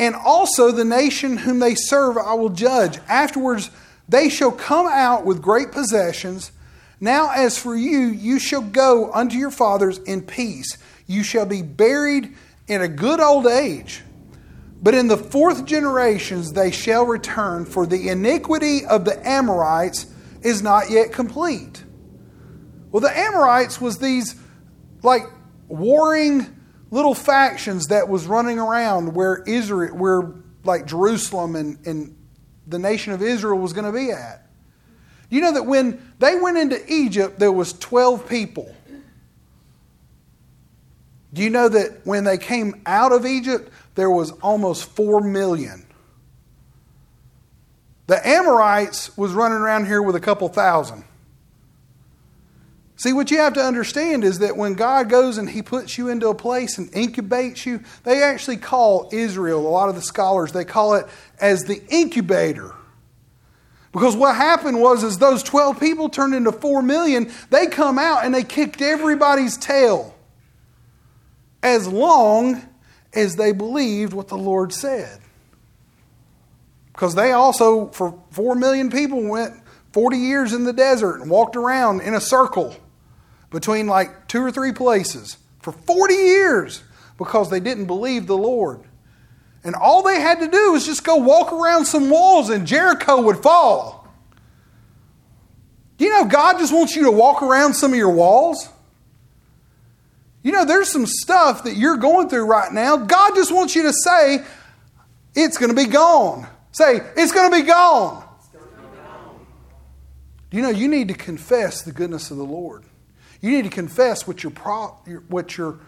And 0.00 0.16
also 0.16 0.72
the 0.72 0.84
nation 0.84 1.36
whom 1.36 1.60
they 1.60 1.76
serve 1.76 2.18
I 2.18 2.34
will 2.34 2.48
judge. 2.48 2.98
Afterwards 3.08 3.70
they 4.08 4.30
shall 4.30 4.50
come 4.50 4.88
out 4.88 5.24
with 5.24 5.40
great 5.40 5.70
possessions 5.70 6.50
now, 7.00 7.30
as 7.30 7.56
for 7.58 7.76
you, 7.76 8.08
you 8.08 8.38
shall 8.38 8.62
go 8.62 9.12
unto 9.12 9.36
your 9.36 9.50
fathers 9.50 9.98
in 9.98 10.22
peace. 10.22 10.78
You 11.06 11.22
shall 11.22 11.46
be 11.46 11.62
buried 11.62 12.34
in 12.66 12.82
a 12.82 12.88
good 12.88 13.20
old 13.20 13.46
age. 13.46 14.02
But 14.80 14.94
in 14.94 15.08
the 15.08 15.16
fourth 15.16 15.64
generations 15.64 16.52
they 16.52 16.70
shall 16.70 17.04
return, 17.04 17.64
for 17.64 17.86
the 17.86 18.08
iniquity 18.08 18.84
of 18.84 19.04
the 19.04 19.26
Amorites 19.26 20.06
is 20.42 20.62
not 20.62 20.90
yet 20.90 21.12
complete. 21.12 21.82
Well, 22.90 23.00
the 23.00 23.16
Amorites 23.16 23.80
was 23.80 23.98
these 23.98 24.36
like 25.02 25.22
warring 25.68 26.46
little 26.90 27.14
factions 27.14 27.86
that 27.86 28.08
was 28.08 28.26
running 28.26 28.58
around 28.58 29.14
where 29.14 29.42
Israel, 29.46 29.96
where 29.96 30.32
like 30.64 30.86
Jerusalem 30.86 31.54
and, 31.54 31.86
and 31.86 32.16
the 32.66 32.78
nation 32.78 33.12
of 33.12 33.22
Israel 33.22 33.58
was 33.58 33.72
going 33.72 33.84
to 33.84 33.92
be 33.92 34.10
at. 34.10 34.47
You 35.30 35.40
know 35.40 35.52
that 35.52 35.66
when 35.66 36.00
they 36.18 36.36
went 36.36 36.56
into 36.56 36.80
Egypt, 36.92 37.38
there 37.38 37.52
was 37.52 37.72
12 37.74 38.28
people. 38.28 38.74
Do 41.32 41.42
you 41.42 41.50
know 41.50 41.68
that 41.68 42.06
when 42.06 42.24
they 42.24 42.38
came 42.38 42.80
out 42.86 43.12
of 43.12 43.26
Egypt, 43.26 43.70
there 43.94 44.10
was 44.10 44.30
almost 44.40 44.84
4 44.90 45.20
million? 45.20 45.84
The 48.06 48.26
Amorites 48.26 49.16
was 49.18 49.32
running 49.32 49.58
around 49.58 49.86
here 49.86 50.00
with 50.00 50.16
a 50.16 50.20
couple 50.20 50.48
thousand. 50.48 51.04
See, 52.96 53.12
what 53.12 53.30
you 53.30 53.38
have 53.38 53.52
to 53.52 53.60
understand 53.60 54.24
is 54.24 54.40
that 54.40 54.56
when 54.56 54.74
God 54.74 55.08
goes 55.08 55.38
and 55.38 55.48
He 55.48 55.62
puts 55.62 55.98
you 55.98 56.08
into 56.08 56.28
a 56.28 56.34
place 56.34 56.78
and 56.78 56.90
incubates 56.92 57.64
you, 57.66 57.84
they 58.02 58.22
actually 58.22 58.56
call 58.56 59.08
Israel, 59.12 59.64
a 59.64 59.68
lot 59.68 59.90
of 59.90 59.94
the 59.94 60.02
scholars, 60.02 60.52
they 60.52 60.64
call 60.64 60.94
it 60.94 61.06
as 61.38 61.64
the 61.64 61.80
incubator. 61.90 62.74
Because 63.92 64.16
what 64.16 64.36
happened 64.36 64.80
was 64.80 65.02
as 65.02 65.18
those 65.18 65.42
12 65.42 65.80
people 65.80 66.08
turned 66.08 66.34
into 66.34 66.52
4 66.52 66.82
million, 66.82 67.32
they 67.50 67.66
come 67.66 67.98
out 67.98 68.24
and 68.24 68.34
they 68.34 68.44
kicked 68.44 68.82
everybody's 68.82 69.56
tail. 69.56 70.14
As 71.62 71.88
long 71.88 72.62
as 73.12 73.36
they 73.36 73.52
believed 73.52 74.12
what 74.12 74.28
the 74.28 74.36
Lord 74.36 74.72
said. 74.72 75.20
Because 76.92 77.14
they 77.14 77.32
also, 77.32 77.88
for 77.88 78.20
4 78.32 78.54
million 78.54 78.90
people, 78.90 79.22
went 79.22 79.54
40 79.92 80.18
years 80.18 80.52
in 80.52 80.64
the 80.64 80.72
desert 80.72 81.20
and 81.20 81.30
walked 81.30 81.56
around 81.56 82.00
in 82.00 82.14
a 82.14 82.20
circle 82.20 82.76
between 83.50 83.86
like 83.86 84.28
two 84.28 84.42
or 84.42 84.50
three 84.50 84.72
places 84.72 85.38
for 85.60 85.72
40 85.72 86.14
years 86.14 86.82
because 87.16 87.50
they 87.50 87.60
didn't 87.60 87.86
believe 87.86 88.26
the 88.26 88.36
Lord. 88.36 88.80
And 89.64 89.74
all 89.74 90.02
they 90.02 90.20
had 90.20 90.40
to 90.40 90.48
do 90.48 90.72
was 90.72 90.86
just 90.86 91.04
go 91.04 91.16
walk 91.16 91.52
around 91.52 91.84
some 91.84 92.10
walls 92.10 92.48
and 92.48 92.66
Jericho 92.66 93.20
would 93.22 93.38
fall. 93.42 94.08
You 95.98 96.10
know 96.10 96.24
God 96.26 96.58
just 96.58 96.72
wants 96.72 96.94
you 96.94 97.04
to 97.04 97.10
walk 97.10 97.42
around 97.42 97.74
some 97.74 97.92
of 97.92 97.98
your 97.98 98.12
walls? 98.12 98.68
You 100.42 100.52
know, 100.52 100.64
there's 100.64 100.90
some 100.90 101.06
stuff 101.06 101.64
that 101.64 101.74
you're 101.74 101.96
going 101.96 102.28
through 102.28 102.46
right 102.46 102.72
now. 102.72 102.96
God 102.96 103.34
just 103.34 103.52
wants 103.52 103.74
you 103.74 103.82
to 103.82 103.92
say, 103.92 104.44
it's 105.34 105.58
going 105.58 105.74
to 105.74 105.76
be 105.76 105.90
gone. 105.90 106.46
Say, 106.72 107.00
it's 107.16 107.32
going 107.32 107.50
to 107.50 107.56
be 107.56 107.64
gone. 107.64 108.24
You 110.50 110.62
know, 110.62 110.70
you 110.70 110.88
need 110.88 111.08
to 111.08 111.14
confess 111.14 111.82
the 111.82 111.92
goodness 111.92 112.30
of 112.30 112.36
the 112.36 112.44
Lord. 112.44 112.84
You 113.40 113.50
need 113.50 113.64
to 113.64 113.70
confess 113.70 114.26
what 114.26 114.42
your, 114.42 114.50
pro, 114.50 114.88
what 115.28 115.58
your 115.58 115.78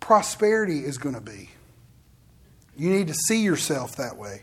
prosperity 0.00 0.80
is 0.80 0.98
going 0.98 1.14
to 1.14 1.20
be. 1.20 1.50
You 2.76 2.90
need 2.90 3.08
to 3.08 3.14
see 3.14 3.42
yourself 3.42 3.96
that 3.96 4.16
way. 4.16 4.42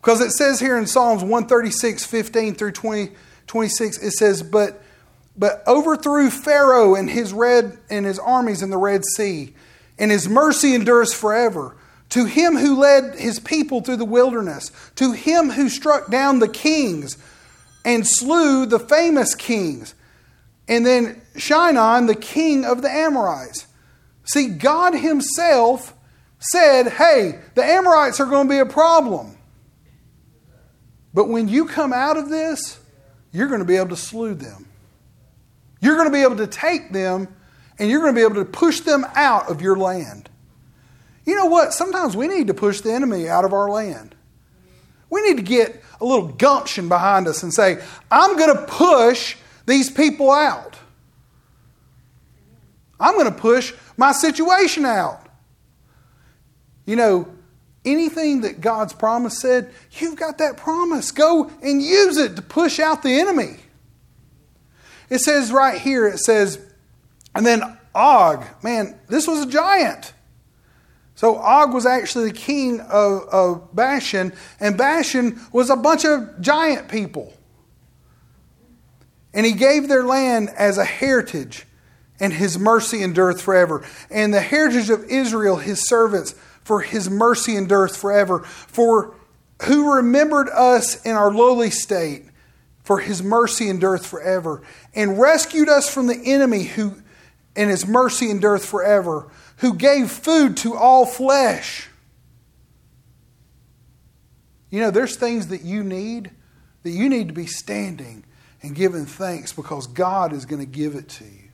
Because 0.00 0.20
it 0.20 0.30
says 0.30 0.60
here 0.60 0.78
in 0.78 0.86
Psalms 0.86 1.22
136, 1.22 2.04
15 2.04 2.54
through 2.54 2.72
20, 2.72 3.12
26, 3.46 3.98
it 3.98 4.12
says, 4.12 4.42
But 4.42 4.82
but 5.36 5.62
overthrew 5.66 6.28
Pharaoh 6.28 6.94
and 6.94 7.08
his 7.08 7.32
red 7.32 7.78
and 7.88 8.04
his 8.04 8.18
armies 8.18 8.62
in 8.62 8.70
the 8.70 8.76
Red 8.76 9.04
Sea, 9.16 9.54
and 9.98 10.10
his 10.10 10.28
mercy 10.28 10.74
endures 10.74 11.14
forever. 11.14 11.76
To 12.10 12.24
him 12.24 12.56
who 12.56 12.78
led 12.78 13.14
his 13.18 13.38
people 13.38 13.80
through 13.80 13.96
the 13.96 14.04
wilderness, 14.04 14.70
to 14.96 15.12
him 15.12 15.50
who 15.50 15.68
struck 15.68 16.10
down 16.10 16.40
the 16.40 16.48
kings 16.48 17.16
and 17.84 18.06
slew 18.06 18.66
the 18.66 18.80
famous 18.80 19.34
kings, 19.34 19.94
and 20.68 20.84
then 20.84 21.22
Sihon, 21.36 22.06
the 22.06 22.14
king 22.14 22.64
of 22.64 22.82
the 22.82 22.90
Amorites. 22.90 23.66
See, 24.24 24.48
God 24.48 24.94
Himself 24.94 25.94
said, 26.40 26.88
hey, 26.88 27.38
the 27.54 27.62
Amorites 27.62 28.18
are 28.18 28.26
going 28.26 28.48
to 28.48 28.52
be 28.52 28.58
a 28.58 28.66
problem. 28.66 29.36
But 31.12 31.28
when 31.28 31.48
you 31.48 31.66
come 31.66 31.92
out 31.92 32.16
of 32.16 32.28
this, 32.28 32.80
you're 33.32 33.48
going 33.48 33.60
to 33.60 33.66
be 33.66 33.76
able 33.76 33.90
to 33.90 33.96
slew 33.96 34.34
them. 34.34 34.66
You're 35.80 35.96
going 35.96 36.08
to 36.08 36.12
be 36.12 36.22
able 36.22 36.36
to 36.36 36.46
take 36.46 36.92
them 36.92 37.28
and 37.78 37.88
you're 37.88 38.00
going 38.00 38.14
to 38.14 38.18
be 38.18 38.24
able 38.24 38.34
to 38.36 38.44
push 38.44 38.80
them 38.80 39.06
out 39.14 39.50
of 39.50 39.62
your 39.62 39.76
land. 39.76 40.28
You 41.24 41.36
know 41.36 41.46
what? 41.46 41.72
Sometimes 41.72 42.16
we 42.16 42.28
need 42.28 42.48
to 42.48 42.54
push 42.54 42.80
the 42.80 42.92
enemy 42.92 43.28
out 43.28 43.44
of 43.44 43.52
our 43.52 43.70
land. 43.70 44.14
We 45.08 45.22
need 45.22 45.36
to 45.36 45.42
get 45.42 45.82
a 46.00 46.04
little 46.04 46.28
gumption 46.28 46.88
behind 46.88 47.26
us 47.26 47.42
and 47.42 47.52
say, 47.52 47.82
I'm 48.10 48.36
going 48.36 48.56
to 48.56 48.66
push 48.66 49.36
these 49.66 49.90
people 49.90 50.30
out. 50.30 50.76
I'm 52.98 53.14
going 53.14 53.32
to 53.32 53.38
push 53.38 53.72
my 53.96 54.12
situation 54.12 54.84
out. 54.84 55.19
You 56.86 56.96
know, 56.96 57.28
anything 57.84 58.42
that 58.42 58.60
God's 58.60 58.92
promise 58.92 59.38
said, 59.38 59.72
you've 59.92 60.16
got 60.16 60.38
that 60.38 60.56
promise. 60.56 61.10
Go 61.10 61.50
and 61.62 61.82
use 61.82 62.16
it 62.16 62.36
to 62.36 62.42
push 62.42 62.78
out 62.78 63.02
the 63.02 63.20
enemy. 63.20 63.56
It 65.08 65.18
says 65.18 65.52
right 65.52 65.80
here, 65.80 66.06
it 66.06 66.18
says, 66.18 66.58
and 67.34 67.44
then 67.44 67.78
Og, 67.94 68.44
man, 68.62 68.98
this 69.08 69.26
was 69.26 69.44
a 69.44 69.46
giant. 69.46 70.12
So 71.14 71.36
Og 71.36 71.74
was 71.74 71.84
actually 71.86 72.26
the 72.26 72.38
king 72.38 72.80
of, 72.80 73.28
of 73.30 73.74
Bashan, 73.74 74.32
and 74.58 74.78
Bashan 74.78 75.40
was 75.52 75.68
a 75.68 75.76
bunch 75.76 76.04
of 76.04 76.40
giant 76.40 76.88
people. 76.88 77.32
And 79.34 79.44
he 79.44 79.52
gave 79.52 79.88
their 79.88 80.04
land 80.04 80.48
as 80.50 80.78
a 80.78 80.84
heritage, 80.84 81.66
and 82.18 82.32
his 82.32 82.58
mercy 82.58 83.02
endureth 83.02 83.40
forever. 83.40 83.84
And 84.10 84.32
the 84.32 84.40
heritage 84.40 84.90
of 84.90 85.04
Israel, 85.04 85.56
his 85.56 85.86
servants, 85.86 86.34
for 86.64 86.80
his 86.80 87.10
mercy 87.10 87.56
endureth 87.56 87.96
forever. 87.96 88.40
For 88.40 89.14
who 89.62 89.94
remembered 89.94 90.48
us 90.48 91.04
in 91.04 91.12
our 91.12 91.32
lowly 91.32 91.70
state, 91.70 92.24
for 92.82 92.98
his 92.98 93.22
mercy 93.22 93.68
endureth 93.68 94.06
forever, 94.06 94.62
and 94.94 95.20
rescued 95.20 95.68
us 95.68 95.92
from 95.92 96.06
the 96.06 96.20
enemy 96.24 96.64
who 96.64 97.02
and 97.56 97.68
his 97.68 97.86
mercy 97.86 98.30
endureth 98.30 98.64
forever, 98.64 99.28
who 99.58 99.74
gave 99.74 100.10
food 100.10 100.56
to 100.58 100.74
all 100.76 101.04
flesh. 101.04 101.88
You 104.70 104.80
know, 104.80 104.90
there's 104.90 105.16
things 105.16 105.48
that 105.48 105.62
you 105.62 105.82
need 105.82 106.30
that 106.82 106.90
you 106.90 107.08
need 107.08 107.28
to 107.28 107.34
be 107.34 107.46
standing 107.46 108.24
and 108.62 108.74
giving 108.74 109.04
thanks 109.04 109.52
because 109.52 109.86
God 109.86 110.32
is 110.32 110.46
going 110.46 110.60
to 110.60 110.70
give 110.70 110.94
it 110.94 111.08
to 111.10 111.24
you. 111.24 111.50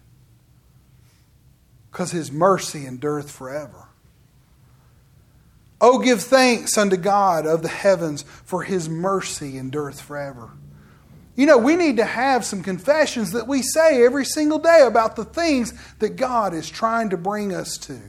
Because 1.91 2.11
his 2.11 2.31
mercy 2.31 2.87
endureth 2.87 3.31
forever. 3.31 3.86
Oh, 5.81 5.99
give 5.99 6.23
thanks 6.23 6.79
unto 6.79 6.97
God 6.97 7.47
of 7.47 7.63
the 7.63 7.69
heavens, 7.69 8.23
for 8.45 8.63
his 8.63 8.89
mercy 8.89 9.59
endureth 9.59 10.01
forever. 10.01 10.51
You 11.35 11.45
know, 11.45 11.59
we 11.59 11.77
need 11.77 11.99
to 11.99 12.05
have 12.05 12.47
some 12.47 12.63
confessions 12.63 13.33
that 13.33 13.47
we 13.47 13.61
say 13.61 14.03
every 14.05 14.25
single 14.25 14.59
day 14.59 14.83
about 14.87 15.17
the 15.17 15.25
things 15.25 15.75
that 15.99 16.17
God 16.17 16.55
is 16.55 16.71
trying 16.71 17.11
to 17.11 17.19
bring 17.19 17.55
us 17.55 17.77
to 17.79 18.01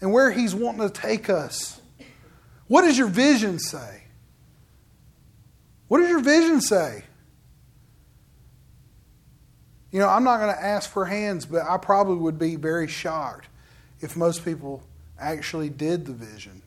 and 0.00 0.12
where 0.12 0.30
he's 0.30 0.54
wanting 0.54 0.88
to 0.88 0.90
take 0.90 1.28
us. 1.28 1.80
What 2.68 2.82
does 2.82 2.96
your 2.96 3.08
vision 3.08 3.58
say? 3.58 4.04
What 5.88 5.98
does 5.98 6.08
your 6.08 6.20
vision 6.20 6.60
say? 6.60 7.02
You 9.90 9.98
know, 9.98 10.08
I'm 10.08 10.22
not 10.22 10.38
going 10.38 10.54
to 10.54 10.62
ask 10.62 10.88
for 10.88 11.04
hands, 11.04 11.46
but 11.46 11.62
I 11.68 11.76
probably 11.78 12.16
would 12.16 12.38
be 12.38 12.54
very 12.54 12.86
shocked 12.86 13.48
if 14.00 14.16
most 14.16 14.44
people 14.44 14.84
actually 15.20 15.68
did 15.68 16.06
the 16.06 16.12
vision. 16.12 16.62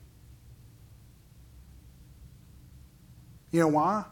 You 3.52 3.60
know 3.62 3.68
why? 3.68 4.06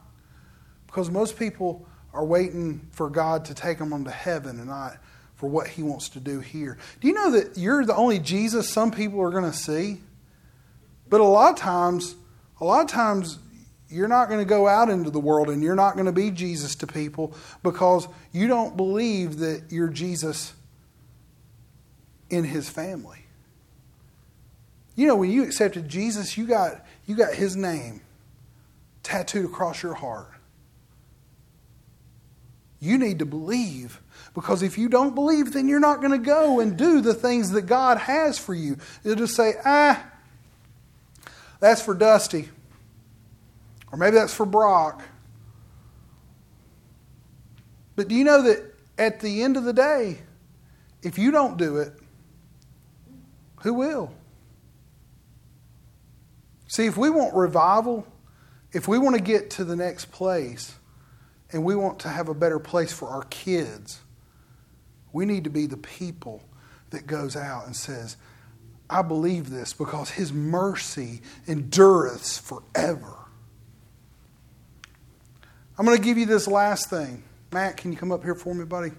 Because 0.87 1.09
most 1.09 1.37
people 1.37 1.85
are 2.13 2.25
waiting 2.25 2.87
for 2.91 3.09
God 3.09 3.45
to 3.45 3.53
take 3.53 3.77
them 3.77 3.93
onto 3.93 4.11
heaven 4.11 4.57
and 4.57 4.67
not 4.67 4.97
for 5.35 5.49
what 5.49 5.67
He 5.67 5.81
wants 5.81 6.09
to 6.09 6.19
do 6.19 6.39
here. 6.39 6.77
Do 6.99 7.07
you 7.07 7.13
know 7.13 7.31
that 7.31 7.57
you're 7.57 7.85
the 7.85 7.95
only 7.95 8.19
Jesus 8.19 8.69
some 8.69 8.91
people 8.91 9.21
are 9.21 9.31
going 9.31 9.49
to 9.49 9.57
see? 9.57 10.01
But 11.09 11.21
a 11.21 11.25
lot 11.25 11.53
of 11.53 11.59
times, 11.59 12.15
a 12.59 12.65
lot 12.65 12.81
of 12.81 12.87
times, 12.87 13.39
you're 13.89 14.07
not 14.07 14.29
going 14.29 14.39
to 14.39 14.45
go 14.45 14.67
out 14.67 14.89
into 14.89 15.09
the 15.09 15.19
world 15.19 15.49
and 15.49 15.61
you're 15.61 15.75
not 15.75 15.95
going 15.95 16.05
to 16.05 16.11
be 16.11 16.31
Jesus 16.31 16.75
to 16.75 16.87
people 16.87 17.33
because 17.63 18.07
you 18.31 18.47
don't 18.47 18.77
believe 18.77 19.39
that 19.39 19.63
you're 19.69 19.89
Jesus 19.89 20.53
in 22.29 22.43
His 22.43 22.69
family. 22.69 23.25
You 24.95 25.07
know, 25.07 25.15
when 25.15 25.31
you 25.31 25.43
accepted 25.43 25.87
Jesus, 25.87 26.37
you 26.37 26.45
got, 26.45 26.85
you 27.05 27.15
got 27.15 27.33
His 27.33 27.55
name 27.55 28.01
tattooed 29.03 29.45
across 29.45 29.81
your 29.81 29.93
heart. 29.93 30.31
You 32.79 32.97
need 32.97 33.19
to 33.19 33.25
believe 33.25 34.01
because 34.33 34.63
if 34.63 34.77
you 34.77 34.89
don't 34.89 35.13
believe, 35.13 35.53
then 35.53 35.67
you're 35.67 35.79
not 35.79 35.99
going 35.99 36.11
to 36.11 36.25
go 36.25 36.59
and 36.59 36.77
do 36.77 37.01
the 37.01 37.13
things 37.13 37.51
that 37.51 37.63
God 37.63 37.99
has 37.99 38.39
for 38.39 38.53
you. 38.53 38.77
You'll 39.03 39.15
just 39.15 39.35
say, 39.35 39.53
ah, 39.63 40.03
that's 41.59 41.81
for 41.81 41.93
Dusty. 41.93 42.49
Or 43.91 43.97
maybe 43.97 44.15
that's 44.15 44.33
for 44.33 44.45
Brock. 44.45 45.03
But 47.95 48.07
do 48.07 48.15
you 48.15 48.23
know 48.23 48.41
that 48.43 48.73
at 48.97 49.19
the 49.19 49.43
end 49.43 49.57
of 49.57 49.63
the 49.63 49.73
day, 49.73 50.19
if 51.03 51.17
you 51.17 51.29
don't 51.29 51.57
do 51.57 51.77
it, 51.77 51.93
who 53.61 53.73
will? 53.73 54.11
See, 56.71 56.85
if 56.85 56.95
we 56.95 57.09
want 57.09 57.35
revival, 57.35 58.07
if 58.71 58.87
we 58.87 58.97
want 58.97 59.17
to 59.17 59.21
get 59.21 59.49
to 59.49 59.65
the 59.65 59.75
next 59.75 60.05
place, 60.05 60.73
and 61.51 61.65
we 61.65 61.75
want 61.75 61.99
to 61.99 62.07
have 62.07 62.29
a 62.29 62.33
better 62.33 62.59
place 62.59 62.93
for 62.93 63.09
our 63.09 63.23
kids, 63.23 63.99
we 65.11 65.25
need 65.25 65.43
to 65.43 65.49
be 65.49 65.65
the 65.65 65.75
people 65.75 66.41
that 66.91 67.05
goes 67.05 67.35
out 67.35 67.65
and 67.65 67.75
says, 67.75 68.15
I 68.89 69.01
believe 69.01 69.49
this 69.49 69.73
because 69.73 70.11
his 70.11 70.31
mercy 70.31 71.19
endureth 71.45 72.39
forever. 72.39 73.17
I'm 75.77 75.85
going 75.85 75.97
to 75.97 76.03
give 76.03 76.17
you 76.17 76.25
this 76.25 76.47
last 76.47 76.89
thing. 76.89 77.21
Matt, 77.51 77.75
can 77.75 77.91
you 77.91 77.97
come 77.97 78.13
up 78.13 78.23
here 78.23 78.33
for 78.33 78.55
me, 78.55 78.63
buddy? 78.63 78.91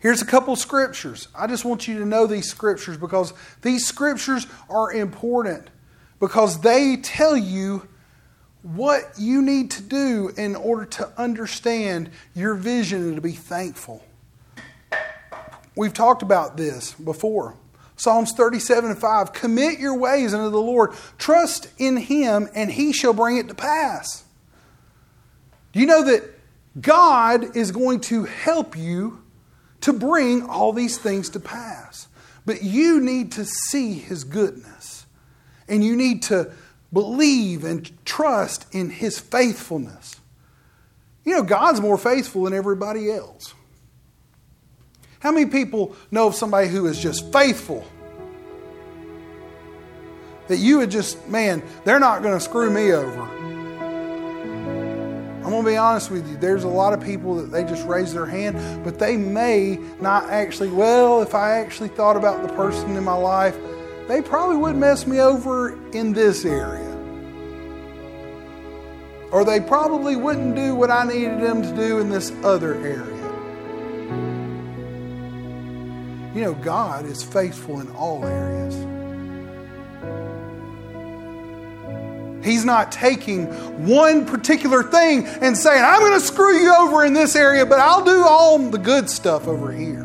Here's 0.00 0.22
a 0.22 0.26
couple 0.26 0.54
scriptures. 0.54 1.28
I 1.34 1.46
just 1.46 1.64
want 1.64 1.88
you 1.88 1.98
to 1.98 2.04
know 2.06 2.26
these 2.26 2.48
scriptures 2.48 2.96
because 2.96 3.32
these 3.62 3.86
scriptures 3.86 4.46
are 4.68 4.92
important 4.92 5.68
because 6.20 6.60
they 6.60 6.96
tell 6.96 7.36
you 7.36 7.88
what 8.62 9.12
you 9.18 9.42
need 9.42 9.70
to 9.72 9.82
do 9.82 10.30
in 10.36 10.54
order 10.54 10.84
to 10.84 11.08
understand 11.20 12.10
your 12.34 12.54
vision 12.54 13.02
and 13.02 13.16
to 13.16 13.22
be 13.22 13.32
thankful. 13.32 14.04
We've 15.74 15.94
talked 15.94 16.22
about 16.22 16.56
this 16.56 16.92
before. 16.92 17.54
Psalms 17.96 18.32
37 18.32 18.90
and 18.90 18.98
5 18.98 19.32
Commit 19.32 19.80
your 19.80 19.96
ways 19.96 20.32
unto 20.32 20.50
the 20.50 20.60
Lord, 20.60 20.92
trust 21.18 21.68
in 21.78 21.96
Him, 21.96 22.48
and 22.54 22.70
He 22.70 22.92
shall 22.92 23.12
bring 23.12 23.36
it 23.36 23.48
to 23.48 23.54
pass. 23.54 24.24
Do 25.72 25.80
you 25.80 25.86
know 25.86 26.04
that 26.04 26.22
God 26.80 27.56
is 27.56 27.72
going 27.72 28.00
to 28.02 28.24
help 28.24 28.76
you 28.76 29.22
to 29.82 29.92
bring 29.92 30.42
all 30.46 30.72
these 30.72 30.98
things 30.98 31.30
to 31.30 31.40
pass? 31.40 32.08
But 32.46 32.62
you 32.62 33.00
need 33.00 33.32
to 33.32 33.44
see 33.44 33.94
His 33.94 34.24
goodness, 34.24 35.06
and 35.68 35.84
you 35.84 35.96
need 35.96 36.22
to 36.24 36.52
believe 36.92 37.64
and 37.64 37.90
trust 38.04 38.66
in 38.72 38.90
his 38.90 39.18
faithfulness. 39.18 40.16
You 41.24 41.34
know, 41.34 41.42
God's 41.42 41.80
more 41.80 41.98
faithful 41.98 42.44
than 42.44 42.54
everybody 42.54 43.10
else. 43.10 43.54
How 45.20 45.32
many 45.32 45.46
people 45.46 45.94
know 46.10 46.28
of 46.28 46.34
somebody 46.34 46.68
who 46.68 46.86
is 46.86 46.98
just 46.98 47.32
faithful? 47.32 47.86
That 50.46 50.56
you 50.56 50.78
would 50.78 50.90
just, 50.90 51.28
man, 51.28 51.62
they're 51.84 52.00
not 52.00 52.22
going 52.22 52.34
to 52.34 52.40
screw 52.40 52.70
me 52.70 52.92
over. 52.92 53.37
I'm 55.48 55.54
going 55.54 55.64
to 55.64 55.70
be 55.70 55.76
honest 55.78 56.10
with 56.10 56.28
you. 56.28 56.36
There's 56.36 56.64
a 56.64 56.68
lot 56.68 56.92
of 56.92 57.02
people 57.02 57.36
that 57.36 57.50
they 57.50 57.64
just 57.64 57.86
raise 57.86 58.12
their 58.12 58.26
hand, 58.26 58.84
but 58.84 58.98
they 58.98 59.16
may 59.16 59.78
not 59.98 60.24
actually, 60.24 60.68
well, 60.68 61.22
if 61.22 61.34
I 61.34 61.52
actually 61.52 61.88
thought 61.88 62.18
about 62.18 62.46
the 62.46 62.52
person 62.52 62.98
in 62.98 63.02
my 63.02 63.14
life, 63.14 63.56
they 64.08 64.20
probably 64.20 64.58
would 64.58 64.76
mess 64.76 65.06
me 65.06 65.20
over 65.20 65.70
in 65.92 66.12
this 66.12 66.44
area. 66.44 66.94
Or 69.32 69.42
they 69.42 69.58
probably 69.58 70.16
wouldn't 70.16 70.54
do 70.54 70.74
what 70.74 70.90
I 70.90 71.04
needed 71.04 71.40
them 71.40 71.62
to 71.62 71.74
do 71.74 71.98
in 71.98 72.10
this 72.10 72.30
other 72.44 72.74
area. 72.74 73.16
You 76.34 76.42
know, 76.42 76.52
God 76.52 77.06
is 77.06 77.22
faithful 77.22 77.80
in 77.80 77.88
all 77.92 78.22
areas. 78.22 78.76
He's 82.48 82.64
not 82.64 82.90
taking 82.90 83.46
one 83.86 84.24
particular 84.24 84.82
thing 84.82 85.26
and 85.26 85.56
saying, 85.56 85.84
I'm 85.84 86.00
going 86.00 86.18
to 86.18 86.24
screw 86.24 86.56
you 86.58 86.74
over 86.74 87.04
in 87.04 87.12
this 87.12 87.36
area, 87.36 87.66
but 87.66 87.78
I'll 87.78 88.04
do 88.04 88.24
all 88.24 88.58
the 88.58 88.78
good 88.78 89.10
stuff 89.10 89.46
over 89.46 89.70
here. 89.70 90.02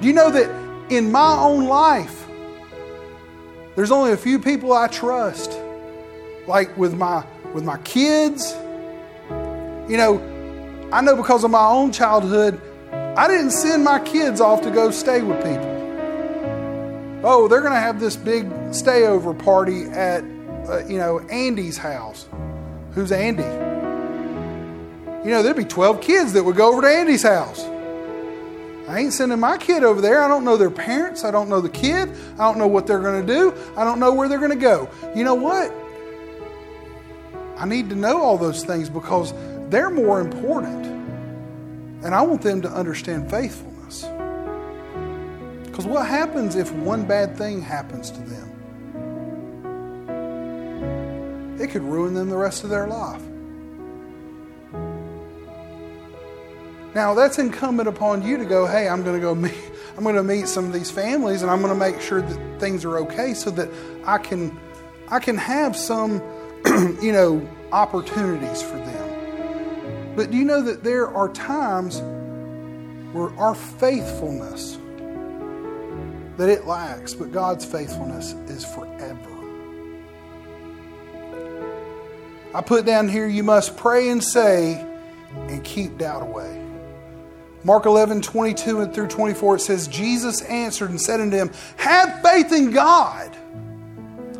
Do 0.00 0.06
you 0.06 0.12
know 0.12 0.30
that 0.30 0.50
in 0.90 1.10
my 1.10 1.36
own 1.38 1.64
life, 1.64 2.26
there's 3.74 3.90
only 3.90 4.12
a 4.12 4.16
few 4.16 4.38
people 4.38 4.72
I 4.72 4.86
trust, 4.88 5.58
like 6.46 6.76
with 6.76 6.94
my 6.94 7.24
with 7.54 7.64
my 7.64 7.78
kids. 7.78 8.52
You 9.88 9.96
know, 9.96 10.88
I 10.92 11.00
know 11.00 11.16
because 11.16 11.44
of 11.44 11.50
my 11.50 11.66
own 11.66 11.90
childhood, 11.90 12.60
I 12.92 13.28
didn't 13.28 13.52
send 13.52 13.82
my 13.82 13.98
kids 14.00 14.40
off 14.40 14.60
to 14.62 14.70
go 14.70 14.90
stay 14.90 15.22
with 15.22 15.38
people. 15.38 15.70
Oh, 17.26 17.48
they're 17.48 17.62
going 17.62 17.72
to 17.72 17.80
have 17.80 17.98
this 17.98 18.16
big 18.16 18.50
stayover 18.70 19.36
party 19.36 19.84
at, 19.84 20.22
uh, 20.68 20.84
you 20.86 20.98
know, 20.98 21.20
Andy's 21.28 21.76
house. 21.76 22.26
Who's 22.92 23.12
Andy? 23.12 23.42
You 25.24 25.30
know, 25.30 25.42
there'd 25.42 25.56
be 25.56 25.64
12 25.64 26.00
kids 26.00 26.32
that 26.34 26.44
would 26.44 26.56
go 26.56 26.70
over 26.72 26.82
to 26.82 26.88
Andy's 26.88 27.22
house. 27.22 27.64
I 28.86 28.98
ain't 28.98 29.14
sending 29.14 29.40
my 29.40 29.56
kid 29.56 29.82
over 29.82 30.00
there. 30.00 30.22
I 30.22 30.28
don't 30.28 30.44
know 30.44 30.56
their 30.56 30.70
parents. 30.70 31.24
I 31.24 31.30
don't 31.30 31.48
know 31.48 31.60
the 31.60 31.70
kid. 31.70 32.10
I 32.34 32.44
don't 32.44 32.58
know 32.58 32.66
what 32.66 32.86
they're 32.86 33.00
going 33.00 33.26
to 33.26 33.32
do. 33.32 33.54
I 33.76 33.84
don't 33.84 33.98
know 33.98 34.12
where 34.12 34.28
they're 34.28 34.38
going 34.38 34.50
to 34.50 34.56
go. 34.56 34.90
You 35.16 35.24
know 35.24 35.34
what? 35.34 35.72
I 37.56 37.66
need 37.66 37.88
to 37.88 37.96
know 37.96 38.20
all 38.20 38.36
those 38.36 38.64
things 38.64 38.90
because 38.90 39.32
they're 39.70 39.90
more 39.90 40.20
important. 40.20 40.84
And 42.04 42.14
I 42.14 42.20
want 42.20 42.42
them 42.42 42.60
to 42.62 42.68
understand 42.70 43.30
faithfulness. 43.30 44.02
Because 45.64 45.86
what 45.86 46.06
happens 46.06 46.54
if 46.54 46.70
one 46.72 47.06
bad 47.06 47.38
thing 47.38 47.62
happens 47.62 48.10
to 48.10 48.20
them? 48.20 48.52
It 51.64 51.70
could 51.70 51.82
ruin 51.82 52.12
them 52.12 52.28
the 52.28 52.36
rest 52.36 52.62
of 52.62 52.68
their 52.68 52.86
life. 52.86 53.22
Now 56.94 57.14
that's 57.14 57.38
incumbent 57.38 57.88
upon 57.88 58.22
you 58.22 58.36
to 58.36 58.44
go, 58.44 58.66
hey, 58.66 58.86
I'm 58.86 59.02
going 59.02 59.16
to 59.16 59.20
go 59.20 59.34
meet, 59.46 59.54
I'm 59.96 60.02
going 60.02 60.16
to 60.16 60.22
meet 60.22 60.46
some 60.46 60.66
of 60.66 60.74
these 60.74 60.90
families 60.90 61.40
and 61.40 61.50
I'm 61.50 61.62
going 61.62 61.72
to 61.72 61.78
make 61.78 62.02
sure 62.02 62.20
that 62.20 62.60
things 62.60 62.84
are 62.84 62.98
okay 62.98 63.32
so 63.32 63.50
that 63.52 63.70
I 64.04 64.18
can 64.18 64.60
I 65.08 65.20
can 65.20 65.38
have 65.38 65.74
some 65.74 66.20
you 67.00 67.12
know 67.12 67.48
opportunities 67.72 68.60
for 68.60 68.76
them. 68.76 70.14
But 70.16 70.30
do 70.30 70.36
you 70.36 70.44
know 70.44 70.60
that 70.60 70.84
there 70.84 71.08
are 71.08 71.30
times 71.30 72.02
where 73.14 73.30
our 73.38 73.54
faithfulness 73.54 74.76
that 76.36 76.50
it 76.50 76.66
lacks, 76.66 77.14
but 77.14 77.32
God's 77.32 77.64
faithfulness 77.64 78.32
is 78.50 78.66
forever. 78.66 79.23
I 82.54 82.60
put 82.60 82.86
down 82.86 83.08
here, 83.08 83.26
you 83.26 83.42
must 83.42 83.76
pray 83.76 84.08
and 84.08 84.22
say 84.22 84.80
and 85.48 85.62
keep 85.64 85.98
doubt 85.98 86.22
away. 86.22 86.60
Mark 87.64 87.86
11, 87.86 88.22
22 88.22 88.80
and 88.80 88.94
through 88.94 89.08
24, 89.08 89.56
it 89.56 89.60
says, 89.60 89.88
Jesus 89.88 90.40
answered 90.42 90.90
and 90.90 91.00
said 91.00 91.20
unto 91.20 91.36
him, 91.36 91.50
Have 91.78 92.22
faith 92.22 92.52
in 92.52 92.70
God. 92.70 93.36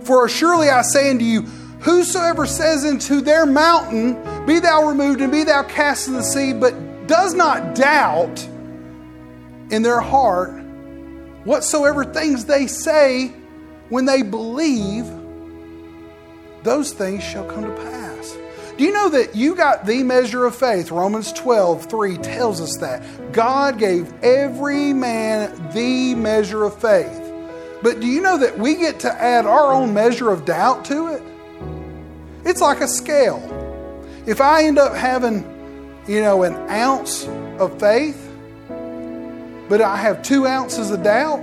For 0.05 0.29
surely 0.29 0.69
I 0.69 0.83
say 0.83 1.11
unto 1.11 1.25
you, 1.25 1.43
Whosoever 1.81 2.47
says 2.47 2.85
unto 2.85 3.21
their 3.21 3.45
mountain, 3.45 4.15
Be 4.47 4.59
thou 4.59 4.87
removed 4.87 5.21
and 5.21 5.31
be 5.31 5.45
thou 5.45 5.65
cast 5.65 6.09
in 6.09 6.15
the 6.15 6.23
sea, 6.23 6.55
but 6.55 6.73
does 7.07 7.35
not 7.35 7.75
doubt 7.75 8.43
in 9.71 9.83
their 9.83 10.01
heart, 10.01 10.53
whatsoever 11.45 12.05
things 12.05 12.45
they 12.47 12.67
say 12.67 13.29
when 13.91 14.07
they 14.07 14.23
believe, 14.23 15.05
those 16.63 16.93
things 16.93 17.23
shall 17.23 17.45
come 17.45 17.65
to 17.65 17.75
pass. 17.77 18.04
Do 18.77 18.83
you 18.83 18.93
know 18.93 19.09
that 19.11 19.37
you 19.37 19.55
got 19.55 19.87
the 19.87 20.03
measure 20.03 20.45
of 20.47 20.57
faith? 20.57 20.91
Romans 20.91 21.33
12, 21.33 21.89
3 21.89 22.17
tells 22.19 22.61
us 22.61 22.77
that. 22.79 23.33
God 23.33 23.79
gave 23.79 24.13
every 24.23 24.93
man 24.93 25.73
the 25.73 26.17
measure 26.17 26.65
of 26.65 26.81
faith. 26.81 27.21
But 27.83 28.01
do 28.01 28.07
you 28.07 28.21
know 28.21 28.39
that 28.39 28.59
we 28.59 28.75
get 28.77 28.99
to 29.01 29.13
add 29.13 29.47
our 29.47 29.73
own 29.73 29.95
measure 29.95 30.31
of 30.31 30.45
doubt 30.45 30.85
to 30.87 31.09
it? 31.09 31.23
It's 32.45 32.61
like 32.61 32.81
a 32.81 32.89
scale. 32.89 33.43
If 34.27 34.41
I 34.41 34.65
end 34.65 34.79
up 34.79 34.95
having, 34.95 35.45
you 36.09 36.21
know, 36.21 36.43
an 36.43 36.55
ounce 36.69 37.27
of 37.59 37.79
faith, 37.79 38.21
but 39.69 39.83
I 39.83 39.97
have 39.97 40.23
two 40.23 40.47
ounces 40.47 40.91
of 40.91 41.03
doubt, 41.03 41.39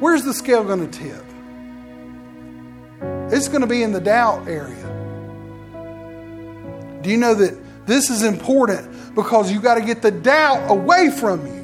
where's 0.00 0.24
the 0.24 0.34
scale 0.34 0.64
going 0.64 0.90
to 0.90 0.98
tip? 0.98 1.24
It's 3.32 3.48
going 3.48 3.60
to 3.60 3.66
be 3.68 3.82
in 3.82 3.92
the 3.92 4.00
doubt 4.00 4.48
area. 4.48 4.81
Do 7.02 7.10
you 7.10 7.16
know 7.16 7.34
that 7.34 7.86
this 7.86 8.10
is 8.10 8.22
important 8.22 9.14
because 9.14 9.50
you've 9.50 9.62
got 9.62 9.74
to 9.74 9.82
get 9.82 10.02
the 10.02 10.10
doubt 10.10 10.70
away 10.70 11.10
from 11.10 11.46
you? 11.46 11.62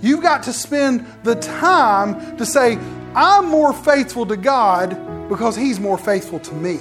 You've 0.00 0.22
got 0.22 0.42
to 0.42 0.52
spend 0.52 1.06
the 1.22 1.36
time 1.36 2.36
to 2.36 2.44
say, 2.44 2.76
I'm 3.14 3.46
more 3.46 3.72
faithful 3.72 4.26
to 4.26 4.36
God 4.36 5.28
because 5.28 5.56
He's 5.56 5.80
more 5.80 5.96
faithful 5.96 6.40
to 6.40 6.54
me. 6.54 6.78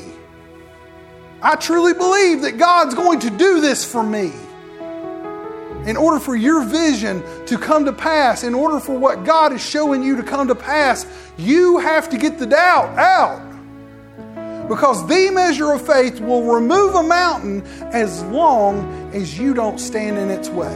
I 1.42 1.56
truly 1.56 1.94
believe 1.94 2.42
that 2.42 2.58
God's 2.58 2.96
going 2.96 3.20
to 3.20 3.30
do 3.30 3.62
this 3.62 3.90
for 3.90 4.02
me. 4.02 4.32
In 5.86 5.98
order 5.98 6.20
for 6.20 6.36
your 6.36 6.64
vision 6.64 7.22
to 7.46 7.58
come 7.58 7.84
to 7.86 7.94
pass, 7.94 8.44
in 8.44 8.54
order 8.54 8.80
for 8.80 8.98
what 8.98 9.26
God 9.26 9.52
is 9.52 9.64
showing 9.64 10.02
you 10.02 10.16
to 10.16 10.24
come 10.24 10.48
to 10.48 10.56
pass, 10.56 11.06
you 11.38 11.80
have 11.80 12.10
to 12.10 12.18
get 12.18 12.40
the 12.40 12.46
doubt 12.46 12.98
out. 12.98 13.43
Because 14.68 15.06
the 15.08 15.30
measure 15.32 15.72
of 15.72 15.86
faith 15.86 16.20
will 16.20 16.44
remove 16.44 16.96
a 16.96 17.04
mountain 17.04 17.64
as 17.92 18.24
long 18.26 19.12
as 19.14 19.38
you 19.38 19.54
don't 19.54 19.80
stand 19.80 20.18
in 20.18 20.30
its 20.30 20.50
way. 20.50 20.74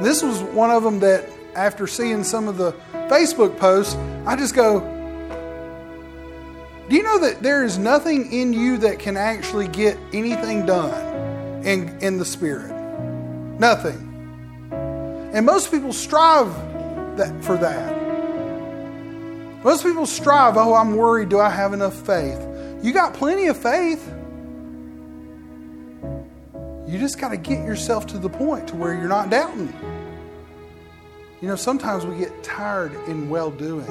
This 0.00 0.22
was 0.22 0.42
one 0.42 0.70
of 0.70 0.82
them 0.82 1.00
that, 1.00 1.28
after 1.54 1.86
seeing 1.86 2.22
some 2.22 2.46
of 2.46 2.56
the 2.56 2.72
Facebook 3.08 3.58
posts, 3.58 3.96
I 4.26 4.36
just 4.36 4.54
go, 4.54 4.80
Do 6.88 6.96
you 6.96 7.02
know 7.02 7.18
that 7.20 7.42
there 7.42 7.64
is 7.64 7.78
nothing 7.78 8.30
in 8.32 8.52
you 8.52 8.76
that 8.78 8.98
can 8.98 9.16
actually 9.16 9.68
get 9.68 9.98
anything 10.12 10.66
done 10.66 11.64
in, 11.66 11.98
in 12.00 12.18
the 12.18 12.24
Spirit? 12.24 12.70
Nothing. 13.58 14.04
And 15.32 15.44
most 15.44 15.70
people 15.70 15.92
strive 15.92 16.54
that, 17.16 17.42
for 17.42 17.56
that. 17.56 18.07
Most 19.64 19.82
people 19.82 20.06
strive, 20.06 20.56
oh, 20.56 20.74
I'm 20.74 20.94
worried, 20.94 21.30
do 21.30 21.40
I 21.40 21.50
have 21.50 21.72
enough 21.72 21.94
faith? 22.06 22.40
You 22.82 22.92
got 22.92 23.14
plenty 23.14 23.48
of 23.48 23.56
faith. 23.56 24.06
You 26.86 26.98
just 26.98 27.18
got 27.18 27.30
to 27.30 27.36
get 27.36 27.64
yourself 27.64 28.06
to 28.08 28.18
the 28.18 28.28
point 28.28 28.68
to 28.68 28.76
where 28.76 28.94
you're 28.94 29.08
not 29.08 29.30
doubting. 29.30 29.72
You 31.40 31.48
know, 31.48 31.56
sometimes 31.56 32.06
we 32.06 32.16
get 32.18 32.42
tired 32.42 32.92
in 33.08 33.28
well 33.28 33.50
doing. 33.50 33.88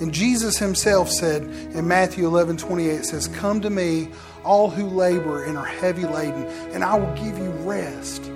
And 0.00 0.12
Jesus 0.12 0.58
himself 0.58 1.10
said 1.10 1.42
in 1.42 1.86
Matthew 1.86 2.26
11 2.26 2.56
28, 2.56 3.04
says, 3.04 3.28
Come 3.28 3.60
to 3.60 3.70
me, 3.70 4.08
all 4.44 4.68
who 4.68 4.86
labor 4.86 5.44
and 5.44 5.56
are 5.56 5.64
heavy 5.64 6.04
laden, 6.04 6.44
and 6.72 6.84
I 6.84 6.96
will 6.96 7.12
give 7.14 7.38
you 7.38 7.50
rest. 7.62 8.30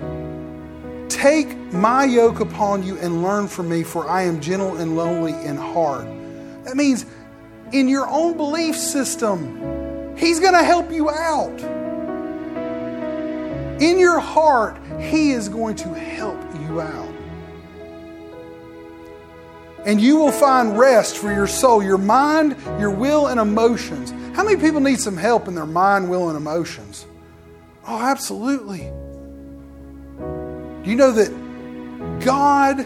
Take 1.09 1.49
my 1.73 2.05
yoke 2.05 2.39
upon 2.39 2.83
you 2.83 2.97
and 2.97 3.21
learn 3.21 3.47
from 3.47 3.69
me, 3.69 3.83
for 3.83 4.07
I 4.09 4.23
am 4.23 4.39
gentle 4.39 4.77
and 4.77 4.95
lowly 4.95 5.33
in 5.33 5.57
heart 5.57 6.07
that 6.69 6.77
means 6.77 7.03
in 7.71 7.87
your 7.87 8.07
own 8.07 8.37
belief 8.37 8.77
system, 8.77 10.15
He's 10.15 10.39
going 10.39 10.53
to 10.53 10.63
help 10.63 10.91
you 10.91 11.09
out. 11.09 11.59
In 13.81 13.97
your 13.97 14.19
heart, 14.19 14.77
He 14.99 15.31
is 15.31 15.49
going 15.49 15.75
to 15.77 15.89
help 15.95 16.39
you 16.61 16.79
out. 16.79 17.15
And 19.83 19.99
you 19.99 20.17
will 20.17 20.31
find 20.31 20.77
rest 20.77 21.17
for 21.17 21.33
your 21.33 21.47
soul, 21.47 21.81
your 21.81 21.97
mind, 21.97 22.55
your 22.79 22.91
will, 22.91 23.25
and 23.25 23.39
emotions. 23.39 24.11
How 24.35 24.43
many 24.43 24.61
people 24.61 24.79
need 24.79 24.99
some 24.99 25.17
help 25.17 25.47
in 25.47 25.55
their 25.55 25.65
mind, 25.65 26.07
will, 26.07 26.29
and 26.29 26.37
emotions? 26.37 27.07
Oh, 27.87 27.99
absolutely. 27.99 28.91
Do 30.83 30.89
you 30.89 30.95
know 30.95 31.13
that 31.13 31.31
God 32.23 32.85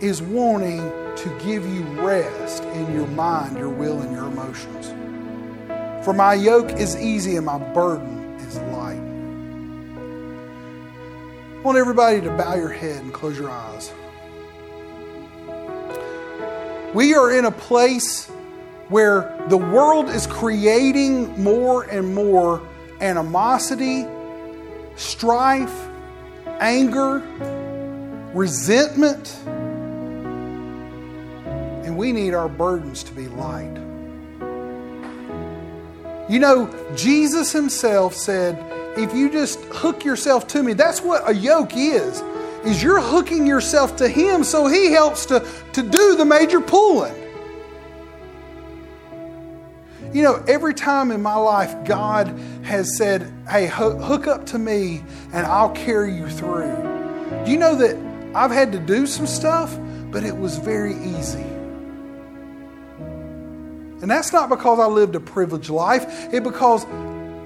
is 0.00 0.20
wanting 0.20 1.01
to 1.22 1.28
give 1.38 1.64
you 1.64 1.82
rest 2.02 2.64
in 2.64 2.92
your 2.92 3.06
mind, 3.06 3.56
your 3.56 3.68
will, 3.68 4.00
and 4.00 4.12
your 4.12 4.26
emotions. 4.26 4.92
For 6.04 6.12
my 6.12 6.34
yoke 6.34 6.72
is 6.72 6.96
easy 6.96 7.36
and 7.36 7.46
my 7.46 7.58
burden 7.72 8.34
is 8.40 8.58
light. 8.58 9.00
I 11.58 11.62
want 11.62 11.78
everybody 11.78 12.20
to 12.22 12.30
bow 12.30 12.56
your 12.56 12.70
head 12.70 13.04
and 13.04 13.14
close 13.14 13.38
your 13.38 13.50
eyes. 13.50 13.92
We 16.92 17.14
are 17.14 17.30
in 17.38 17.44
a 17.44 17.52
place 17.52 18.28
where 18.88 19.32
the 19.48 19.56
world 19.56 20.08
is 20.08 20.26
creating 20.26 21.40
more 21.40 21.84
and 21.84 22.12
more 22.16 22.60
animosity, 23.00 24.06
strife, 24.96 25.88
anger, 26.58 27.22
resentment 28.34 29.38
we 32.02 32.10
need 32.10 32.34
our 32.34 32.48
burdens 32.48 33.04
to 33.04 33.12
be 33.12 33.28
light. 33.28 33.76
You 36.28 36.40
know, 36.40 36.68
Jesus 36.96 37.52
himself 37.52 38.16
said, 38.16 38.58
if 38.98 39.14
you 39.14 39.30
just 39.30 39.60
hook 39.66 40.04
yourself 40.04 40.48
to 40.48 40.64
me, 40.64 40.72
that's 40.72 41.00
what 41.00 41.30
a 41.30 41.32
yoke 41.32 41.76
is. 41.76 42.20
Is 42.64 42.82
you're 42.82 43.00
hooking 43.00 43.46
yourself 43.46 43.94
to 43.98 44.08
him 44.08 44.42
so 44.42 44.66
he 44.66 44.90
helps 44.90 45.26
to, 45.26 45.46
to 45.74 45.82
do 45.84 46.16
the 46.16 46.24
major 46.24 46.60
pulling. 46.60 47.14
You 50.12 50.22
know, 50.22 50.42
every 50.48 50.74
time 50.74 51.12
in 51.12 51.22
my 51.22 51.36
life 51.36 51.84
God 51.84 52.36
has 52.64 52.96
said, 52.96 53.32
hey, 53.48 53.68
hook 53.68 54.26
up 54.26 54.44
to 54.46 54.58
me 54.58 55.04
and 55.32 55.46
I'll 55.46 55.70
carry 55.70 56.12
you 56.16 56.28
through. 56.28 56.74
Do 57.44 57.50
you 57.52 57.58
know 57.58 57.76
that 57.76 57.96
I've 58.34 58.50
had 58.50 58.72
to 58.72 58.80
do 58.80 59.06
some 59.06 59.28
stuff, 59.28 59.78
but 60.10 60.24
it 60.24 60.36
was 60.36 60.58
very 60.58 60.94
easy. 60.94 61.51
And 64.02 64.10
that's 64.10 64.32
not 64.32 64.48
because 64.48 64.80
I 64.80 64.86
lived 64.86 65.14
a 65.14 65.20
privileged 65.20 65.70
life, 65.70 66.04
it's 66.32 66.44
because 66.44 66.84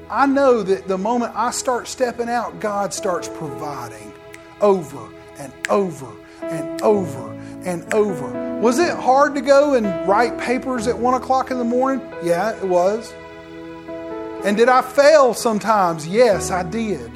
I 0.09 0.27
know 0.27 0.63
that 0.63 0.89
the 0.89 0.97
moment 0.97 1.33
I 1.37 1.51
start 1.51 1.87
stepping 1.87 2.29
out, 2.29 2.61
God 2.61 2.95
starts 2.95 3.29
providing 3.29 4.13
over 4.61 5.09
and 5.39 5.53
over 5.69 6.11
and 6.43 6.81
over 6.81 7.33
and 7.65 7.93
over. 7.93 8.61
Was 8.61 8.79
it 8.79 8.97
hard 8.97 9.35
to 9.35 9.43
go 9.43 9.75
and 9.75 10.09
write 10.09 10.39
papers 10.39 10.87
at 10.87 10.99
one 10.99 11.15
o'clock 11.15 11.51
in 11.51 11.59
the 11.59 11.65
morning? 11.65 12.01
Yeah, 12.23 12.57
it 12.57 12.65
was. 12.65 13.13
And 14.45 14.57
did 14.57 14.69
I 14.69 14.81
fail 14.81 15.35
sometimes? 15.35 16.07
Yes, 16.07 16.51
I 16.51 16.63
did. 16.63 17.13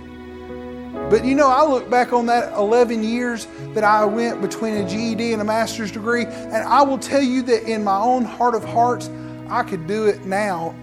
But 1.09 1.25
you 1.25 1.35
know, 1.35 1.49
I 1.49 1.65
look 1.65 1.89
back 1.89 2.13
on 2.13 2.27
that 2.27 2.53
11 2.53 3.03
years 3.03 3.47
that 3.75 3.85
I 3.85 4.05
went 4.05 4.43
between 4.43 4.75
a 4.75 4.89
GED 4.89 5.33
and 5.33 5.41
a 5.41 5.45
master's 5.45 5.91
degree, 5.91 6.25
and 6.25 6.57
I 6.57 6.83
will 6.83 6.99
tell 6.99 7.23
you 7.23 7.43
that 7.43 7.65
in 7.65 7.85
my 7.85 7.99
own 7.99 8.25
heart 8.25 8.55
of 8.55 8.65
hearts, 8.65 9.09
I 9.51 9.65
could 9.65 9.87
do 9.89 10.07
it 10.07 10.25
now 10.25 10.75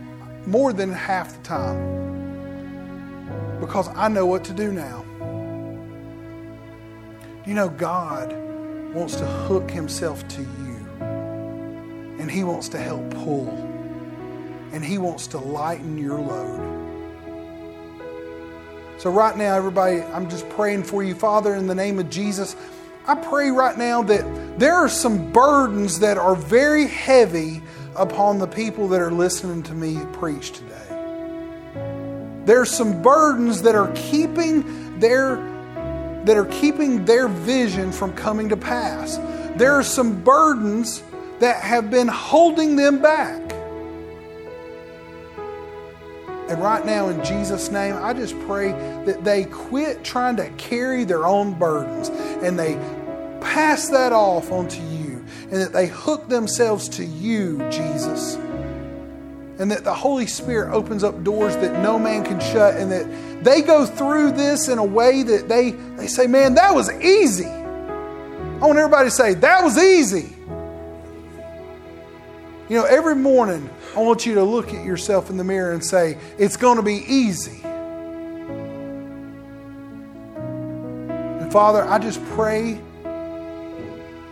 more 0.45 0.73
than 0.73 0.91
half 0.91 1.35
the 1.35 1.43
time 1.43 1.97
because 3.61 3.87
I 3.95 4.09
know 4.09 4.25
what 4.25 4.43
to 4.45 4.53
do 4.53 4.71
now. 4.71 5.05
You 7.45 7.53
know, 7.53 7.69
God 7.69 8.33
wants 8.93 9.15
to 9.15 9.25
hook 9.25 9.71
Himself 9.71 10.27
to 10.27 10.41
you, 10.41 10.87
and 12.19 12.29
He 12.29 12.43
wants 12.43 12.67
to 12.69 12.77
help 12.77 13.09
pull, 13.11 13.47
and 14.73 14.83
He 14.83 14.97
wants 14.97 15.27
to 15.27 15.37
lighten 15.37 15.97
your 15.97 16.19
load. 16.19 16.73
So, 18.97 19.09
right 19.09 19.37
now, 19.37 19.55
everybody, 19.55 20.01
I'm 20.01 20.29
just 20.29 20.49
praying 20.49 20.83
for 20.83 21.03
you. 21.03 21.15
Father, 21.15 21.55
in 21.55 21.67
the 21.67 21.75
name 21.75 21.99
of 21.99 22.09
Jesus, 22.09 22.57
I 23.07 23.15
pray 23.15 23.49
right 23.49 23.77
now 23.77 24.03
that 24.03 24.59
there 24.59 24.73
are 24.73 24.89
some 24.89 25.31
burdens 25.31 25.99
that 25.99 26.17
are 26.17 26.35
very 26.35 26.87
heavy 26.87 27.61
upon 27.97 28.39
the 28.39 28.47
people 28.47 28.87
that 28.89 29.01
are 29.01 29.11
listening 29.11 29.63
to 29.63 29.73
me 29.73 29.99
preach 30.13 30.51
today. 30.51 30.73
There's 32.45 32.71
some 32.71 33.01
burdens 33.01 33.63
that 33.63 33.75
are 33.75 33.91
keeping 33.93 34.99
their 34.99 35.35
that 36.25 36.35
are 36.35 36.45
keeping 36.45 37.05
their 37.05 37.27
vision 37.27 37.91
from 37.91 38.13
coming 38.13 38.49
to 38.49 38.57
pass. 38.57 39.17
There 39.57 39.73
are 39.73 39.83
some 39.83 40.23
burdens 40.23 41.01
that 41.39 41.61
have 41.61 41.89
been 41.89 42.07
holding 42.07 42.75
them 42.75 43.01
back. 43.01 43.41
And 46.49 46.61
right 46.61 46.85
now, 46.85 47.09
in 47.09 47.23
Jesus' 47.23 47.71
name, 47.71 47.95
I 47.95 48.13
just 48.13 48.37
pray 48.41 48.71
that 49.05 49.23
they 49.23 49.45
quit 49.45 50.03
trying 50.03 50.37
to 50.37 50.49
carry 50.51 51.03
their 51.03 51.25
own 51.25 51.57
burdens 51.57 52.09
and 52.09 52.57
they 52.57 52.75
pass 53.41 53.89
that 53.89 54.11
off 54.11 54.51
onto 54.51 54.81
you 54.81 55.06
and 55.49 55.61
that 55.61 55.71
they 55.71 55.87
hook 55.87 56.27
themselves 56.27 56.89
to 56.89 57.05
you, 57.05 57.57
Jesus. 57.69 58.35
And 59.59 59.71
that 59.71 59.85
the 59.85 59.93
Holy 59.93 60.27
Spirit 60.27 60.73
opens 60.73 61.03
up 61.03 61.23
doors 61.23 61.55
that 61.57 61.81
no 61.81 61.97
man 61.97 62.25
can 62.25 62.39
shut, 62.39 62.75
and 62.75 62.91
that 62.91 63.43
they 63.43 63.61
go 63.61 63.85
through 63.85 64.33
this 64.33 64.67
in 64.67 64.77
a 64.77 64.83
way 64.83 65.23
that 65.23 65.47
they, 65.47 65.71
they 65.71 66.07
say, 66.07 66.27
Man, 66.27 66.55
that 66.55 66.75
was 66.75 66.91
easy. 67.01 67.45
I 67.45 68.59
want 68.59 68.77
everybody 68.77 69.07
to 69.07 69.15
say, 69.15 69.35
That 69.35 69.63
was 69.63 69.77
easy. 69.77 70.35
You 72.69 72.75
know, 72.75 72.83
every 72.83 73.15
morning, 73.15 73.69
I 73.95 74.01
want 74.01 74.25
you 74.25 74.35
to 74.35 74.43
look 74.43 74.73
at 74.73 74.85
yourself 74.85 75.29
in 75.29 75.37
the 75.37 75.45
mirror 75.45 75.71
and 75.71 75.83
say, 75.83 76.17
It's 76.37 76.57
going 76.57 76.75
to 76.75 76.83
be 76.83 77.03
easy. 77.07 77.61
And 81.39 81.51
Father, 81.53 81.85
I 81.85 81.97
just 81.99 82.23
pray 82.31 82.81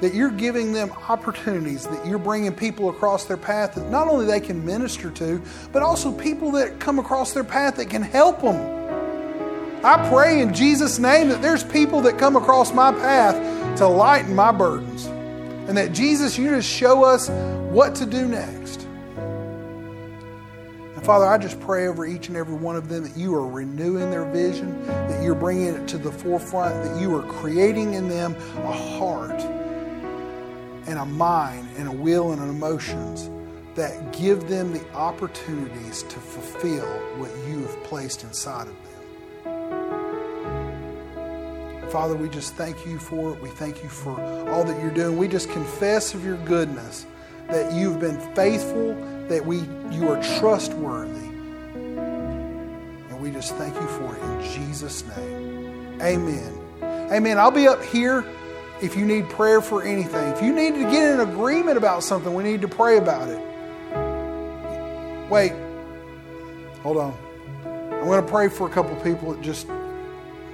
that 0.06 0.14
you're 0.14 0.30
giving 0.30 0.72
them 0.72 0.92
opportunities, 1.10 1.88
that 1.88 2.06
you're 2.06 2.20
bringing 2.20 2.54
people 2.54 2.92
across 2.92 3.26
their 3.26 3.38
path 3.38 3.74
that 3.74 3.90
not 3.90 4.08
only 4.08 4.28
they 4.28 4.40
can 4.40 4.64
minister 4.64 5.10
to, 5.10 5.42
but 5.72 5.82
also 5.82 6.12
people 6.12 6.52
that 6.52 6.80
come 6.80 7.00
across 7.00 7.34
their 7.34 7.44
path 7.44 7.78
that 7.78 7.90
can 7.90 8.04
help 8.04 8.40
them. 8.40 9.84
I 9.84 10.08
pray 10.08 10.42
in 10.42 10.54
Jesus' 10.54 11.00
name 11.00 11.30
that 11.30 11.42
there's 11.42 11.64
people 11.64 12.02
that 12.02 12.20
come 12.20 12.36
across 12.36 12.72
my 12.72 12.92
path 12.92 13.78
to 13.80 13.88
lighten 13.88 14.36
my 14.36 14.52
burdens. 14.52 15.08
And 15.68 15.76
that 15.76 15.92
Jesus, 15.92 16.38
you 16.38 16.52
just 16.52 16.70
show 16.70 17.04
us 17.04 17.28
what 17.72 17.96
to 17.96 18.06
do 18.06 18.28
next. 18.28 18.84
And 20.94 21.04
Father, 21.04 21.26
I 21.26 21.40
just 21.40 21.60
pray 21.62 21.88
over 21.88 22.06
each 22.06 22.28
and 22.28 22.38
every 22.38 22.54
one 22.54 22.76
of 22.76 22.90
them 22.90 23.06
that 23.06 23.18
you 23.18 23.34
are 23.34 23.48
renewing 23.48 24.12
their 24.12 24.26
vision, 24.26 24.86
that 24.86 25.24
you're 25.24 25.34
bringing 25.34 25.74
it 25.74 25.88
to 25.88 25.98
the 25.98 26.12
forefront, 26.12 26.84
that 26.84 27.02
you 27.02 27.16
are 27.16 27.24
creating 27.24 27.96
in 27.96 28.08
them 28.08 28.36
a 28.58 28.72
heart 28.72 29.42
and 30.88 31.00
a 31.00 31.06
mind 31.06 31.68
and 31.78 31.88
a 31.88 31.92
will 31.92 32.32
and 32.32 32.42
an 32.42 32.50
emotions 32.50 33.30
that 33.76 34.14
give 34.14 34.48
them 34.48 34.72
the 34.72 34.94
opportunities 34.94 36.04
to 36.04 36.20
fulfill 36.20 36.86
what 37.18 37.32
you 37.48 37.60
have 37.60 37.84
placed 37.84 38.24
inside 38.24 38.68
of 38.68 38.74
them. 38.74 38.96
Father, 41.92 42.16
we 42.16 42.30
just 42.30 42.56
thank 42.56 42.86
you 42.86 42.98
for 43.00 43.34
it. 43.34 43.42
We 43.42 43.50
thank 43.50 43.84
you 43.84 43.90
for 43.90 44.20
all 44.50 44.64
that 44.64 44.82
you're 44.82 44.92
doing. 44.92 45.18
We 45.18 45.28
just 45.28 45.50
confess 45.50 46.14
of 46.14 46.24
your 46.26 46.38
goodness 46.38 47.06
that 47.48 47.74
you've 47.74 48.00
been 48.00 48.20
faithful, 48.36 48.96
that 49.28 49.46
we 49.46 49.60
you 49.92 50.10
are 50.10 50.22
trustworthy. 50.40 51.28
And 53.10 53.22
we 53.22 53.32
just 53.32 53.56
thank 53.56 53.76
you 53.76 53.88
for 53.88 54.16
it 54.16 54.22
in 54.24 54.42
Jesus' 54.54 55.06
name. 55.16 56.02
Amen. 56.02 56.58
Amen. 57.12 57.38
I'll 57.38 57.52
be 57.52 57.68
up 57.68 57.84
here 57.84 58.26
if 58.82 58.96
you 58.96 59.06
need 59.06 59.30
prayer 59.30 59.62
for 59.62 59.84
anything. 59.84 60.28
If 60.34 60.42
you 60.42 60.54
need 60.54 60.76
to 60.76 60.84
get 60.92 61.12
in 61.12 61.20
agreement 61.22 61.78
about 61.78 62.04
something, 62.04 62.34
we 62.34 62.44
need 62.44 62.62
to 62.62 62.68
pray 62.68 62.98
about 62.98 63.30
it. 63.30 63.40
Wait. 65.30 65.54
Hold 66.84 66.98
on. 66.98 67.18
I'm 67.66 68.06
going 68.06 68.24
to 68.24 68.30
pray 68.30 68.50
for 68.50 68.68
a 68.68 68.70
couple 68.70 68.96
people 68.98 69.34
that 69.34 69.42
just 69.42 69.68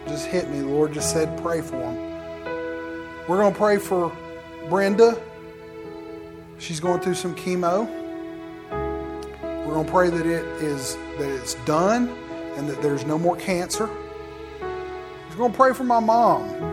just 0.07 0.25
hit 0.25 0.49
me. 0.49 0.59
The 0.59 0.67
Lord 0.67 0.93
just 0.93 1.11
said 1.11 1.41
pray 1.41 1.61
for 1.61 1.77
them. 1.77 1.95
We're 3.27 3.37
going 3.37 3.53
to 3.53 3.59
pray 3.59 3.77
for 3.77 4.15
Brenda. 4.69 5.21
She's 6.57 6.79
going 6.79 7.01
through 7.01 7.15
some 7.15 7.35
chemo. 7.35 7.89
We're 9.65 9.73
going 9.73 9.85
to 9.85 9.91
pray 9.91 10.09
that 10.09 10.25
it 10.25 10.45
is 10.61 10.95
that 11.17 11.29
it's 11.29 11.55
done 11.65 12.09
and 12.55 12.69
that 12.69 12.81
there's 12.81 13.05
no 13.05 13.17
more 13.19 13.35
cancer. 13.35 13.89
We're 14.61 15.37
going 15.37 15.51
to 15.51 15.57
pray 15.57 15.73
for 15.73 15.83
my 15.83 15.99
mom. 15.99 16.70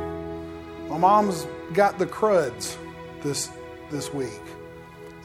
My 0.89 0.97
mom's 0.97 1.47
got 1.75 1.99
the 1.99 2.07
cruds 2.07 2.79
this 3.23 3.51
this 3.91 4.13
week. 4.13 4.41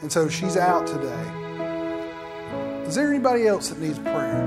And 0.02 0.12
so 0.12 0.28
she's 0.28 0.56
out 0.56 0.86
today. 0.86 1.42
Is 2.86 2.94
there 2.94 3.08
anybody 3.08 3.46
else 3.46 3.70
that 3.70 3.78
needs 3.78 3.98
prayer? 3.98 4.44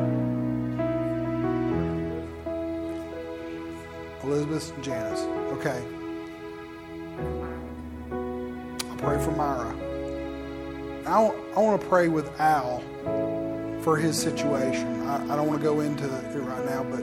Elizabeth 4.23 4.73
and 4.75 4.83
Janice. 4.83 5.21
Okay. 5.57 5.83
I'll 8.89 8.97
pray 8.97 9.23
for 9.23 9.31
Myra. 9.31 9.75
I, 11.07 11.23
I 11.55 11.59
want 11.59 11.81
to 11.81 11.87
pray 11.87 12.09
with 12.09 12.29
Al 12.39 12.81
for 13.81 13.97
his 13.97 14.21
situation. 14.21 15.07
I, 15.07 15.33
I 15.33 15.35
don't 15.35 15.47
want 15.47 15.59
to 15.59 15.63
go 15.63 15.79
into 15.79 16.05
it 16.05 16.39
right 16.41 16.65
now, 16.65 16.83
but 16.83 17.01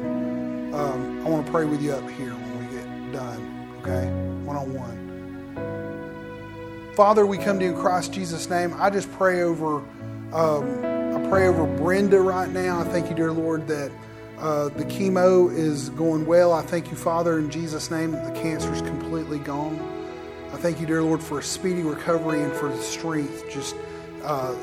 um, 0.79 1.27
I 1.27 1.31
want 1.31 1.47
to 1.47 1.51
pray 1.51 1.65
with 1.65 1.83
you 1.83 1.93
up 1.93 2.09
here 2.11 2.33
when 2.33 2.59
we 2.59 2.77
get 2.77 3.13
done 3.13 3.54
okay? 3.85 4.07
One 4.45 4.57
on 4.57 4.73
one. 4.73 4.95
Father, 6.95 7.27
we 7.27 7.39
come 7.39 7.59
to 7.59 7.65
you 7.65 7.73
in 7.73 7.77
Christ 7.77 8.13
Jesus' 8.13 8.49
name. 8.49 8.75
I 8.79 8.89
just 8.89 9.11
pray 9.13 9.43
over, 9.43 9.79
um, 10.33 10.85
I 10.85 11.27
pray 11.29 11.49
over 11.49 11.67
Brenda 11.77 12.21
right 12.21 12.49
now. 12.49 12.81
I 12.81 12.85
thank 12.85 13.09
you, 13.11 13.17
dear 13.17 13.33
Lord, 13.33 13.67
that 13.67 13.91
uh, 14.39 14.69
the 14.71 14.85
chemo 14.85 15.53
is 15.53 15.91
going 15.91 16.25
well. 16.25 16.53
I 16.53 16.63
thank 16.63 16.91
you, 16.91 16.97
Father, 16.97 17.39
in 17.39 17.51
Jesus' 17.51 17.91
name, 17.91 18.13
that 18.13 18.33
the 18.33 18.41
cancer 18.41 18.73
is 18.73 18.81
completely 18.83 19.39
gone. 19.41 19.79
I 20.53 20.57
thank 20.57 20.81
you, 20.81 20.87
dear 20.87 21.03
Lord, 21.03 21.21
for 21.21 21.41
a 21.41 21.43
speedy 21.43 21.83
recovery 21.83 22.43
and 22.43 22.53
for 22.53 22.69
the 22.69 22.81
strength 22.81 23.51
just 23.51 23.75
uh, 24.23 24.55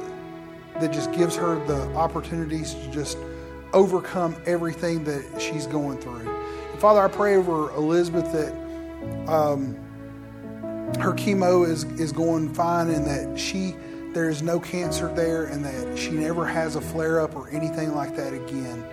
that 0.79 0.93
just 0.93 1.11
gives 1.11 1.35
her 1.35 1.55
the 1.67 1.81
opportunities 1.95 2.73
to 2.73 2.91
just 2.91 3.17
overcome 3.73 4.35
everything 4.45 5.03
that 5.03 5.23
she's 5.39 5.67
going 5.67 5.97
through. 5.99 6.29
And 6.29 6.79
Father, 6.79 7.01
I 7.01 7.09
pray 7.09 7.35
over 7.35 7.69
Elizabeth 7.71 8.31
that 8.31 8.60
um, 9.27 9.75
her 10.99 11.13
chemo 11.13 11.67
is, 11.67 11.83
is 11.99 12.11
going 12.11 12.53
fine 12.53 12.89
and 12.89 13.05
that 13.05 13.39
she 13.39 13.75
there 14.13 14.29
is 14.29 14.41
no 14.41 14.59
cancer 14.59 15.07
there 15.13 15.45
and 15.45 15.63
that 15.63 15.97
she 15.97 16.11
never 16.11 16.45
has 16.45 16.75
a 16.75 16.81
flare 16.81 17.21
up 17.21 17.33
or 17.35 17.49
anything 17.49 17.95
like 17.95 18.13
that 18.17 18.33
again. 18.33 18.83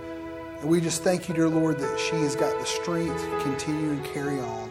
And 0.60 0.70
we 0.70 0.80
just 0.80 1.02
thank 1.02 1.28
you, 1.28 1.34
dear 1.34 1.48
Lord, 1.48 1.78
that 1.80 1.98
she 1.98 2.16
has 2.16 2.36
got 2.36 2.56
the 2.58 2.64
strength 2.64 3.20
to 3.20 3.42
continue 3.42 3.90
and 3.90 4.04
carry 4.04 4.38
on. 4.38 4.70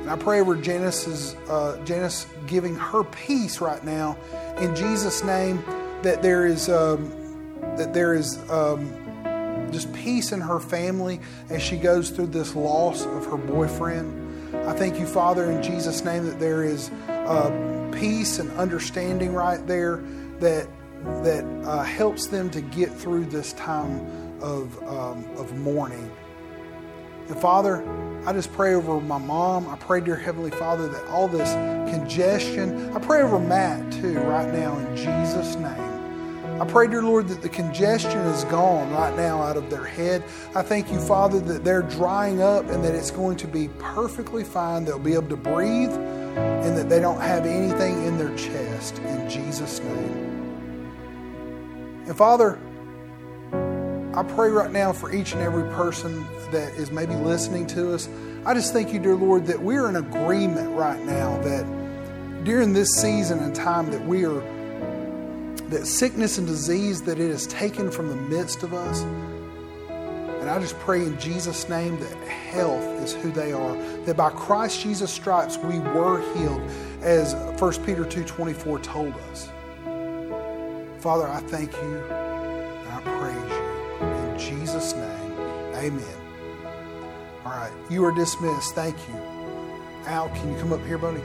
And 0.00 0.10
I 0.10 0.16
pray 0.16 0.40
over 0.40 0.56
Janice's, 0.56 1.34
uh, 1.48 1.78
Janice 1.84 2.26
giving 2.46 2.74
her 2.74 3.04
peace 3.04 3.60
right 3.60 3.84
now 3.84 4.16
in 4.58 4.74
Jesus' 4.74 5.22
name 5.22 5.62
that 6.02 6.22
there 6.22 6.46
is 6.46 6.68
um, 6.68 7.10
that 7.76 7.92
there 7.92 8.14
is 8.14 8.38
um, 8.50 9.70
just 9.72 9.92
peace 9.92 10.32
in 10.32 10.40
her 10.40 10.60
family 10.60 11.20
as 11.50 11.62
she 11.62 11.76
goes 11.76 12.10
through 12.10 12.28
this 12.28 12.54
loss 12.54 13.04
of 13.04 13.26
her 13.26 13.36
boyfriend. 13.36 14.23
I 14.66 14.72
thank 14.72 14.98
you, 14.98 15.06
Father, 15.06 15.50
in 15.50 15.62
Jesus' 15.62 16.04
name, 16.04 16.26
that 16.26 16.38
there 16.38 16.64
is 16.64 16.90
uh, 17.08 17.90
peace 17.92 18.38
and 18.38 18.50
understanding 18.52 19.32
right 19.32 19.64
there 19.66 20.02
that 20.40 20.68
that 21.22 21.44
uh, 21.64 21.82
helps 21.82 22.28
them 22.28 22.48
to 22.50 22.62
get 22.62 22.90
through 22.90 23.26
this 23.26 23.52
time 23.54 24.00
of 24.40 24.82
um, 24.84 25.24
of 25.36 25.56
mourning. 25.58 26.10
And 27.28 27.38
Father, 27.38 27.84
I 28.26 28.32
just 28.32 28.52
pray 28.52 28.74
over 28.74 29.00
my 29.00 29.18
mom. 29.18 29.68
I 29.68 29.76
pray, 29.76 30.00
dear 30.00 30.16
Heavenly 30.16 30.50
Father, 30.50 30.88
that 30.88 31.04
all 31.06 31.28
this 31.28 31.52
congestion. 31.90 32.94
I 32.94 32.98
pray 32.98 33.22
over 33.22 33.38
Matt 33.38 33.92
too, 33.92 34.18
right 34.18 34.52
now, 34.52 34.78
in 34.78 34.96
Jesus' 34.96 35.56
name. 35.56 35.83
I 36.60 36.64
pray, 36.64 36.86
dear 36.86 37.02
Lord, 37.02 37.26
that 37.28 37.42
the 37.42 37.48
congestion 37.48 38.20
is 38.20 38.44
gone 38.44 38.88
right 38.92 39.14
now 39.16 39.42
out 39.42 39.56
of 39.56 39.70
their 39.70 39.84
head. 39.84 40.22
I 40.54 40.62
thank 40.62 40.92
you, 40.92 41.00
Father, 41.00 41.40
that 41.40 41.64
they're 41.64 41.82
drying 41.82 42.40
up 42.40 42.70
and 42.70 42.84
that 42.84 42.94
it's 42.94 43.10
going 43.10 43.36
to 43.38 43.48
be 43.48 43.68
perfectly 43.80 44.44
fine. 44.44 44.84
They'll 44.84 45.00
be 45.00 45.14
able 45.14 45.30
to 45.30 45.36
breathe 45.36 45.90
and 45.90 46.76
that 46.76 46.88
they 46.88 47.00
don't 47.00 47.20
have 47.20 47.44
anything 47.44 48.06
in 48.06 48.18
their 48.18 48.34
chest. 48.36 48.98
In 48.98 49.28
Jesus' 49.28 49.80
name. 49.80 50.94
And 52.06 52.16
Father, 52.16 52.60
I 54.16 54.22
pray 54.22 54.50
right 54.50 54.70
now 54.70 54.92
for 54.92 55.12
each 55.12 55.32
and 55.32 55.42
every 55.42 55.68
person 55.74 56.24
that 56.52 56.72
is 56.74 56.92
maybe 56.92 57.16
listening 57.16 57.66
to 57.68 57.94
us. 57.94 58.08
I 58.46 58.54
just 58.54 58.72
thank 58.72 58.92
you, 58.92 59.00
dear 59.00 59.16
Lord, 59.16 59.46
that 59.46 59.60
we're 59.60 59.88
in 59.88 59.96
agreement 59.96 60.70
right 60.76 61.04
now 61.04 61.36
that 61.42 62.44
during 62.44 62.74
this 62.74 62.90
season 62.90 63.40
and 63.40 63.52
time 63.52 63.90
that 63.90 64.06
we 64.06 64.24
are 64.24 64.40
that 65.70 65.86
sickness 65.86 66.38
and 66.38 66.46
disease 66.46 67.02
that 67.02 67.18
it 67.18 67.30
has 67.30 67.46
taken 67.46 67.90
from 67.90 68.08
the 68.08 68.16
midst 68.16 68.62
of 68.62 68.74
us. 68.74 69.02
And 70.44 70.50
I 70.50 70.58
just 70.60 70.78
pray 70.80 71.00
in 71.00 71.18
Jesus' 71.18 71.68
name 71.68 71.98
that 72.00 72.28
health 72.28 72.84
is 73.02 73.14
who 73.14 73.30
they 73.30 73.52
are. 73.52 73.74
That 74.04 74.16
by 74.16 74.30
Christ 74.30 74.82
Jesus' 74.82 75.10
stripes 75.10 75.56
we 75.56 75.78
were 75.78 76.20
healed, 76.34 76.60
as 77.00 77.34
1 77.60 77.84
Peter 77.84 78.04
2.24 78.04 78.82
told 78.82 79.14
us. 79.30 79.48
Father, 81.02 81.28
I 81.28 81.40
thank 81.40 81.72
you 81.72 81.98
and 81.98 82.88
I 82.88 83.00
praise 83.18 83.50
you. 83.50 84.06
In 84.06 84.38
Jesus' 84.38 84.94
name, 84.94 85.32
amen. 85.74 86.20
All 87.44 87.52
right, 87.52 87.72
you 87.90 88.04
are 88.04 88.12
dismissed. 88.14 88.74
Thank 88.74 88.96
you. 89.08 89.14
Al, 90.06 90.28
can 90.30 90.52
you 90.52 90.58
come 90.58 90.72
up 90.72 90.84
here, 90.86 90.98
buddy? 90.98 91.22